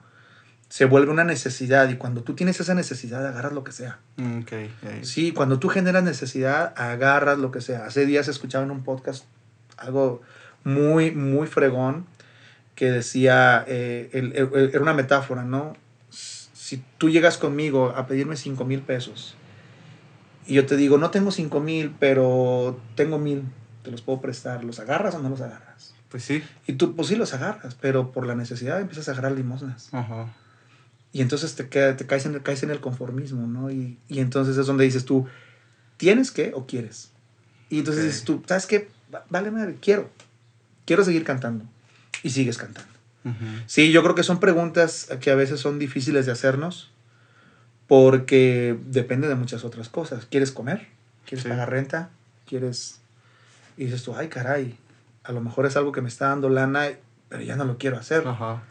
Se 0.69 0.85
vuelve 0.85 1.11
una 1.11 1.23
necesidad 1.23 1.87
y 1.89 1.97
cuando 1.97 2.23
tú 2.23 2.33
tienes 2.33 2.59
esa 2.59 2.73
necesidad, 2.73 3.25
agarras 3.27 3.53
lo 3.53 3.63
que 3.63 3.71
sea. 3.71 3.99
Ok. 4.17 4.51
ok. 4.81 5.03
Sí, 5.03 5.31
cuando 5.31 5.59
tú 5.59 5.69
generas 5.69 6.03
necesidad, 6.03 6.73
agarras 6.75 7.37
lo 7.37 7.51
que 7.51 7.61
sea. 7.61 7.85
Hace 7.85 8.07
días 8.07 8.27
escuchaba 8.27 8.63
en 8.65 8.71
un 8.71 8.83
podcast 8.83 9.25
algo 9.77 10.21
muy, 10.63 11.11
muy 11.11 11.47
fregón 11.47 12.05
que 12.75 12.91
decía, 12.91 13.63
eh, 13.67 14.09
el- 14.13 14.33
el- 14.35 14.69
era 14.71 14.81
una 14.81 14.93
metáfora, 14.93 15.43
¿no? 15.43 15.75
Si 16.09 16.81
tú 16.97 17.09
llegas 17.09 17.37
conmigo 17.37 17.93
a 17.95 18.07
pedirme 18.07 18.35
5 18.35 18.65
mil 18.65 18.81
pesos 18.81 19.35
y 20.47 20.55
yo 20.55 20.65
te 20.65 20.75
digo, 20.75 20.97
no 20.97 21.11
tengo 21.11 21.31
5 21.31 21.59
mil, 21.59 21.93
pero 21.99 22.79
tengo 22.95 23.19
mil, 23.19 23.43
te 23.83 23.91
los 23.91 24.01
puedo 24.01 24.21
prestar, 24.21 24.63
¿los 24.63 24.79
agarras 24.79 25.15
o 25.15 25.19
no 25.19 25.29
los 25.29 25.41
agarras? 25.41 25.93
Pues 26.09 26.23
sí. 26.23 26.43
Y 26.67 26.73
tú, 26.73 26.95
pues 26.95 27.07
sí, 27.09 27.15
los 27.15 27.33
agarras, 27.33 27.75
pero 27.75 28.11
por 28.11 28.25
la 28.25 28.35
necesidad 28.35 28.79
empiezas 28.79 29.07
a 29.09 29.11
agarrar 29.11 29.33
limosnas. 29.33 29.89
Ajá. 29.91 30.33
Y 31.11 31.21
entonces 31.21 31.55
te, 31.55 31.69
queda, 31.69 31.95
te 31.95 32.07
caes, 32.07 32.25
en 32.25 32.33
el, 32.35 32.41
caes 32.41 32.63
en 32.63 32.71
el 32.71 32.79
conformismo, 32.79 33.45
¿no? 33.45 33.69
Y, 33.71 33.99
y 34.07 34.19
entonces 34.19 34.57
es 34.57 34.65
donde 34.65 34.83
dices 34.83 35.05
tú, 35.05 35.27
¿tienes 35.97 36.31
que 36.31 36.51
o 36.55 36.65
quieres? 36.65 37.11
Y 37.69 37.79
entonces 37.79 38.03
Ok. 38.03 38.07
dices 38.09 38.23
tú, 38.23 38.43
¿sabes 38.47 38.65
qué? 38.65 38.89
Va- 39.13 39.25
Vale, 39.29 39.51
madre, 39.51 39.77
quiero. 39.79 40.09
Quiero 40.85 41.03
seguir 41.03 41.23
cantando. 41.23 41.65
Y 42.23 42.29
sigues 42.31 42.57
cantando. 42.57 42.91
Sí, 43.67 43.91
yo 43.93 44.03
creo 44.03 44.15
que 44.15 44.23
son 44.23 44.39
preguntas 44.41 45.07
que 45.21 45.31
a 45.31 45.35
veces 45.35 45.59
son 45.61 45.79
difíciles 45.79 46.25
de 46.25 46.33
hacernos 46.33 46.91
porque 47.87 48.77
depende 48.87 49.27
de 49.27 49.35
muchas 49.35 49.63
otras 49.63 49.89
cosas. 49.89 50.25
¿Quieres 50.29 50.51
comer? 50.51 50.87
¿Quieres 51.25 51.43
Sí. 51.43 51.49
pagar 51.49 51.69
renta? 51.69 52.09
¿Quieres...? 52.47 52.99
Y 53.77 53.85
dices 53.85 54.03
tú, 54.03 54.15
ay, 54.15 54.27
caray, 54.27 54.77
a 55.23 55.31
lo 55.31 55.41
mejor 55.41 55.65
es 55.65 55.75
algo 55.77 55.91
que 55.91 56.01
me 56.01 56.09
está 56.09 56.27
dando 56.27 56.49
lana, 56.49 56.89
pero 57.29 57.43
ya 57.43 57.55
no 57.55 57.65
lo 57.65 57.77
quiero 57.77 57.97
hacer 57.97 58.27
Ajá. 58.27 58.61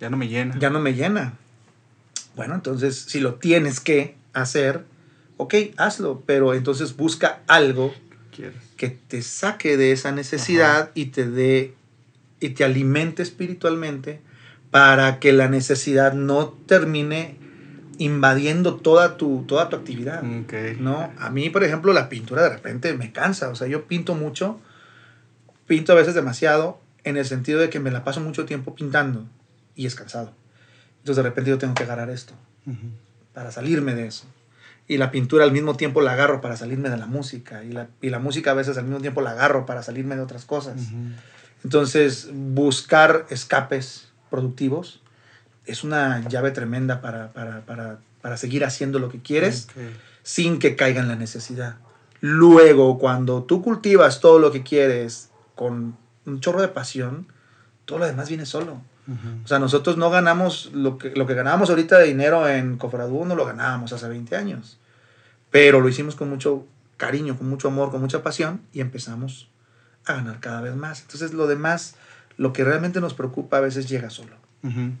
Ya 0.00 0.08
no 0.10 0.16
me 0.16 0.28
llena. 0.28 0.58
ya 0.58 0.70
no 0.70 0.80
me 0.80 0.94
llena. 0.94 1.34
Bueno, 2.36 2.54
entonces 2.54 2.96
si 2.96 3.20
lo 3.20 3.34
tienes 3.34 3.80
que 3.80 4.16
hacer, 4.32 4.84
ok, 5.36 5.54
hazlo, 5.76 6.22
pero 6.24 6.54
entonces 6.54 6.96
busca 6.96 7.40
algo 7.48 7.92
¿Quieres? 8.34 8.54
Que 8.80 8.88
te 8.88 9.20
saque 9.20 9.76
de 9.76 9.92
esa 9.92 10.10
necesidad 10.10 10.90
y 10.94 11.06
te 11.06 11.28
dé 11.28 11.74
y 12.40 12.48
te 12.48 12.64
alimente 12.64 13.22
espiritualmente 13.22 14.22
para 14.70 15.18
que 15.18 15.34
la 15.34 15.48
necesidad 15.48 16.14
no 16.14 16.48
termine 16.48 17.36
invadiendo 17.98 18.76
toda 18.76 19.18
tu, 19.18 19.44
toda 19.46 19.68
tu 19.68 19.76
actividad. 19.76 20.22
¿no? 20.22 21.12
A 21.18 21.28
mí, 21.28 21.50
por 21.50 21.62
ejemplo, 21.62 21.92
la 21.92 22.08
pintura 22.08 22.42
de 22.42 22.48
repente 22.48 22.94
me 22.94 23.12
cansa. 23.12 23.50
O 23.50 23.54
sea, 23.54 23.66
yo 23.66 23.84
pinto 23.84 24.14
mucho, 24.14 24.58
pinto 25.66 25.92
a 25.92 25.96
veces 25.96 26.14
demasiado, 26.14 26.80
en 27.04 27.18
el 27.18 27.26
sentido 27.26 27.60
de 27.60 27.68
que 27.68 27.80
me 27.80 27.90
la 27.90 28.02
paso 28.02 28.22
mucho 28.22 28.46
tiempo 28.46 28.74
pintando 28.74 29.26
y 29.76 29.84
es 29.84 29.94
cansado. 29.94 30.32
Entonces, 31.00 31.22
de 31.22 31.28
repente 31.28 31.50
yo 31.50 31.58
tengo 31.58 31.74
que 31.74 31.82
agarrar 31.82 32.08
esto 32.08 32.32
para 33.34 33.50
salirme 33.52 33.94
de 33.94 34.06
eso. 34.06 34.24
Y 34.90 34.98
la 34.98 35.12
pintura 35.12 35.44
al 35.44 35.52
mismo 35.52 35.76
tiempo 35.76 36.00
la 36.00 36.14
agarro 36.14 36.40
para 36.40 36.56
salirme 36.56 36.90
de 36.90 36.96
la 36.96 37.06
música. 37.06 37.62
Y 37.62 37.70
la, 37.70 37.86
y 38.02 38.10
la 38.10 38.18
música 38.18 38.50
a 38.50 38.54
veces 38.54 38.76
al 38.76 38.82
mismo 38.86 39.00
tiempo 39.00 39.20
la 39.20 39.30
agarro 39.30 39.64
para 39.64 39.84
salirme 39.84 40.16
de 40.16 40.22
otras 40.22 40.44
cosas. 40.44 40.74
Ujú. 40.80 40.96
Entonces, 41.62 42.28
buscar 42.32 43.24
escapes 43.30 44.08
productivos 44.30 45.00
es 45.64 45.84
una 45.84 46.28
llave 46.28 46.50
tremenda 46.50 47.00
para, 47.00 47.32
para, 47.32 47.60
para, 47.60 47.98
para 48.20 48.36
seguir 48.36 48.64
haciendo 48.64 48.98
lo 48.98 49.10
que 49.10 49.20
quieres 49.22 49.68
Ok. 49.70 49.92
sin 50.24 50.58
que 50.58 50.74
caiga 50.74 51.00
en 51.00 51.06
la 51.06 51.14
necesidad. 51.14 51.76
Luego, 52.20 52.98
cuando 52.98 53.44
tú 53.44 53.62
cultivas 53.62 54.18
todo 54.18 54.40
lo 54.40 54.50
que 54.50 54.64
quieres 54.64 55.30
con 55.54 55.96
un 56.26 56.40
chorro 56.40 56.62
de 56.62 56.68
pasión, 56.68 57.28
todo 57.84 58.00
lo 58.00 58.06
demás 58.06 58.28
viene 58.28 58.44
solo. 58.44 58.82
Ujú. 59.06 59.44
O 59.44 59.46
sea, 59.46 59.60
nosotros 59.60 59.96
no 59.96 60.10
ganamos 60.10 60.70
lo 60.74 60.98
que, 60.98 61.10
lo 61.10 61.28
que 61.28 61.34
ganábamos 61.34 61.70
ahorita 61.70 61.96
de 61.98 62.06
dinero 62.06 62.48
en 62.48 62.76
Cofradú, 62.76 63.24
no 63.24 63.36
lo 63.36 63.46
ganábamos 63.46 63.92
hace 63.92 64.08
20 64.08 64.34
años. 64.34 64.78
Pero 65.50 65.80
lo 65.80 65.88
hicimos 65.88 66.14
con 66.14 66.28
mucho 66.28 66.66
cariño, 66.96 67.36
con 67.36 67.48
mucho 67.48 67.68
amor, 67.68 67.90
con 67.90 68.00
mucha 68.00 68.22
pasión 68.22 68.60
y 68.72 68.80
empezamos 68.80 69.48
a 70.06 70.14
ganar 70.14 70.40
cada 70.40 70.60
vez 70.60 70.74
más. 70.76 71.00
Entonces, 71.02 71.32
lo 71.32 71.46
demás, 71.46 71.96
lo 72.36 72.52
que 72.52 72.64
realmente 72.64 73.00
nos 73.00 73.14
preocupa 73.14 73.56
a 73.56 73.60
veces 73.60 73.88
llega 73.88 74.10
solo. 74.10 74.36
Ujú. 74.62 74.92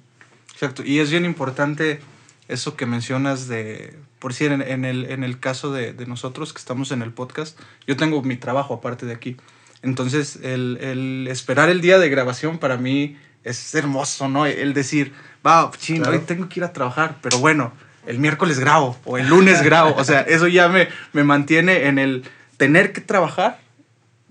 Exacto. 0.52 0.82
Y 0.84 0.98
es 0.98 1.10
bien 1.10 1.24
importante 1.24 2.00
eso 2.48 2.76
que 2.76 2.84
mencionas 2.86 3.46
de, 3.48 3.96
por 4.18 4.32
decir, 4.32 4.50
en, 4.52 4.60
en 4.62 4.84
el, 4.84 5.04
en 5.10 5.22
el 5.24 5.38
caso 5.38 5.72
de, 5.72 5.92
de 5.92 6.06
nosotros 6.06 6.52
que 6.52 6.58
estamos 6.58 6.90
en 6.90 7.02
el 7.02 7.12
podcast, 7.12 7.58
yo 7.86 7.96
tengo 7.96 8.20
mi 8.22 8.36
trabajo 8.36 8.74
aparte 8.74 9.06
de 9.06 9.12
aquí. 9.12 9.36
Entonces, 9.82 10.36
el, 10.42 10.78
el 10.80 11.28
esperar 11.30 11.68
el 11.70 11.80
día 11.80 11.98
de 11.98 12.10
grabación 12.10 12.58
para 12.58 12.76
mí 12.76 13.16
es 13.44 13.74
hermoso, 13.74 14.28
¿no? 14.28 14.44
El 14.46 14.74
decir, 14.74 15.12
va, 15.46 15.70
ching, 15.78 15.98
Claro. 16.02 16.12
hoy 16.18 16.24
tengo 16.26 16.48
que 16.48 16.60
ir 16.60 16.64
a 16.64 16.72
trabajar, 16.72 17.18
pero 17.22 17.38
bueno, 17.38 17.72
el 18.06 18.18
miércoles 18.18 18.58
grabo 18.58 18.96
o 19.04 19.18
el 19.18 19.28
lunes 19.28 19.62
grabo. 19.64 19.94
O 19.96 20.04
sea, 20.04 20.20
eso 20.20 20.46
ya 20.48 20.68
me, 20.68 20.88
me 21.12 21.24
mantiene 21.24 21.86
en 21.86 21.98
el 21.98 22.24
tener 22.56 22.92
que 22.92 23.00
trabajar. 23.00 23.58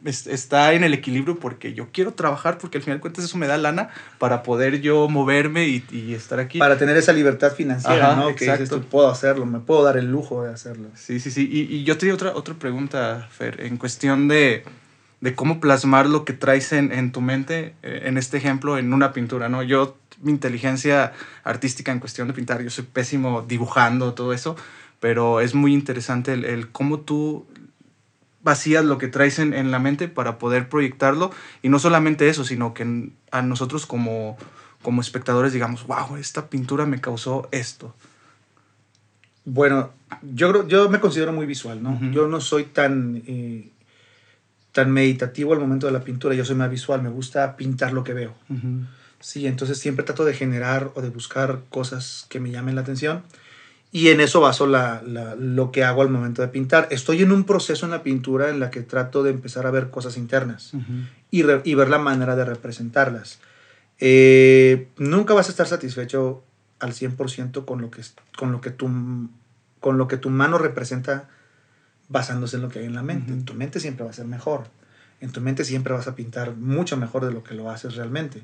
es- 0.05 0.27
Está 0.27 0.73
en 0.73 0.83
el 0.83 0.93
equilibrio 0.93 1.39
porque 1.39 1.73
yo 1.73 1.87
quiero 1.91 2.13
trabajar 2.13 2.57
porque 2.57 2.77
al 2.77 2.83
final 2.83 2.97
de 2.97 3.01
cuentas 3.01 3.25
eso 3.25 3.37
me 3.37 3.47
da 3.47 3.57
lana 3.57 3.89
para 4.17 4.43
poder 4.43 4.79
yo 4.81 5.09
moverme 5.09 5.67
y, 5.67 5.83
y 5.91 6.13
estar 6.13 6.39
aquí. 6.39 6.57
Para 6.59 6.77
tener 6.77 6.95
esa 6.97 7.11
libertad 7.13 7.53
financiera, 7.53 8.13
Ajá, 8.13 8.15
¿no? 8.21 8.27
Que 8.35 8.45
dices 8.45 8.61
exacto. 8.61 8.81
puedo 8.89 9.09
hacerlo, 9.09 9.45
me 9.45 9.59
puedo 9.59 9.83
dar 9.83 9.97
el 9.97 10.05
lujo 10.09 10.43
de 10.43 10.53
hacerlo. 10.53 10.87
Sí, 10.95 11.19
sí, 11.19 11.31
sí. 11.31 11.49
Y, 11.51 11.75
y 11.75 11.83
yo 11.83 11.97
tenía 11.97 12.13
otra, 12.15 12.31
otra 12.33 12.53
pregunta, 12.55 13.27
Fer, 13.31 13.61
en 13.61 13.75
cuestión 13.77 14.27
de, 14.29 14.63
de 15.21 15.35
cómo 15.35 15.59
plasmar 15.59 16.07
lo 16.07 16.23
que 16.25 16.33
traes 16.33 16.71
en, 16.71 16.91
en 16.91 17.11
tu 17.11 17.19
mente, 17.21 17.73
eh, 17.83 18.03
en 18.05 18.17
este 18.17 18.37
ejemplo, 18.37 18.77
en 18.77 18.93
una 18.93 19.11
pintura, 19.11 19.49
¿no? 19.49 19.63
Yo, 19.63 19.97
mi 20.21 20.31
inteligencia 20.31 21.11
artística 21.43 21.91
en 21.91 21.99
cuestión 21.99 22.27
de 22.27 22.33
pintar, 22.33 22.61
yo 22.61 22.69
soy 22.69 22.85
pésimo 22.85 23.41
dibujando, 23.41 24.13
todo 24.13 24.31
eso, 24.33 24.55
pero 24.99 25.41
es 25.41 25.53
muy 25.55 25.73
interesante 25.73 26.33
el, 26.33 26.45
el 26.45 26.69
cómo 26.69 26.99
tú 27.01 27.45
vacías 28.41 28.85
lo 28.85 28.97
que 28.97 29.09
traes 29.09 29.39
en, 29.39 29.53
en 29.53 29.71
la 29.71 29.79
mente 29.79 30.07
para 30.07 30.37
poder 30.39 30.69
proyectarlo. 30.69 31.31
Y 31.61 31.67
no 31.69 31.79
solamente 31.79 32.29
eso, 32.29 32.45
sino 32.45 32.73
que 32.73 33.09
a 33.31 33.41
nosotros 33.41 33.85
como, 33.85 34.37
como 34.81 35.01
espectadores 35.01 35.51
digamos, 35.51 35.85
wow, 35.87 36.15
esta 36.15 36.49
pintura 36.49 36.85
me 36.85 37.01
causó 37.01 37.49
esto. 37.51 37.93
Bueno, 39.45 39.91
yo, 40.21 40.51
creo- 40.51 40.67
yo 40.67 40.89
me 40.89 40.99
considero 40.99 41.33
muy 41.33 41.45
visual, 41.45 41.81
¿no? 41.81 41.97
Yo 42.13 42.27
no 42.27 42.39
soy 42.41 42.65
tan, 42.65 43.23
eh, 43.27 43.69
tan 44.71 44.91
meditativo 44.91 45.53
al 45.53 45.59
momento 45.59 45.87
de 45.87 45.93
la 45.93 46.01
pintura, 46.03 46.35
yo 46.35 46.45
soy 46.45 46.55
más 46.55 46.69
visual, 46.69 47.01
me 47.01 47.09
gusta 47.09 47.55
pintar 47.57 47.93
lo 47.93 48.03
que 48.03 48.13
veo. 48.13 48.33
Sí, 49.19 49.47
entonces 49.47 49.77
siempre 49.79 50.05
trato 50.05 50.23
de 50.25 50.33
generar 50.33 50.91
o 50.95 51.01
de 51.01 51.09
buscar 51.09 51.61
cosas 51.69 52.25
que 52.29 52.39
me 52.39 52.51
llamen 52.51 52.75
la 52.75 52.81
atención 52.81 53.23
Y 53.91 54.09
en 54.09 54.21
eso 54.21 54.39
baso 54.39 54.67
la, 54.67 55.01
la- 55.05 55.35
lo 55.35 55.71
que 55.71 55.83
hago 55.83 56.03
al 56.03 56.09
momento 56.09 56.43
de 56.43 56.47
pintar. 56.49 56.87
Estoy 56.91 57.23
en 57.23 57.31
un 57.31 57.43
proceso 57.43 57.85
en 57.85 57.91
la 57.91 58.03
pintura 58.03 58.49
en 58.49 58.59
la 58.59 58.69
que 58.69 58.81
trato 58.83 59.23
de 59.23 59.31
empezar 59.31 59.65
a 59.65 59.71
ver 59.71 59.89
cosas 59.89 60.15
internas 60.15 60.73
y, 61.31 61.41
re- 61.41 61.61
y 61.63 61.73
ver 61.73 61.89
la 61.89 61.97
manera 61.97 62.35
de 62.35 62.45
representarlas. 62.45 63.39
Eh, 63.99 64.87
nunca 64.97 65.33
vas 65.33 65.47
a 65.47 65.51
estar 65.51 65.67
satisfecho 65.67 66.43
al 66.79 66.93
100% 66.93 67.65
con 67.65 67.81
lo, 67.81 67.89
que, 67.91 68.01
con, 68.37 68.51
lo 68.51 68.61
que 68.61 68.69
tu, 68.69 68.87
con 69.79 69.97
lo 69.97 70.07
que 70.07 70.17
tu 70.17 70.29
mano 70.29 70.57
representa 70.59 71.27
basándose 72.09 72.57
en 72.57 72.63
lo 72.63 72.69
que 72.69 72.79
hay 72.79 72.85
en 72.85 72.95
la 72.95 73.03
mente. 73.03 73.31
Ujú. 73.31 73.43
Tu 73.43 73.53
mente 73.53 73.79
siempre 73.79 74.03
va 74.03 74.09
a 74.11 74.13
ser 74.13 74.25
mejor. 74.25 74.67
En 75.21 75.31
tu 75.31 75.41
mente 75.41 75.63
siempre 75.63 75.93
vas 75.93 76.07
a 76.07 76.15
pintar 76.15 76.55
mucho 76.55 76.97
mejor 76.97 77.25
de 77.25 77.31
lo 77.31 77.43
que 77.43 77.53
lo 77.53 77.69
haces 77.69 77.95
realmente. 77.95 78.43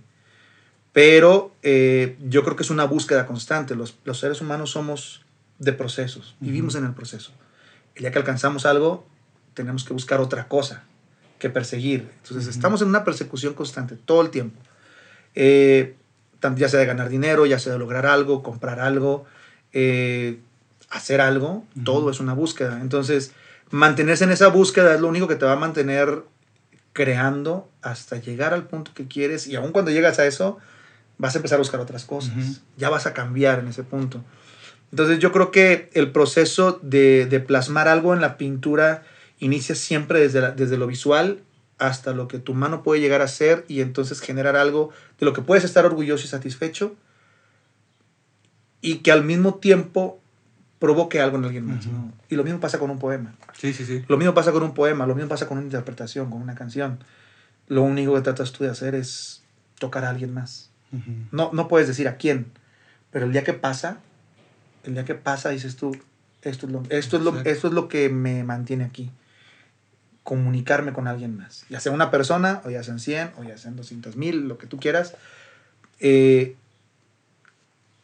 Pero 0.93 1.54
eh, 1.62 2.17
yo 2.21 2.43
creo 2.43 2.56
que 2.56 2.63
es 2.63 2.69
una 2.69 2.86
búsqueda 2.86 3.25
constante. 3.25 3.75
Los, 3.75 3.97
los 4.06 4.19
seres 4.19 4.39
humanos 4.39 4.71
somos 4.71 5.25
de 5.60 5.73
procesos, 5.73 6.36
vivimos 6.39 6.75
en 6.75 6.86
el 6.86 6.93
proceso. 6.93 7.32
El 7.95 8.01
día 8.01 8.12
que 8.12 8.19
alcanzamos 8.19 8.65
algo, 8.65 9.06
tenemos 9.54 9.84
que 9.84 9.93
buscar 9.93 10.19
otra 10.19 10.47
cosa 10.47 10.84
que 11.39 11.49
perseguir. 11.49 12.10
Entonces, 12.23 12.47
estamos 12.47 12.82
en 12.82 12.89
una 12.89 13.04
persecución 13.04 13.54
constante 13.54 13.95
todo 13.95 14.21
el 14.21 14.30
tiempo. 14.30 14.60
Eh, 15.34 15.95
ya 16.56 16.69
sea 16.69 16.80
de 16.80 16.86
ganar 16.86 17.10
dinero, 17.10 17.45
ya 17.45 17.60
sea 17.60 17.73
de 17.73 17.80
lograr 17.80 18.06
algo, 18.06 18.43
comprar 18.43 18.80
algo, 18.80 19.25
eh, 19.73 20.39
hacer 20.89 21.19
algo, 21.21 21.65
todo 21.84 22.10
es 22.10 22.19
una 22.19 22.34
búsqueda. 22.34 22.80
Entonces, 22.82 23.34
mantenerse 23.75 24.23
en 24.23 24.31
esa 24.31 24.47
búsqueda 24.47 24.95
es 24.95 25.01
lo 25.01 25.09
único 25.09 25.27
que 25.27 25.35
te 25.35 25.45
va 25.45 25.51
a 25.53 25.57
mantener 25.57 26.23
creando 26.93 27.69
hasta 27.81 28.15
llegar 28.17 28.53
al 28.53 28.63
punto 28.67 28.91
que 28.95 29.05
quieres 29.05 29.47
y 29.47 29.55
aun 29.57 29.73
cuando 29.73 29.91
llegas 29.91 30.17
a 30.17 30.25
eso, 30.25 30.57
vas 31.17 31.35
a 31.35 31.39
empezar 31.39 31.57
a 31.57 31.59
buscar 31.59 31.81
otras 31.81 32.05
cosas. 32.05 32.33
Ya 32.77 32.89
vas 32.89 33.05
a 33.05 33.13
cambiar 33.13 33.59
en 33.59 33.67
ese 33.67 33.83
punto. 33.83 34.23
Entonces 34.91 35.19
yo 35.19 35.33
creo 35.33 35.51
que 35.51 35.89
el 35.93 36.11
proceso 36.13 36.79
de, 36.83 37.25
de 37.25 37.41
plasmar 37.41 37.89
algo 37.89 38.13
en 38.13 38.21
la 38.21 38.38
pintura 38.38 39.03
inicia 39.39 39.75
siempre 39.75 40.21
desde, 40.21 40.39
la- 40.39 40.51
desde 40.51 40.77
lo 40.77 40.88
visual 40.88 41.41
hasta 41.77 42.13
lo 42.13 42.29
que 42.29 42.39
tu 42.39 42.53
mano 42.53 42.81
puede 42.81 43.01
llegar 43.01 43.21
a 43.21 43.27
ser 43.27 43.65
y 43.67 43.81
entonces 43.81 44.21
generar 44.21 44.55
algo 44.55 44.91
de 45.19 45.25
lo 45.25 45.33
que 45.33 45.41
puedes 45.41 45.65
estar 45.65 45.85
orgulloso 45.85 46.23
y 46.23 46.29
satisfecho 46.29 46.95
y 48.79 48.99
que 48.99 49.11
al 49.11 49.25
mismo 49.25 49.55
tiempo 49.55 50.21
provoque 50.86 51.19
algo 51.19 51.38
en 51.38 51.45
alguien 51.45 51.65
más. 51.65 51.88
Ujú. 51.88 51.95
¿no? 51.95 52.13
Y 52.30 52.36
lo 52.36 52.43
mismo 52.43 52.60
pasa 52.60 52.78
con 52.78 52.91
un 52.91 53.00
poema. 53.00 53.34
Sí, 53.58 53.74
sí, 53.74 53.84
sí. 53.86 54.06
Lo 54.08 54.17
mismo 54.17 54.36
pasa 54.36 54.52
con 54.52 54.62
un 54.62 54.76
poema, 54.76 55.08
lo 55.08 55.15
mismo 55.15 55.30
pasa 55.30 55.48
con 55.48 55.58
una 55.58 55.65
interpretación, 55.65 56.30
con 56.30 56.39
una 56.39 56.54
canción. 56.54 57.00
Lo 57.67 57.82
único 57.82 58.13
que 58.13 58.21
tratas 58.21 58.52
tú 58.52 58.63
de 58.63 58.69
hacer 58.69 58.93
es 58.93 59.41
tocar 59.80 60.06
a 60.06 60.12
alguien 60.12 60.32
más. 60.32 60.69
Ujú. 60.91 61.12
No, 61.32 61.50
no 61.54 61.67
puedes 61.67 61.88
decir 61.88 62.08
a 62.08 62.17
quién, 62.17 62.52
pero 63.10 63.26
el 63.26 63.32
día 63.32 63.43
que 63.43 63.54
pasa, 63.54 63.98
el 64.84 64.93
día 64.93 65.06
que 65.06 65.15
pasa 65.15 65.50
dices 65.50 65.76
tú, 65.76 65.98
esto 66.43 66.67
es 66.67 66.71
lo, 66.71 66.84
esto 66.89 67.17
es 67.17 67.24
lo, 67.24 67.36
esto 67.39 67.67
es 67.67 67.74
lo 67.74 67.88
que 67.88 68.10
me 68.10 68.43
mantiene 68.43 68.84
aquí. 68.84 69.10
Comunicarme 70.21 70.93
con 70.93 71.08
alguien 71.08 71.36
más. 71.36 71.65
Ya 71.67 71.80
sea 71.80 71.93
una 71.93 72.12
persona, 72.12 72.62
o 72.63 72.69
ya 72.69 72.84
sean 72.84 73.00
100, 73.00 73.32
o 73.39 73.43
ya 73.43 73.58
sean 73.58 73.76
200 73.76 74.17
mil, 74.17 74.48
lo 74.48 74.60
que 74.60 74.67
tú 74.67 74.78
quieras. 74.78 75.15
Eh, 76.00 76.56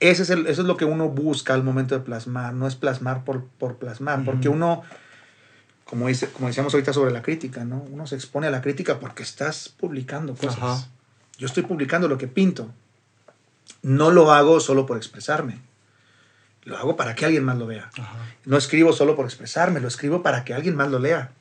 ese 0.01 0.23
es 0.23 0.31
el, 0.31 0.47
eso 0.47 0.63
es 0.63 0.67
lo 0.67 0.77
que 0.77 0.85
uno 0.85 1.09
busca 1.09 1.53
al 1.53 1.63
momento 1.63 1.95
de 1.95 2.01
plasmar. 2.01 2.53
No 2.53 2.67
es 2.67 2.75
plasmar 2.75 3.23
por, 3.23 3.45
por 3.45 3.77
plasmar, 3.77 4.25
porque 4.25 4.49
uno, 4.49 4.81
como, 5.85 6.07
dice, 6.07 6.27
como 6.27 6.47
decíamos 6.47 6.73
ahorita 6.73 6.91
sobre 6.91 7.11
la 7.11 7.21
crítica, 7.21 7.63
¿no? 7.63 7.85
Uno 7.91 8.07
se 8.07 8.15
expone 8.15 8.47
a 8.47 8.51
la 8.51 8.61
crítica 8.61 8.99
porque 8.99 9.21
estás 9.21 9.69
publicando 9.69 10.33
cosas. 10.35 10.57
Ajá. 10.57 10.87
Yo 11.37 11.45
estoy 11.45 11.63
publicando 11.63 12.07
lo 12.07 12.17
que 12.17 12.27
pinto. 12.27 12.71
No 13.83 14.09
lo 14.09 14.31
hago 14.31 14.59
solo 14.59 14.87
por 14.87 14.97
expresarme. 14.97 15.59
Lo 16.63 16.77
hago 16.77 16.95
para 16.95 17.13
que 17.13 17.25
alguien 17.25 17.43
más 17.43 17.57
lo 17.57 17.67
vea. 17.67 17.91
Ajá. 17.95 18.17
No 18.45 18.57
escribo 18.57 18.93
solo 18.93 19.15
por 19.15 19.25
expresarme, 19.25 19.79
lo 19.79 19.87
escribo 19.87 20.23
para 20.23 20.43
que 20.43 20.55
alguien 20.55 20.75
más 20.75 20.89
lo 20.89 20.97
lea. 20.97 21.31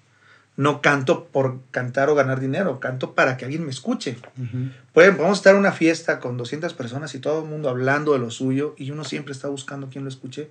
No 0.56 0.82
canto 0.82 1.26
por 1.26 1.60
cantar 1.70 2.10
o 2.10 2.14
ganar 2.14 2.40
dinero, 2.40 2.80
canto 2.80 3.14
para 3.14 3.36
que 3.36 3.44
alguien 3.44 3.64
me 3.64 3.70
escuche. 3.70 4.18
Ujú. 4.36 4.70
Pueden, 4.92 5.16
podemos 5.16 5.38
estar 5.38 5.54
en 5.54 5.60
una 5.60 5.72
fiesta 5.72 6.20
con 6.20 6.36
200 6.36 6.74
personas 6.74 7.14
y 7.14 7.18
todo 7.18 7.42
el 7.42 7.48
mundo 7.48 7.68
hablando 7.68 8.12
de 8.12 8.18
lo 8.18 8.30
suyo 8.30 8.74
y 8.76 8.90
uno 8.90 9.04
siempre 9.04 9.32
está 9.32 9.48
buscando 9.48 9.88
quien 9.88 10.04
lo 10.04 10.10
escuche. 10.10 10.50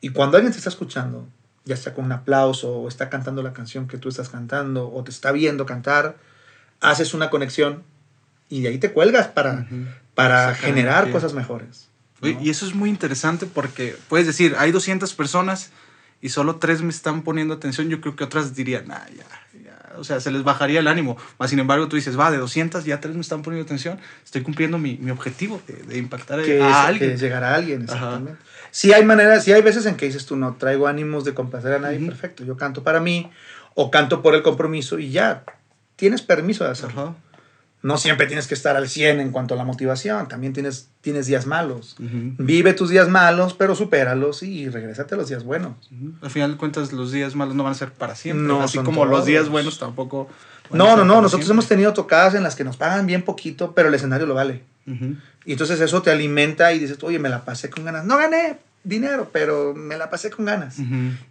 Y 0.00 0.10
cuando 0.10 0.36
alguien 0.36 0.52
te 0.52 0.58
está 0.58 0.70
escuchando, 0.70 1.26
ya 1.64 1.76
sea 1.76 1.94
con 1.94 2.04
un 2.04 2.12
aplauso 2.12 2.70
o 2.76 2.88
está 2.88 3.08
cantando 3.08 3.42
la 3.42 3.52
canción 3.52 3.88
que 3.88 3.98
tú 3.98 4.08
estás 4.08 4.28
cantando 4.28 4.92
o 4.92 5.02
te 5.02 5.10
está 5.10 5.32
viendo 5.32 5.66
cantar, 5.66 6.16
haces 6.80 7.14
una 7.14 7.30
conexión 7.30 7.82
y 8.48 8.62
de 8.62 8.68
ahí 8.68 8.78
te 8.78 8.92
cuelgas 8.92 9.28
para, 9.28 9.66
para 10.14 10.54
generar 10.54 11.10
cosas 11.10 11.32
mejores. 11.32 11.88
Y 12.22 12.50
eso 12.50 12.66
es 12.66 12.74
muy 12.74 12.88
interesante 12.88 13.46
porque 13.46 13.96
puedes 14.08 14.26
decir, 14.26 14.54
hay 14.58 14.72
200 14.72 15.12
personas 15.14 15.70
y 16.24 16.30
solo 16.30 16.56
tres 16.56 16.80
me 16.80 16.88
están 16.88 17.20
poniendo 17.20 17.52
atención. 17.52 17.90
Yo 17.90 18.00
creo 18.00 18.16
que 18.16 18.24
otras 18.24 18.54
dirían, 18.54 18.90
ah, 18.90 19.06
ya, 19.14 19.60
ya. 19.62 19.92
O 19.98 20.04
sea, 20.04 20.20
se 20.20 20.30
les 20.30 20.42
bajaría 20.42 20.80
el 20.80 20.88
ánimo. 20.88 21.18
Mas, 21.38 21.50
sin 21.50 21.58
embargo, 21.58 21.86
tú 21.86 21.96
dices, 21.96 22.18
va, 22.18 22.30
de 22.30 22.38
200 22.38 22.86
ya 22.86 22.98
tres 22.98 23.14
me 23.14 23.20
están 23.20 23.42
poniendo 23.42 23.66
atención. 23.66 23.98
Estoy 24.24 24.42
cumpliendo 24.42 24.78
mi, 24.78 24.96
mi 24.96 25.10
objetivo 25.10 25.60
de, 25.66 25.74
de 25.82 25.98
impactar 25.98 26.42
que, 26.42 26.62
a 26.62 26.70
es, 26.70 26.76
alguien. 26.76 27.10
que 27.10 27.16
llegar 27.18 27.44
a 27.44 27.54
alguien, 27.54 27.82
Ajá. 27.82 27.94
exactamente. 27.94 28.40
Sí 28.70 28.94
hay 28.94 29.04
maneras, 29.04 29.44
sí 29.44 29.52
hay 29.52 29.60
veces 29.60 29.84
en 29.84 29.96
que 29.96 30.06
dices 30.06 30.24
tú, 30.24 30.34
no 30.36 30.54
traigo 30.54 30.86
ánimos 30.86 31.26
de 31.26 31.34
complacer 31.34 31.74
a 31.74 31.78
nadie, 31.78 31.98
Ujú. 31.98 32.06
perfecto, 32.06 32.42
yo 32.42 32.56
canto 32.56 32.82
para 32.82 33.00
mí 33.00 33.30
o 33.74 33.90
canto 33.90 34.22
por 34.22 34.34
el 34.34 34.42
compromiso 34.42 34.98
y 34.98 35.10
ya, 35.10 35.44
tienes 35.96 36.22
permiso 36.22 36.64
de 36.64 36.70
hacerlo. 36.70 37.02
Ajá. 37.02 37.14
No 37.84 37.98
siempre 37.98 38.26
tienes 38.26 38.46
que 38.46 38.54
estar 38.54 38.76
al 38.76 38.88
100 38.88 39.20
en 39.20 39.30
cuanto 39.30 39.52
a 39.52 39.58
la 39.58 39.64
motivación, 39.64 40.26
también 40.26 40.54
tienes, 40.54 40.88
tienes 41.02 41.26
días 41.26 41.44
malos. 41.44 41.96
Vive 41.98 42.72
tus 42.72 42.88
días 42.88 43.10
malos, 43.10 43.52
pero 43.52 43.74
supéralos 43.74 44.42
y 44.42 44.70
regrésate 44.70 45.14
a 45.14 45.18
los 45.18 45.28
días 45.28 45.44
buenos. 45.44 45.90
Ujú. 45.92 46.14
Al 46.22 46.30
final 46.30 46.52
de 46.52 46.56
cuentas, 46.56 46.94
los 46.94 47.12
días 47.12 47.34
malos 47.34 47.54
no 47.54 47.62
van 47.62 47.72
a 47.72 47.74
ser 47.74 47.92
para 47.92 48.14
siempre. 48.14 48.46
No 48.46 48.62
Así 48.62 48.78
como 48.78 49.04
los 49.04 49.26
días 49.26 49.50
buenos 49.50 49.78
tampoco. 49.78 50.30
No, 50.70 50.96
no, 50.96 51.04
no, 51.04 51.20
nosotros 51.20 51.42
siempre. 51.42 51.52
hemos 51.52 51.68
tenido 51.68 51.92
tocadas 51.92 52.34
en 52.34 52.42
las 52.42 52.56
que 52.56 52.64
nos 52.64 52.78
pagan 52.78 53.06
bien 53.06 53.22
poquito, 53.22 53.74
pero 53.74 53.88
el 53.88 53.94
escenario 53.94 54.26
lo 54.26 54.32
vale. 54.32 54.62
Ujú. 54.86 55.16
Y 55.44 55.52
entonces 55.52 55.78
eso 55.78 56.00
te 56.00 56.10
alimenta 56.10 56.72
y 56.72 56.78
dices, 56.78 56.96
oye, 57.02 57.18
me 57.18 57.28
la 57.28 57.44
pasé 57.44 57.68
con 57.68 57.84
ganas. 57.84 58.06
No 58.06 58.16
gané 58.16 58.60
dinero, 58.82 59.28
pero 59.30 59.74
me 59.74 59.98
la 59.98 60.08
pasé 60.08 60.30
con 60.30 60.46
ganas. 60.46 60.76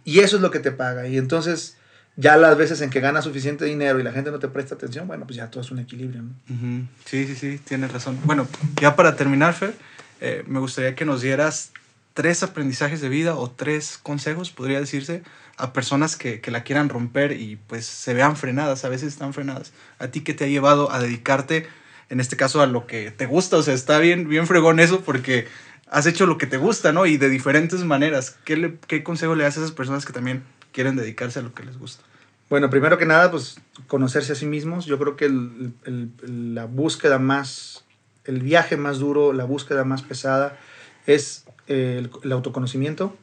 Y 0.04 0.20
eso 0.20 0.36
es 0.36 0.42
lo 0.42 0.52
que 0.52 0.60
te 0.60 0.70
paga. 0.70 1.08
Y 1.08 1.18
entonces, 1.18 1.78
ya 2.16 2.36
las 2.36 2.56
veces 2.56 2.80
en 2.80 2.90
que 2.90 3.00
ganas 3.00 3.24
suficiente 3.24 3.64
dinero 3.64 3.98
y 3.98 4.02
la 4.02 4.12
gente 4.12 4.30
no 4.30 4.38
te 4.38 4.48
presta 4.48 4.76
atención, 4.76 5.06
bueno, 5.06 5.26
pues 5.26 5.36
ya 5.36 5.50
todo 5.50 5.62
es 5.62 5.70
un 5.70 5.80
equilibrio, 5.80 6.22
¿no? 6.22 6.88
Sí, 7.04 7.26
sí, 7.26 7.34
sí, 7.34 7.58
tienes 7.58 7.92
razón. 7.92 8.18
Bueno, 8.24 8.46
ya 8.80 8.94
para 8.94 9.16
terminar, 9.16 9.54
Fer, 9.54 9.74
eh, 10.20 10.44
me 10.46 10.60
gustaría 10.60 10.94
que 10.94 11.04
nos 11.04 11.22
dieras 11.22 11.72
tres 12.14 12.44
aprendizajes 12.44 13.00
de 13.00 13.08
vida 13.08 13.34
o 13.34 13.50
tres 13.50 13.98
consejos, 14.00 14.50
podría 14.50 14.78
decirse, 14.78 15.22
a 15.56 15.72
personas 15.72 16.16
que, 16.16 16.40
que 16.40 16.50
la 16.50 16.62
quieran 16.62 16.88
romper 16.88 17.32
y 17.32 17.56
pues 17.56 17.86
se 17.86 18.14
vean 18.14 18.36
frenadas, 18.36 18.84
a 18.84 18.88
veces 18.88 19.08
están 19.12 19.34
frenadas. 19.34 19.72
¿A 19.98 20.08
ti 20.08 20.20
qué 20.20 20.34
te 20.34 20.44
ha 20.44 20.48
llevado 20.48 20.92
a 20.92 21.00
dedicarte, 21.00 21.66
en 22.10 22.20
este 22.20 22.36
caso, 22.36 22.62
a 22.62 22.66
lo 22.66 22.86
que 22.86 23.10
te 23.10 23.26
gusta? 23.26 23.56
O 23.56 23.62
sea, 23.62 23.74
está 23.74 23.98
bien, 23.98 24.28
bien 24.28 24.46
fregón 24.46 24.78
eso 24.78 25.00
porque 25.00 25.46
has 25.90 26.06
hecho 26.06 26.26
lo 26.26 26.38
que 26.38 26.46
te 26.46 26.56
gusta, 26.56 26.92
¿no? 26.92 27.06
Y 27.06 27.16
de 27.16 27.28
diferentes 27.28 27.84
maneras. 27.84 28.36
¿Qué, 28.44 28.78
qué 28.86 29.02
consejo 29.02 29.34
le 29.34 29.44
das 29.44 29.56
a 29.56 29.60
esas 29.60 29.72
personas 29.72 30.04
que 30.04 30.12
también 30.12 30.42
quieren 30.74 30.96
dedicarse 30.96 31.38
a 31.38 31.42
lo 31.42 31.54
que 31.54 31.62
les 31.64 31.78
gusta? 31.78 32.04
Bueno, 32.50 32.68
primero 32.68 32.98
que 32.98 33.06
nada, 33.06 33.30
pues 33.30 33.56
conocerse 33.86 34.32
a 34.32 34.34
sí 34.34 34.44
mismos. 34.44 34.84
Yo 34.84 34.98
creo 34.98 35.16
que 35.16 35.24
el- 35.26 35.72
el- 35.86 36.54
la 36.54 36.66
búsqueda 36.66 37.18
más, 37.18 37.84
el 38.24 38.40
viaje 38.42 38.76
más 38.76 38.98
duro, 38.98 39.32
la 39.32 39.44
búsqueda 39.44 39.84
más 39.84 40.02
pesada 40.02 40.58
es 41.06 41.46
eh, 41.68 41.96
el, 41.98 42.10
el 42.22 42.32
autoconocimiento, 42.32 43.16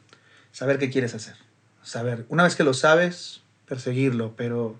saber 0.52 0.80
qué 0.80 0.90
quieres 0.90 1.14
hacer. 1.14 1.36
Saber, 1.84 2.26
una 2.30 2.44
vez 2.44 2.56
que 2.56 2.64
lo 2.64 2.74
sabes, 2.74 3.42
perseguirlo, 3.68 4.34
pero 4.36 4.78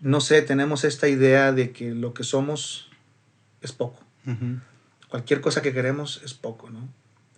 no 0.00 0.20
sé, 0.22 0.40
tenemos 0.42 0.84
esta 0.84 1.08
idea 1.08 1.52
de 1.52 1.72
que 1.72 1.90
lo 1.94 2.14
que 2.14 2.24
somos 2.24 2.88
es 3.60 3.72
poco. 3.72 4.00
cualquier 5.08 5.40
cosa 5.40 5.60
que 5.60 5.72
queremos 5.74 6.22
es 6.24 6.32
poco, 6.34 6.70
¿no? 6.70 6.88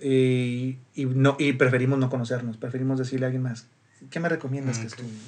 Y, 0.01 0.79
y 0.95 1.07
no, 1.07 1.37
y 1.39 1.53
preferimos 1.55 1.99
no 1.99 2.11
conocernos, 2.11 2.57
preferimos 2.57 2.99
decirle 2.99 3.27
a 3.27 3.29
alguien 3.29 3.43
más, 3.43 3.67
¿qué 4.11 4.21
me 4.21 4.29
recomiendas 4.29 4.79
que 4.79 4.87
Ok. 4.87 4.93
estudie? 4.93 5.19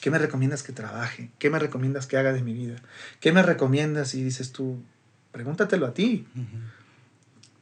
¿Qué 0.00 0.10
me 0.10 0.18
recomiendas 0.18 0.62
que 0.62 0.72
trabaje? 0.72 1.30
¿Qué 1.38 1.48
me 1.50 1.58
recomiendas 1.58 2.06
que 2.06 2.16
haga 2.16 2.32
de 2.32 2.42
mi 2.42 2.52
vida? 2.54 2.76
¿Qué 3.20 3.32
me 3.32 3.42
recomiendas? 3.42 4.14
Y 4.14 4.22
dices 4.24 4.52
tú, 4.52 4.82
pregúntatelo 5.32 5.86
a 5.86 5.94
ti, 5.94 6.26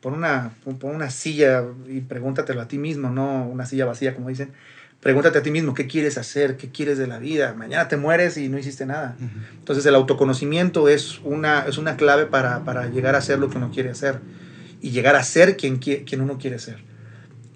pon 0.00 0.14
una, 0.14 0.52
pon 0.64 0.78
una 0.94 1.10
silla 1.10 1.62
y 1.86 2.00
pregúntatelo 2.00 2.60
a 2.60 2.68
ti 2.68 2.78
mismo, 2.78 3.10
no 3.10 3.46
una 3.46 3.66
silla 3.66 3.84
vacía, 3.84 4.14
como 4.14 4.28
dicen. 4.28 4.52
Pregúntate 5.00 5.38
a 5.38 5.42
ti 5.42 5.50
mismo, 5.50 5.72
¿qué 5.72 5.86
quieres 5.86 6.18
hacer? 6.18 6.58
¿Qué 6.58 6.68
quieres 6.70 6.98
de 6.98 7.06
la 7.06 7.18
vida? 7.18 7.54
Mañana 7.54 7.88
te 7.88 7.96
mueres 7.96 8.36
y 8.36 8.50
no 8.50 8.58
hiciste 8.58 8.84
nada. 8.84 9.16
Entonces 9.58 9.86
el 9.86 9.94
autoconocimiento 9.94 10.88
es 10.90 11.20
una, 11.24 11.60
es 11.66 11.78
una 11.78 11.96
clave 11.96 12.26
para, 12.26 12.64
para 12.66 12.86
llegar 12.86 13.14
a 13.14 13.18
hacer 13.18 13.38
lo 13.38 13.48
que 13.48 13.56
uno 13.56 13.70
quiere 13.70 13.88
hacer 13.90 14.20
y 14.82 14.90
llegar 14.90 15.16
a 15.16 15.22
ser 15.24 15.56
quien, 15.56 15.80
qui- 15.80 16.04
quien 16.06 16.20
uno 16.20 16.36
quiere 16.36 16.58
ser. 16.58 16.82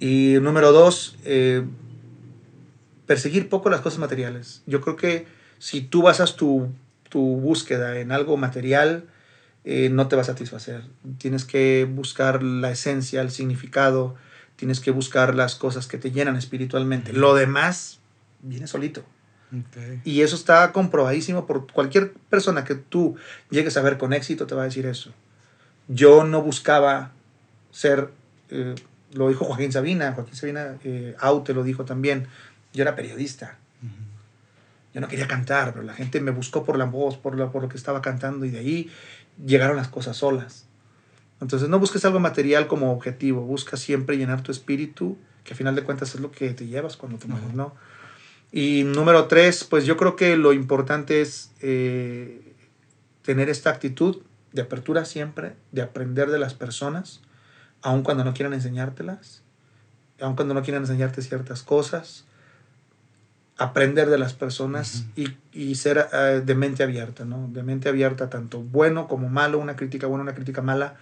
Y 0.00 0.36
número 0.40 0.72
dos, 0.72 1.18
eh, 1.24 1.64
perseguir 3.06 3.48
poco 3.48 3.70
las 3.70 3.80
cosas 3.80 3.98
materiales. 3.98 4.62
Yo 4.66 4.80
creo 4.80 4.96
que 4.96 5.26
si 5.58 5.80
tú 5.80 6.02
basas 6.02 6.36
tu, 6.36 6.68
tu 7.08 7.20
búsqueda 7.20 7.98
en 7.98 8.12
algo 8.12 8.36
material, 8.36 9.04
eh, 9.64 9.88
no 9.90 10.08
te 10.08 10.16
va 10.16 10.22
a 10.22 10.26
satisfacer. 10.26 10.82
Tienes 11.18 11.44
que 11.44 11.88
buscar 11.90 12.42
la 12.42 12.70
esencia, 12.70 13.22
el 13.22 13.30
significado, 13.30 14.14
tienes 14.56 14.80
que 14.80 14.90
buscar 14.90 15.34
las 15.34 15.54
cosas 15.54 15.86
que 15.86 15.98
te 15.98 16.10
llenan 16.10 16.36
espiritualmente. 16.36 17.12
Lo 17.12 17.34
demás 17.34 18.00
viene 18.42 18.66
solito. 18.66 19.04
Y 20.04 20.22
eso 20.22 20.34
está 20.34 20.72
comprobadísimo 20.72 21.46
por 21.46 21.70
cualquier 21.70 22.12
persona 22.28 22.64
que 22.64 22.74
tú 22.74 23.16
llegues 23.50 23.76
a 23.76 23.82
ver 23.82 23.98
con 23.98 24.12
éxito, 24.12 24.46
te 24.46 24.54
va 24.54 24.62
a 24.62 24.64
decir 24.64 24.86
eso. 24.86 25.12
Yo 25.86 26.24
no 26.24 26.42
buscaba 26.42 27.12
ser, 27.70 28.10
eh, 28.50 28.74
lo 29.12 29.28
dijo 29.28 29.44
Joaquín 29.44 29.70
Sabina, 29.70 30.12
Joaquín 30.12 30.34
Sabina, 30.34 30.76
eh, 30.82 31.14
Aute 31.20 31.54
lo 31.54 31.62
dijo 31.62 31.84
también, 31.84 32.26
yo 32.74 32.82
era 32.82 32.94
periodista. 32.94 33.56
Yo 34.92 35.00
no 35.00 35.08
quería 35.08 35.26
cantar, 35.26 35.72
pero 35.72 35.84
la 35.84 35.94
gente 35.94 36.20
me 36.20 36.30
buscó 36.30 36.64
por 36.64 36.78
la 36.78 36.84
voz, 36.84 37.16
por 37.16 37.34
lo, 37.34 37.50
por 37.50 37.62
lo 37.62 37.68
que 37.68 37.76
estaba 37.76 38.00
cantando 38.00 38.44
y 38.44 38.50
de 38.50 38.58
ahí 38.58 38.90
llegaron 39.44 39.76
las 39.76 39.88
cosas 39.88 40.18
solas. 40.18 40.66
Entonces 41.40 41.68
no 41.68 41.80
busques 41.80 42.04
algo 42.04 42.20
material 42.20 42.68
como 42.68 42.92
objetivo, 42.92 43.40
busca 43.40 43.76
siempre 43.76 44.16
llenar 44.16 44.42
tu 44.42 44.52
espíritu, 44.52 45.16
que 45.42 45.54
a 45.54 45.56
final 45.56 45.74
de 45.74 45.82
cuentas 45.82 46.14
es 46.14 46.20
lo 46.20 46.30
que 46.30 46.52
te 46.54 46.66
llevas 46.66 46.96
cuando 46.96 47.18
te 47.18 47.26
mueres, 47.26 47.54
¿no? 47.54 47.74
Y 48.52 48.84
número 48.84 49.26
tres, 49.26 49.64
pues 49.64 49.84
yo 49.84 49.96
creo 49.96 50.14
que 50.14 50.36
lo 50.36 50.52
importante 50.52 51.20
es 51.20 51.50
eh, 51.60 52.54
tener 53.22 53.48
esta 53.48 53.70
actitud 53.70 54.22
de 54.52 54.62
apertura 54.62 55.04
siempre, 55.04 55.56
de 55.72 55.82
aprender 55.82 56.30
de 56.30 56.38
las 56.38 56.54
personas, 56.54 57.20
aun 57.82 58.02
cuando 58.02 58.22
no 58.22 58.32
quieran 58.32 58.54
enseñártelas, 58.54 59.42
aun 60.20 60.36
cuando 60.36 60.54
no 60.54 60.62
quieran 60.62 60.84
enseñarte 60.84 61.20
ciertas 61.20 61.64
cosas, 61.64 62.26
aprender 63.56 64.10
de 64.10 64.18
las 64.18 64.32
personas 64.32 65.06
y, 65.16 65.36
y 65.52 65.76
ser 65.76 66.08
eh, 66.12 66.42
de 66.44 66.54
mente 66.54 66.82
abierta, 66.82 67.24
¿no? 67.24 67.48
De 67.52 67.62
mente 67.62 67.88
abierta, 67.88 68.28
tanto 68.28 68.60
bueno 68.60 69.06
como 69.06 69.28
malo, 69.28 69.58
una 69.58 69.76
crítica 69.76 70.06
buena, 70.06 70.22
una 70.22 70.34
crítica 70.34 70.60
mala, 70.62 70.96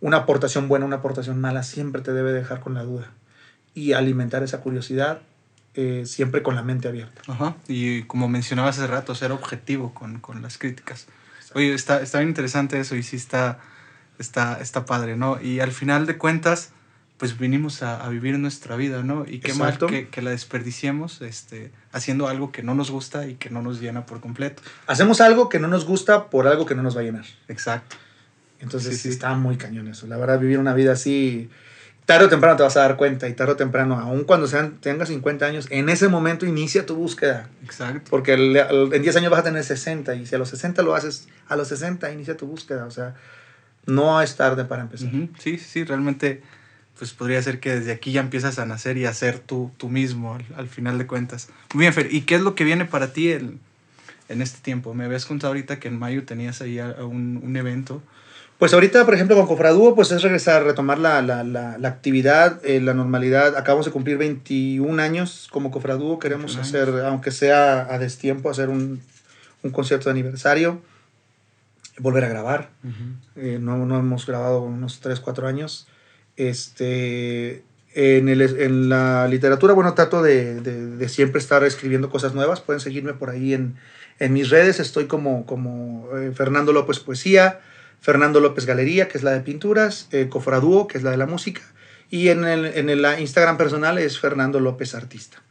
una 0.00 0.18
aportación 0.18 0.68
buena, 0.68 0.86
una 0.86 0.96
aportación 0.96 1.40
mala, 1.40 1.62
siempre 1.62 2.02
te 2.02 2.12
debe 2.12 2.32
dejar 2.32 2.60
con 2.60 2.74
la 2.74 2.84
duda. 2.84 3.10
Y 3.74 3.92
alimentar 3.92 4.42
esa 4.42 4.60
curiosidad 4.60 5.20
eh, 5.74 6.02
siempre 6.04 6.42
con 6.42 6.54
la 6.56 6.62
mente 6.62 6.88
abierta. 6.88 7.22
Ajá. 7.28 7.56
Y 7.68 8.02
como 8.02 8.28
mencionabas 8.28 8.78
hace 8.78 8.86
rato, 8.86 9.14
ser 9.14 9.32
objetivo 9.32 9.94
con, 9.94 10.20
con 10.20 10.42
las 10.42 10.58
críticas. 10.58 11.06
Oye, 11.54 11.74
está, 11.74 12.00
está 12.02 12.18
bien 12.18 12.28
interesante 12.30 12.78
eso 12.78 12.96
y 12.96 13.02
sí 13.02 13.16
está, 13.16 13.58
está, 14.18 14.60
está 14.60 14.84
padre, 14.84 15.16
¿no? 15.16 15.40
Y 15.40 15.60
al 15.60 15.72
final 15.72 16.06
de 16.06 16.18
cuentas, 16.18 16.72
pues 17.20 17.38
vinimos 17.38 17.82
a, 17.82 18.02
a 18.04 18.08
vivir 18.08 18.36
nuestra 18.38 18.74
vida, 18.76 19.02
¿no? 19.04 19.24
Y 19.28 19.38
qué 19.40 19.52
Exacto. 19.52 19.84
mal 19.86 19.94
que, 19.94 20.08
que 20.08 20.22
la 20.22 20.30
desperdiciemos 20.30 21.20
este, 21.20 21.70
haciendo 21.92 22.26
algo 22.28 22.50
que 22.50 22.62
no 22.62 22.74
nos 22.74 22.90
gusta 22.90 23.26
y 23.28 23.34
que 23.34 23.50
no 23.50 23.60
nos 23.62 23.78
llena 23.80 24.06
por 24.06 24.20
completo. 24.20 24.62
Hacemos 24.86 25.20
algo 25.20 25.48
que 25.50 25.58
no 25.60 25.68
nos 25.68 25.84
gusta 25.84 26.30
por 26.30 26.48
algo 26.48 26.64
que 26.66 26.74
no 26.74 26.82
nos 26.82 26.96
va 26.96 27.02
a 27.02 27.04
llenar. 27.04 27.26
Exacto. 27.46 27.96
Entonces 28.58 28.96
Sí, 28.96 29.02
sí. 29.02 29.08
está 29.10 29.34
muy 29.34 29.56
cañón 29.58 29.86
eso. 29.88 30.06
La 30.06 30.16
verdad, 30.16 30.38
vivir 30.40 30.58
una 30.58 30.72
vida 30.74 30.92
así, 30.92 31.50
tarde 32.06 32.24
o 32.24 32.28
temprano 32.30 32.56
te 32.56 32.62
vas 32.62 32.76
a 32.78 32.80
dar 32.80 32.96
cuenta 32.96 33.28
y 33.28 33.34
tarde 33.34 33.52
o 33.52 33.56
temprano, 33.56 33.98
aun 34.00 34.24
cuando 34.24 34.46
sean, 34.46 34.78
tengas 34.80 35.08
50 35.08 35.44
años, 35.44 35.66
en 35.70 35.90
ese 35.90 36.08
momento 36.08 36.46
inicia 36.46 36.86
tu 36.86 36.96
búsqueda. 36.96 37.50
Exacto. 37.62 38.08
Porque 38.10 38.32
el- 38.32 38.56
el- 38.56 38.94
en 38.94 39.02
10 39.02 39.14
años 39.16 39.30
vas 39.30 39.40
a 39.40 39.44
tener 39.44 39.62
60 39.62 40.14
y 40.14 40.24
si 40.24 40.34
a 40.34 40.38
los 40.38 40.48
60 40.48 40.80
lo 40.82 40.94
haces, 40.94 41.28
a 41.48 41.56
los 41.56 41.68
60 41.68 42.10
inicia 42.12 42.36
tu 42.36 42.46
búsqueda. 42.46 42.86
O 42.86 42.90
sea, 42.90 43.14
no 43.84 44.20
es 44.22 44.36
tarde 44.36 44.64
para 44.64 44.82
empezar. 44.82 45.10
Sí, 45.10 45.30
sí, 45.38 45.58
sí, 45.58 45.84
realmente 45.84 46.42
pues 47.00 47.12
podría 47.14 47.42
ser 47.42 47.58
que 47.60 47.74
desde 47.74 47.90
aquí 47.92 48.12
ya 48.12 48.20
empiezas 48.20 48.58
a 48.60 48.66
nacer 48.66 48.96
y 48.98 49.06
a 49.06 49.12
ser 49.12 49.38
tú, 49.40 49.72
tú 49.78 49.88
mismo 49.88 50.34
al, 50.36 50.44
al 50.56 50.68
final 50.68 50.98
de 50.98 51.06
cuentas. 51.08 51.48
Muy 51.74 51.82
bien, 51.82 51.92
Fer, 51.94 52.14
¿y 52.14 52.20
qué 52.20 52.34
es 52.36 52.42
lo 52.42 52.54
que 52.54 52.62
viene 52.62 52.84
para 52.84 53.12
ti 53.12 53.30
el- 53.30 53.58
en 54.28 54.42
este 54.42 54.60
tiempo? 54.60 54.94
Me 54.94 55.06
habías 55.06 55.26
contado 55.26 55.48
ahorita 55.52 55.80
que 55.80 55.88
en 55.88 55.98
mayo 55.98 56.24
tenías 56.24 56.60
ahí 56.60 56.78
a- 56.78 56.90
a 56.90 57.04
un, 57.04 57.40
un 57.42 57.56
evento. 57.56 58.00
Pues 58.58 58.74
ahorita, 58.74 59.06
por 59.06 59.14
ejemplo, 59.14 59.34
con 59.34 59.46
Cofradúo, 59.46 59.94
pues 59.96 60.12
es 60.12 60.20
regresar, 60.22 60.62
retomar 60.64 60.98
la, 60.98 61.22
la, 61.22 61.42
la, 61.42 61.78
la 61.78 61.88
actividad, 61.88 62.60
eh, 62.62 62.78
la 62.82 62.92
normalidad. 62.92 63.56
Acabamos 63.56 63.86
de 63.86 63.92
cumplir 63.92 64.18
21 64.18 65.00
años 65.00 65.48
como 65.50 65.70
Cofradúo. 65.70 66.18
Queremos 66.18 66.54
21 66.56 66.82
hacer, 66.92 67.06
aunque 67.06 67.30
sea 67.30 67.92
a 67.92 67.98
destiempo, 67.98 68.50
hacer 68.50 68.68
un, 68.68 69.00
un 69.62 69.70
concierto 69.70 70.10
de 70.10 70.10
aniversario. 70.10 70.82
Volver 71.98 72.24
a 72.24 72.28
grabar. 72.28 72.68
Eh, 73.36 73.58
no, 73.58 73.78
no 73.86 73.98
hemos 73.98 74.26
grabado 74.26 74.60
unos 74.62 75.00
3, 75.00 75.20
4 75.20 75.46
años. 75.48 75.86
Este, 76.36 77.62
en, 77.94 78.28
el, 78.28 78.40
en 78.40 78.88
la 78.88 79.28
literatura, 79.28 79.74
bueno, 79.74 79.94
trato 79.94 80.22
de, 80.22 80.60
de, 80.60 80.86
de 80.96 81.08
siempre 81.08 81.40
estar 81.40 81.64
escribiendo 81.64 82.10
cosas 82.10 82.34
nuevas. 82.34 82.60
Pueden 82.60 82.80
seguirme 82.80 83.12
por 83.14 83.30
ahí 83.30 83.54
en, 83.54 83.76
en 84.18 84.32
mis 84.32 84.50
redes. 84.50 84.80
Estoy 84.80 85.06
como, 85.06 85.46
como 85.46 86.08
eh, 86.16 86.32
Fernando 86.34 86.72
López 86.72 86.98
Poesía, 87.00 87.60
Fernando 88.00 88.40
López 88.40 88.66
Galería, 88.66 89.08
que 89.08 89.18
es 89.18 89.24
la 89.24 89.32
de 89.32 89.40
pinturas, 89.40 90.08
eh, 90.12 90.28
Cofradúo, 90.28 90.86
que 90.86 90.98
es 90.98 91.04
la 91.04 91.10
de 91.10 91.16
la 91.16 91.26
música. 91.26 91.62
Y 92.08 92.28
en 92.28 92.44
el, 92.44 92.64
en 92.64 92.90
el 92.90 93.06
Instagram 93.20 93.56
personal 93.56 93.98
es 93.98 94.18
Fernando 94.18 94.58
López 94.58 94.94
Artista. 94.94 95.42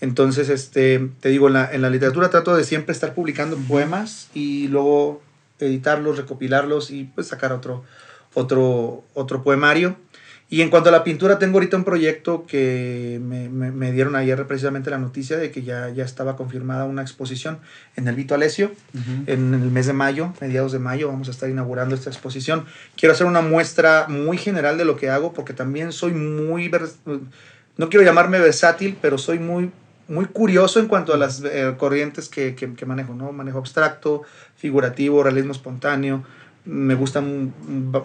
Entonces, 0.00 0.48
este, 0.48 1.10
te 1.20 1.28
digo, 1.28 1.48
en 1.48 1.54
la, 1.54 1.72
en 1.72 1.82
la 1.82 1.90
literatura 1.90 2.30
trato 2.30 2.56
de 2.56 2.64
siempre 2.64 2.92
estar 2.92 3.14
publicando 3.14 3.56
poemas 3.56 4.28
y 4.32 4.68
luego 4.68 5.20
editarlos, 5.58 6.16
recopilarlos 6.16 6.92
y 6.92 7.04
pues 7.04 7.26
sacar 7.26 7.52
otro, 7.52 7.84
otro, 8.34 9.02
otro 9.14 9.42
poemario. 9.42 9.96
Y 10.50 10.62
en 10.62 10.70
cuanto 10.70 10.88
a 10.88 10.92
la 10.92 11.04
pintura, 11.04 11.38
tengo 11.38 11.58
ahorita 11.58 11.76
un 11.76 11.84
proyecto 11.84 12.46
que 12.46 13.20
me, 13.22 13.50
me, 13.50 13.70
me 13.70 13.92
dieron 13.92 14.16
ayer 14.16 14.46
precisamente 14.46 14.88
la 14.88 14.96
noticia 14.96 15.36
de 15.36 15.50
que 15.50 15.62
ya, 15.62 15.90
ya 15.90 16.04
estaba 16.04 16.36
confirmada 16.36 16.84
una 16.84 17.02
exposición 17.02 17.58
en 17.96 18.08
el 18.08 18.14
Vito 18.14 18.34
Alessio. 18.34 18.72
En 19.26 19.52
el 19.52 19.70
mes 19.70 19.86
de 19.86 19.92
mayo, 19.92 20.32
mediados 20.40 20.72
de 20.72 20.78
mayo, 20.78 21.08
vamos 21.08 21.28
a 21.28 21.32
estar 21.32 21.50
inaugurando 21.50 21.94
esta 21.94 22.08
exposición. 22.08 22.64
Quiero 22.96 23.12
hacer 23.12 23.26
una 23.26 23.42
muestra 23.42 24.06
muy 24.08 24.38
general 24.38 24.78
de 24.78 24.86
lo 24.86 24.96
que 24.96 25.10
hago 25.10 25.34
porque 25.34 25.52
también 25.52 25.92
soy 25.92 26.12
muy, 26.12 26.70
no 27.76 27.90
quiero 27.90 28.02
llamarme 28.06 28.38
versátil, 28.38 28.96
pero 29.02 29.18
soy 29.18 29.38
muy, 29.38 29.70
muy 30.08 30.24
curioso 30.24 30.80
en 30.80 30.88
cuanto 30.88 31.12
a 31.12 31.18
las 31.18 31.42
eh, 31.44 31.74
corrientes 31.76 32.30
que, 32.30 32.54
que, 32.54 32.72
que 32.72 32.86
manejo, 32.86 33.14
¿no? 33.14 33.32
Manejo 33.32 33.58
abstracto, 33.58 34.22
figurativo, 34.56 35.22
realismo 35.22 35.52
espontáneo. 35.52 36.24
Me 36.64 36.94
gustan 36.94 37.52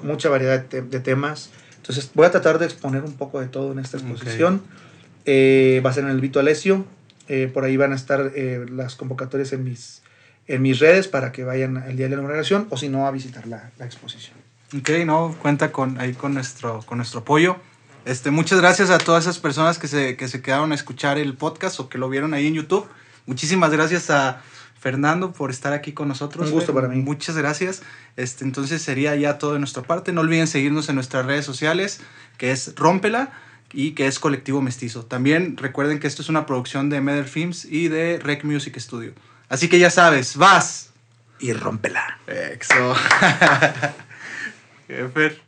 mucha 0.03 0.27
variedad 0.27 0.59
de, 0.59 0.65
te 0.67 0.81
de 0.81 0.99
temas. 0.99 1.49
Entonces 1.84 2.09
voy 2.13 2.25
a 2.25 2.31
tratar 2.31 2.59
de 2.59 2.65
exponer 2.65 3.03
un 3.03 3.11
poco 3.11 3.41
de 3.41 3.47
todo 3.47 3.73
en 3.73 3.79
esta 3.79 3.97
exposición. 3.97 4.61
Okay. 4.63 4.77
Eh, 5.25 5.81
va 5.86 5.89
a 5.89 5.93
ser 5.93 6.05
en 6.05 6.11
el 6.11 6.21
Vito 6.21 6.39
Alessio. 6.39 6.86
Eh, 7.27 7.51
por 7.53 7.65
ahí 7.65 7.75
van 7.75 7.91
a 7.91 7.95
estar 7.95 8.31
eh, 8.36 8.65
las 8.71 8.95
convocatorias 8.95 9.51
en 9.51 9.65
mis, 9.65 10.01
en 10.47 10.61
mis 10.61 10.79
redes 10.79 11.09
para 11.09 11.34
que 11.34 11.43
vayan 11.43 11.75
el 11.86 11.97
día 11.97 12.05
de 12.05 12.15
la 12.15 12.21
inauguración 12.21 12.67
o 12.69 12.77
si 12.77 12.88
no 12.88 13.05
a 13.05 13.11
visitar 13.11 13.47
la, 13.47 13.71
la, 13.77 13.86
exposición. 13.86 14.38
Ok, 14.77 14.91
no, 15.05 15.36
cuenta 15.41 15.73
con, 15.73 15.99
ahí 15.99 16.13
con 16.13 16.34
nuestro, 16.34 16.79
con 16.86 16.99
nuestro 16.99 17.19
apoyo. 17.19 17.57
Este, 18.05 18.31
muchas 18.31 18.61
gracias 18.61 18.89
a 18.89 18.97
todas 18.97 19.25
esas 19.25 19.39
personas 19.39 19.77
que 19.77 19.89
se, 19.89 20.15
que 20.15 20.29
se 20.29 20.41
quedaron 20.41 20.71
a 20.71 20.75
escuchar 20.75 21.17
el 21.17 21.34
podcast 21.36 21.81
o 21.81 21.89
que 21.89 21.97
lo 21.97 22.07
vieron 22.07 22.34
ahí 22.34 22.47
en 22.47 22.53
YouTube. 22.53 22.88
Muchísimas 23.25 23.71
gracias 23.71 24.09
a 24.09 24.41
Fernando 24.84 25.31
por 25.31 25.49
estar 25.49 25.71
aquí 25.71 25.93
con 25.93 26.09
nosotros. 26.09 26.47
Un 26.47 26.51
gusto 26.51 26.73
para 26.73 26.89
mí. 26.89 26.97
Muchas 26.97 27.38
gracias. 27.38 27.84
Este, 28.17 28.43
entonces 28.43 28.81
sería 28.81 29.15
ya 29.15 29.38
todo 29.38 29.53
de 29.53 29.59
nuestra 29.59 29.81
parte. 29.81 30.11
No 30.11 30.19
olviden 30.19 30.45
seguirnos 30.45 30.89
en 30.89 30.95
nuestras 30.95 31.25
redes 31.25 31.45
sociales, 31.45 32.01
que 32.38 32.51
es 32.51 32.75
Rómpela 32.75 33.31
y 33.71 33.91
que 33.91 34.07
es 34.07 34.19
Colectivo 34.19 34.61
Mestizo. 34.61 35.05
También 35.05 35.55
recuerden 35.55 36.01
que 36.01 36.07
esto 36.07 36.21
es 36.21 36.27
una 36.27 36.45
producción 36.45 36.89
de 36.89 36.99
Meder 36.99 37.29
Films 37.29 37.63
y 37.63 37.88
de 37.88 38.19
Rec 38.21 38.43
Music 38.43 38.77
Studio. 38.77 39.13
Así 39.47 39.69
que 39.69 39.79
ya 39.79 39.89
sabes, 39.89 40.36
vas 40.36 40.91
y 41.39 41.53
rómpela. 41.53 42.19
Exo. 42.27 42.93
Fer. 45.13 45.41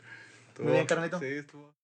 Muy 0.59 0.71
bien, 0.71 0.85
carnalito. 0.85 1.19
Sí, 1.19 1.25
estuvo. 1.25 1.74